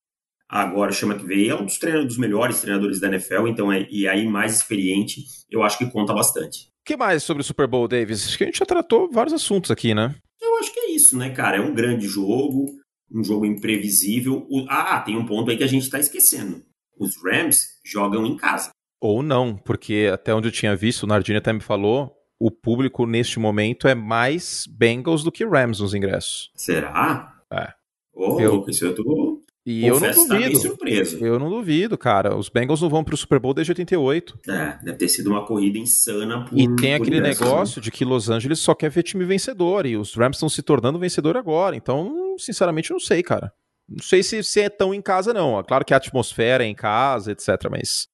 Agora, 0.48 0.92
chama 0.92 1.16
que 1.16 1.26
veio 1.26 1.50
é 1.50 1.54
um 1.54 1.64
dos, 1.64 1.78
treinadores, 1.78 2.08
dos 2.08 2.18
melhores 2.18 2.60
treinadores 2.60 3.00
da 3.00 3.08
NFL, 3.08 3.48
então 3.48 3.72
é, 3.72 3.86
e 3.90 4.06
aí 4.06 4.26
mais 4.26 4.54
experiente, 4.54 5.24
eu 5.50 5.62
acho 5.62 5.76
que 5.76 5.90
conta 5.90 6.14
bastante. 6.14 6.68
O 6.80 6.84
que 6.84 6.96
mais 6.96 7.24
sobre 7.24 7.40
o 7.40 7.44
Super 7.44 7.66
Bowl, 7.66 7.88
Davis? 7.88 8.26
Acho 8.26 8.38
que 8.38 8.44
a 8.44 8.46
gente 8.46 8.58
já 8.58 8.66
tratou 8.66 9.10
vários 9.10 9.34
assuntos 9.34 9.72
aqui, 9.72 9.92
né? 9.92 10.14
Eu 10.40 10.56
acho 10.58 10.72
que 10.72 10.78
é 10.78 10.90
isso, 10.92 11.18
né, 11.18 11.30
cara? 11.30 11.56
É 11.56 11.60
um 11.60 11.74
grande 11.74 12.06
jogo, 12.06 12.66
um 13.12 13.24
jogo 13.24 13.44
imprevisível. 13.44 14.46
O... 14.48 14.66
Ah, 14.68 15.00
tem 15.00 15.16
um 15.16 15.26
ponto 15.26 15.50
aí 15.50 15.56
que 15.56 15.64
a 15.64 15.68
gente 15.68 15.82
está 15.82 15.98
esquecendo. 15.98 16.62
Os 16.96 17.20
Rams 17.22 17.80
jogam 17.84 18.24
em 18.24 18.36
casa. 18.36 18.70
Ou 19.00 19.22
não, 19.22 19.56
porque 19.56 20.08
até 20.12 20.32
onde 20.32 20.48
eu 20.48 20.52
tinha 20.52 20.76
visto, 20.76 21.02
o 21.02 21.06
Nardini 21.06 21.38
até 21.38 21.52
me 21.52 21.60
falou, 21.60 22.14
o 22.38 22.51
público 22.51 23.07
neste 23.07 23.38
momento 23.38 23.88
é 23.88 23.94
mais 23.94 24.64
Bengals 24.68 25.22
do 25.22 25.33
que 25.33 25.44
Rams 25.44 25.81
nos 25.81 25.94
ingressos. 25.94 26.51
Será? 26.55 27.35
É. 27.53 27.72
Ô, 28.14 28.35
oh, 28.35 28.40
eu... 28.40 28.64
isso 28.68 28.85
eu 28.85 28.94
tô 28.94 29.42
e 29.66 29.85
eu 29.85 29.99
não 29.99 30.29
duvido. 30.29 30.59
surpreso. 30.61 31.27
Eu 31.27 31.40
não 31.40 31.51
duvido, 31.51 31.99
cara. 31.99 32.37
Os 32.37 32.49
Bengals 32.49 32.81
não 32.81 32.88
vão 32.88 33.03
pro 33.03 33.16
Super 33.16 33.40
Bowl 33.40 33.53
desde 33.53 33.72
88. 33.72 34.38
É, 34.49 34.79
deve 34.81 34.96
ter 34.96 35.09
sido 35.09 35.29
uma 35.29 35.44
corrida 35.44 35.77
insana 35.77 36.44
por 36.44 36.57
E 36.57 36.72
tem 36.77 36.94
aquele 36.94 37.20
negócio 37.20 37.81
né? 37.81 37.83
de 37.83 37.90
que 37.90 38.05
Los 38.05 38.31
Angeles 38.31 38.61
só 38.61 38.77
quer 38.77 38.90
ver 38.90 39.03
time 39.03 39.25
vencedor 39.25 39.85
e 39.85 39.96
os 39.96 40.14
Rams 40.14 40.37
estão 40.37 40.49
se 40.49 40.62
tornando 40.62 41.01
vencedor 41.01 41.37
agora. 41.37 41.75
Então, 41.75 42.37
sinceramente, 42.38 42.92
não 42.92 43.01
sei, 43.01 43.25
cara. 43.25 43.53
Não 43.88 44.05
sei 44.05 44.22
se, 44.22 44.40
se 44.44 44.61
é 44.61 44.68
tão 44.68 44.94
em 44.94 45.03
casa, 45.03 45.35
não. 45.35 45.61
Claro 45.64 45.85
que 45.85 45.92
a 45.92 45.96
atmosfera 45.96 46.64
é 46.64 46.68
em 46.68 46.75
casa, 46.75 47.33
etc. 47.33 47.49
Mas 47.68 48.07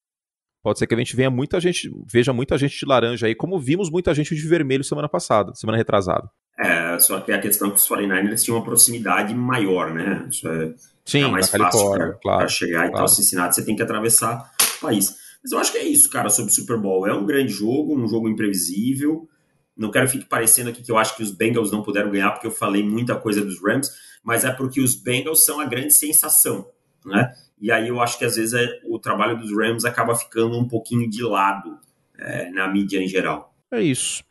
pode 0.63 0.79
ser 0.79 0.87
que 0.87 0.95
a 0.95 0.99
gente 0.99 1.17
venha 1.17 1.31
muita 1.31 1.61
gente, 1.61 1.91
veja 2.07 2.33
muita 2.33 2.57
gente 2.57 2.79
de 2.79 2.87
laranja 2.87 3.27
aí, 3.27 3.35
como 3.35 3.59
vimos 3.59 3.91
muita 3.91 4.15
gente 4.15 4.35
de 4.35 4.47
vermelho 4.47 4.85
semana 4.85 5.09
passada, 5.09 5.55
semana 5.55 5.77
retrasada. 5.77 6.31
É, 6.59 6.99
só 7.01 7.21
que 7.21 7.33
a 7.33 7.41
questão 7.41 7.69
é 7.69 7.71
que 7.71 7.79
os 7.79 7.89
49ers 7.89 8.43
tinham 8.43 8.57
uma 8.57 8.65
proximidade 8.65 9.35
maior, 9.35 9.93
né? 9.93 10.27
Isso 10.31 10.47
é 10.49 10.75
Sim, 11.05 11.31
mais 11.31 11.49
fácil 11.49 11.91
para 11.91 12.13
claro, 12.13 12.49
chegar. 12.49 12.81
Claro. 12.81 12.93
Então, 12.93 13.09
Cincinnati, 13.09 13.57
você 13.57 13.65
tem 13.65 13.75
que 13.75 13.83
atravessar 13.83 14.51
o 14.77 14.81
país. 14.81 15.17
Mas 15.43 15.51
eu 15.51 15.59
acho 15.59 15.73
que 15.73 15.79
é 15.79 15.85
isso, 15.85 16.09
cara, 16.09 16.29
sobre 16.29 16.53
o 16.53 16.55
Super 16.55 16.79
Bowl. 16.79 17.07
É 17.07 17.13
um 17.13 17.27
grande 17.27 17.53
jogo, 17.53 17.99
um 17.99 18.07
jogo 18.07 18.29
imprevisível. 18.29 19.29
Não 19.77 19.91
quero 19.91 20.09
ficar 20.09 20.27
parecendo 20.27 20.71
aqui 20.71 20.83
que 20.83 20.93
eu 20.93 20.99
acho 20.99 21.17
que 21.17 21.23
os 21.23 21.33
Bengals 21.33 21.73
não 21.73 21.83
puderam 21.83 22.11
ganhar, 22.11 22.31
porque 22.31 22.47
eu 22.47 22.51
falei 22.51 22.83
muita 22.83 23.17
coisa 23.17 23.45
dos 23.45 23.61
Rams, 23.61 23.91
mas 24.23 24.45
é 24.45 24.53
porque 24.53 24.81
os 24.81 24.95
Bengals 24.95 25.45
são 25.45 25.59
a 25.59 25.65
grande 25.65 25.93
sensação, 25.93 26.69
né? 27.05 27.33
E 27.63 27.71
aí 27.71 27.87
eu 27.87 28.01
acho 28.01 28.19
que 28.19 28.25
às 28.25 28.35
vezes 28.35 28.55
é, 28.55 28.81
o 28.89 28.99
trabalho 28.99 29.39
dos 29.39 29.57
Rams 29.57 29.85
acaba 29.85 30.17
ficando 30.17 30.59
um 30.59 30.67
pouquinho 30.67 31.09
de 31.09 31.23
lado 31.23 31.79
é, 32.19 32.51
na 32.51 32.67
mídia 32.67 33.01
em 33.01 33.07
geral. 33.07 33.55
É 33.71 33.81
isso. 33.81 34.25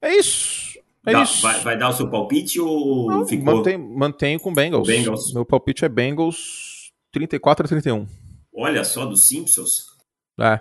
É 0.00 0.16
isso. 0.16 0.80
É 1.04 1.12
Dá, 1.12 1.22
isso. 1.22 1.42
Vai, 1.42 1.60
vai, 1.60 1.78
dar 1.78 1.90
o 1.90 1.92
seu 1.92 2.08
palpite 2.08 2.58
ou 2.58 3.10
Não, 3.10 3.26
ficou? 3.26 3.56
Mantenho, 3.56 3.78
mantenho 3.78 4.40
com 4.40 4.54
Bengals. 4.54 4.88
Bengals. 4.88 5.34
Meu 5.34 5.44
palpite 5.44 5.84
é 5.84 5.88
Bengals 5.88 6.90
34 7.12 7.66
a 7.66 7.68
31. 7.68 8.06
Olha 8.54 8.84
só, 8.84 9.04
dos 9.04 9.22
Simpsons. 9.22 9.88
É, 10.40 10.58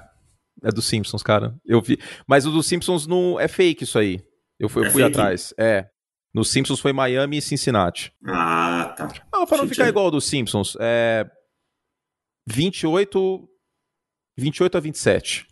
é 0.63 0.69
dos 0.69 0.85
Simpsons, 0.85 1.23
cara. 1.23 1.55
Eu 1.65 1.81
vi. 1.81 1.97
Mas 2.27 2.45
o 2.45 2.51
dos 2.51 2.67
Simpsons 2.67 3.07
não 3.07 3.39
é 3.39 3.47
fake 3.47 3.85
isso 3.85 3.97
aí. 3.97 4.21
Eu 4.59 4.67
fui, 4.67 4.83
eu 4.83 4.87
é 4.87 4.89
fui 4.89 5.01
atrás. 5.01 5.53
É. 5.57 5.87
No 6.33 6.43
Simpsons 6.43 6.81
foi 6.81 6.91
Miami 6.91 7.37
e 7.37 7.41
Cincinnati. 7.41 8.11
Ah, 8.27 8.93
tá. 8.97 9.13
Não, 9.31 9.45
pra 9.45 9.57
não 9.57 9.67
ficar 9.67 9.87
igual 9.87 10.05
ao 10.05 10.11
dos 10.11 10.25
Simpsons, 10.25 10.75
é 10.77 11.25
28 12.47 13.47
28 14.37 14.77
a 14.77 14.79
27. 14.79 15.47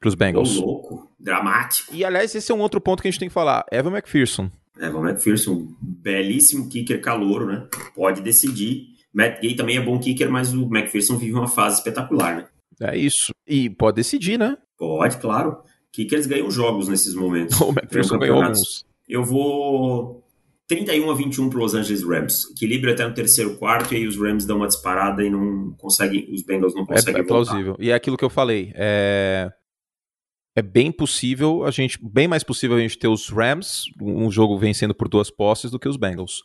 pros 0.00 0.14
Bengals. 0.14 0.56
Tô 0.56 0.64
louco, 0.64 1.10
dramático. 1.18 1.94
E 1.94 2.04
aliás, 2.04 2.34
esse 2.34 2.52
é 2.52 2.54
um 2.54 2.60
outro 2.60 2.80
ponto 2.80 3.02
que 3.02 3.08
a 3.08 3.10
gente 3.10 3.20
tem 3.20 3.28
que 3.28 3.34
falar. 3.34 3.64
Evan 3.72 3.90
McPherson. 3.90 4.50
Evan 4.78 5.08
McPherson, 5.08 5.66
belíssimo 5.80 6.68
kicker 6.68 7.00
calouro, 7.00 7.46
né? 7.46 7.66
Pode 7.94 8.20
decidir. 8.20 8.96
Matt 9.12 9.40
Gay 9.40 9.56
também 9.56 9.76
é 9.76 9.80
bom 9.80 9.98
kicker, 9.98 10.30
mas 10.30 10.52
o 10.52 10.66
McPherson 10.66 11.16
vive 11.16 11.34
uma 11.34 11.48
fase 11.48 11.78
espetacular, 11.78 12.36
né? 12.36 12.48
É 12.80 12.96
isso. 12.96 13.32
E 13.46 13.68
pode 13.68 13.96
decidir, 13.96 14.38
né? 14.38 14.56
Pode, 14.76 15.16
claro. 15.18 15.58
Kickers 15.90 16.26
ganham 16.26 16.50
jogos 16.50 16.86
nesses 16.86 17.14
momentos. 17.14 17.58
O 17.60 17.70
McPherson 17.70 18.18
ganhou 18.18 18.40
alguns. 18.40 18.86
Eu 19.08 19.24
vou 19.24 20.22
31 20.68 21.10
a 21.10 21.14
21 21.14 21.50
para 21.50 21.58
Los 21.58 21.74
Angeles 21.74 22.04
Rams. 22.04 22.50
Equilíbrio 22.50 22.92
até 22.92 23.06
no 23.06 23.14
terceiro 23.14 23.56
quarto 23.56 23.94
e 23.94 23.96
aí 23.96 24.06
os 24.06 24.16
Rams 24.16 24.44
dão 24.44 24.58
uma 24.58 24.66
disparada 24.66 25.24
e 25.24 25.30
não 25.30 25.72
conseguem, 25.78 26.30
os 26.32 26.42
Bengals 26.42 26.74
não 26.74 26.84
conseguem 26.84 27.22
é, 27.22 27.24
é 27.24 27.26
plausível. 27.26 27.76
E 27.78 27.90
é 27.90 27.94
aquilo 27.94 28.16
que 28.16 28.24
eu 28.24 28.30
falei. 28.30 28.72
É 28.74 29.50
é 30.58 30.62
bem 30.62 30.90
possível 30.90 31.64
a 31.64 31.70
gente, 31.70 31.96
bem 32.02 32.26
mais 32.26 32.42
possível 32.42 32.76
a 32.76 32.80
gente 32.80 32.98
ter 32.98 33.06
os 33.06 33.28
Rams, 33.28 33.84
um 34.02 34.28
jogo 34.28 34.58
vencendo 34.58 34.92
por 34.92 35.08
duas 35.08 35.30
posses, 35.30 35.70
do 35.70 35.78
que 35.78 35.88
os 35.88 35.96
Bengals. 35.96 36.42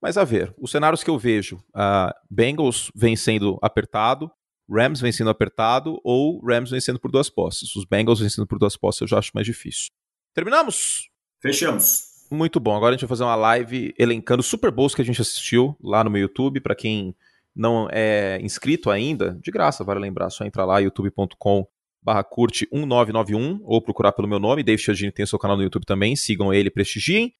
Mas 0.00 0.16
a 0.16 0.22
ver, 0.22 0.54
os 0.56 0.70
cenários 0.70 1.02
que 1.02 1.10
eu 1.10 1.18
vejo, 1.18 1.56
uh, 1.74 2.14
Bengals 2.30 2.88
vencendo 2.94 3.58
apertado, 3.60 4.30
Rams 4.70 5.00
vencendo 5.00 5.28
apertado 5.28 5.98
ou 6.04 6.40
Rams 6.46 6.70
vencendo 6.70 7.00
por 7.00 7.10
duas 7.10 7.28
posses. 7.28 7.74
Os 7.74 7.84
Bengals 7.84 8.20
vencendo 8.20 8.46
por 8.46 8.60
duas 8.60 8.76
posses 8.76 9.00
eu 9.00 9.08
já 9.08 9.18
acho 9.18 9.32
mais 9.34 9.44
difícil. 9.46 9.88
Terminamos? 10.32 11.10
Fechamos. 11.42 12.07
Muito 12.30 12.60
bom. 12.60 12.76
Agora 12.76 12.90
a 12.90 12.92
gente 12.92 13.02
vai 13.02 13.08
fazer 13.08 13.24
uma 13.24 13.34
live 13.34 13.94
elencando 13.98 14.42
Super 14.42 14.70
Bowls 14.70 14.94
que 14.94 15.02
a 15.02 15.04
gente 15.04 15.20
assistiu 15.20 15.76
lá 15.82 16.04
no 16.04 16.10
meu 16.10 16.22
YouTube. 16.22 16.60
Para 16.60 16.74
quem 16.74 17.14
não 17.56 17.88
é 17.90 18.38
inscrito 18.42 18.90
ainda, 18.90 19.38
de 19.42 19.50
graça, 19.50 19.82
vale 19.82 20.00
lembrar, 20.00 20.30
só 20.30 20.44
entrar 20.44 20.64
lá 20.64 20.78
youtube.com 20.78 21.66
barra 22.02 22.22
curte 22.22 22.68
1991 22.72 23.60
ou 23.64 23.82
procurar 23.82 24.12
pelo 24.12 24.28
meu 24.28 24.38
nome. 24.38 24.62
Dave 24.62 24.80
Chiodini 24.80 25.10
tem 25.10 25.26
seu 25.26 25.38
canal 25.38 25.56
no 25.56 25.62
YouTube 25.62 25.84
também. 25.84 26.16
Sigam 26.16 26.52
ele, 26.52 26.70
prestigiem. 26.70 27.34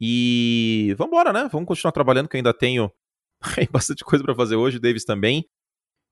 E 0.00 0.94
vamos 0.98 1.12
embora, 1.12 1.32
né? 1.32 1.48
Vamos 1.52 1.66
continuar 1.66 1.92
trabalhando, 1.92 2.28
que 2.28 2.36
eu 2.36 2.38
ainda 2.38 2.52
tenho 2.52 2.90
bastante 3.70 4.04
coisa 4.04 4.24
para 4.24 4.34
fazer 4.34 4.56
hoje. 4.56 4.78
Davis 4.78 5.04
também. 5.04 5.46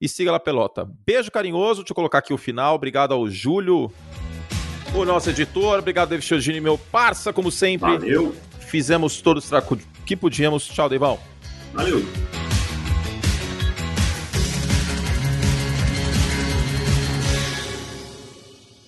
E 0.00 0.08
siga 0.08 0.32
lá, 0.32 0.40
pelota. 0.40 0.88
Beijo 1.04 1.30
carinhoso. 1.30 1.82
Deixa 1.82 1.92
eu 1.92 1.96
colocar 1.96 2.18
aqui 2.18 2.32
o 2.32 2.38
final. 2.38 2.74
Obrigado 2.74 3.12
ao 3.12 3.28
Júlio, 3.28 3.92
o 4.94 5.04
nosso 5.04 5.30
editor. 5.30 5.78
Obrigado, 5.78 6.10
David 6.10 6.26
Chiodini, 6.26 6.60
meu 6.60 6.76
parça, 6.76 7.32
como 7.32 7.50
sempre. 7.50 7.90
Valeu. 7.90 8.34
Fizemos 8.60 9.20
todos 9.20 9.50
o 9.50 9.78
que 10.04 10.16
podíamos. 10.16 10.66
Tchau, 10.66 10.88
Deivão. 10.88 11.18
Valeu. 11.72 12.04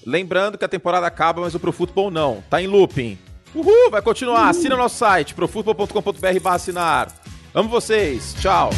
Lembrando 0.05 0.59
que 0.59 0.65
a 0.65 0.69
temporada 0.69 1.07
acaba, 1.07 1.41
mas 1.41 1.55
o 1.55 1.61
Pro 1.61 1.73
Futebol 1.73 2.11
não. 2.11 2.43
Tá 2.51 2.61
em 2.61 2.67
looping. 2.67 3.19
Uhul, 3.55 3.91
vai 3.91 4.03
continuar. 4.03 4.49
Assina 4.49 4.77
nosso 4.77 4.97
site, 4.97 5.35
profutbol.com.br 5.35 6.49
assinar. 6.55 7.09
Amo 7.55 7.69
vocês. 7.69 8.35
Tchau. 8.41 8.71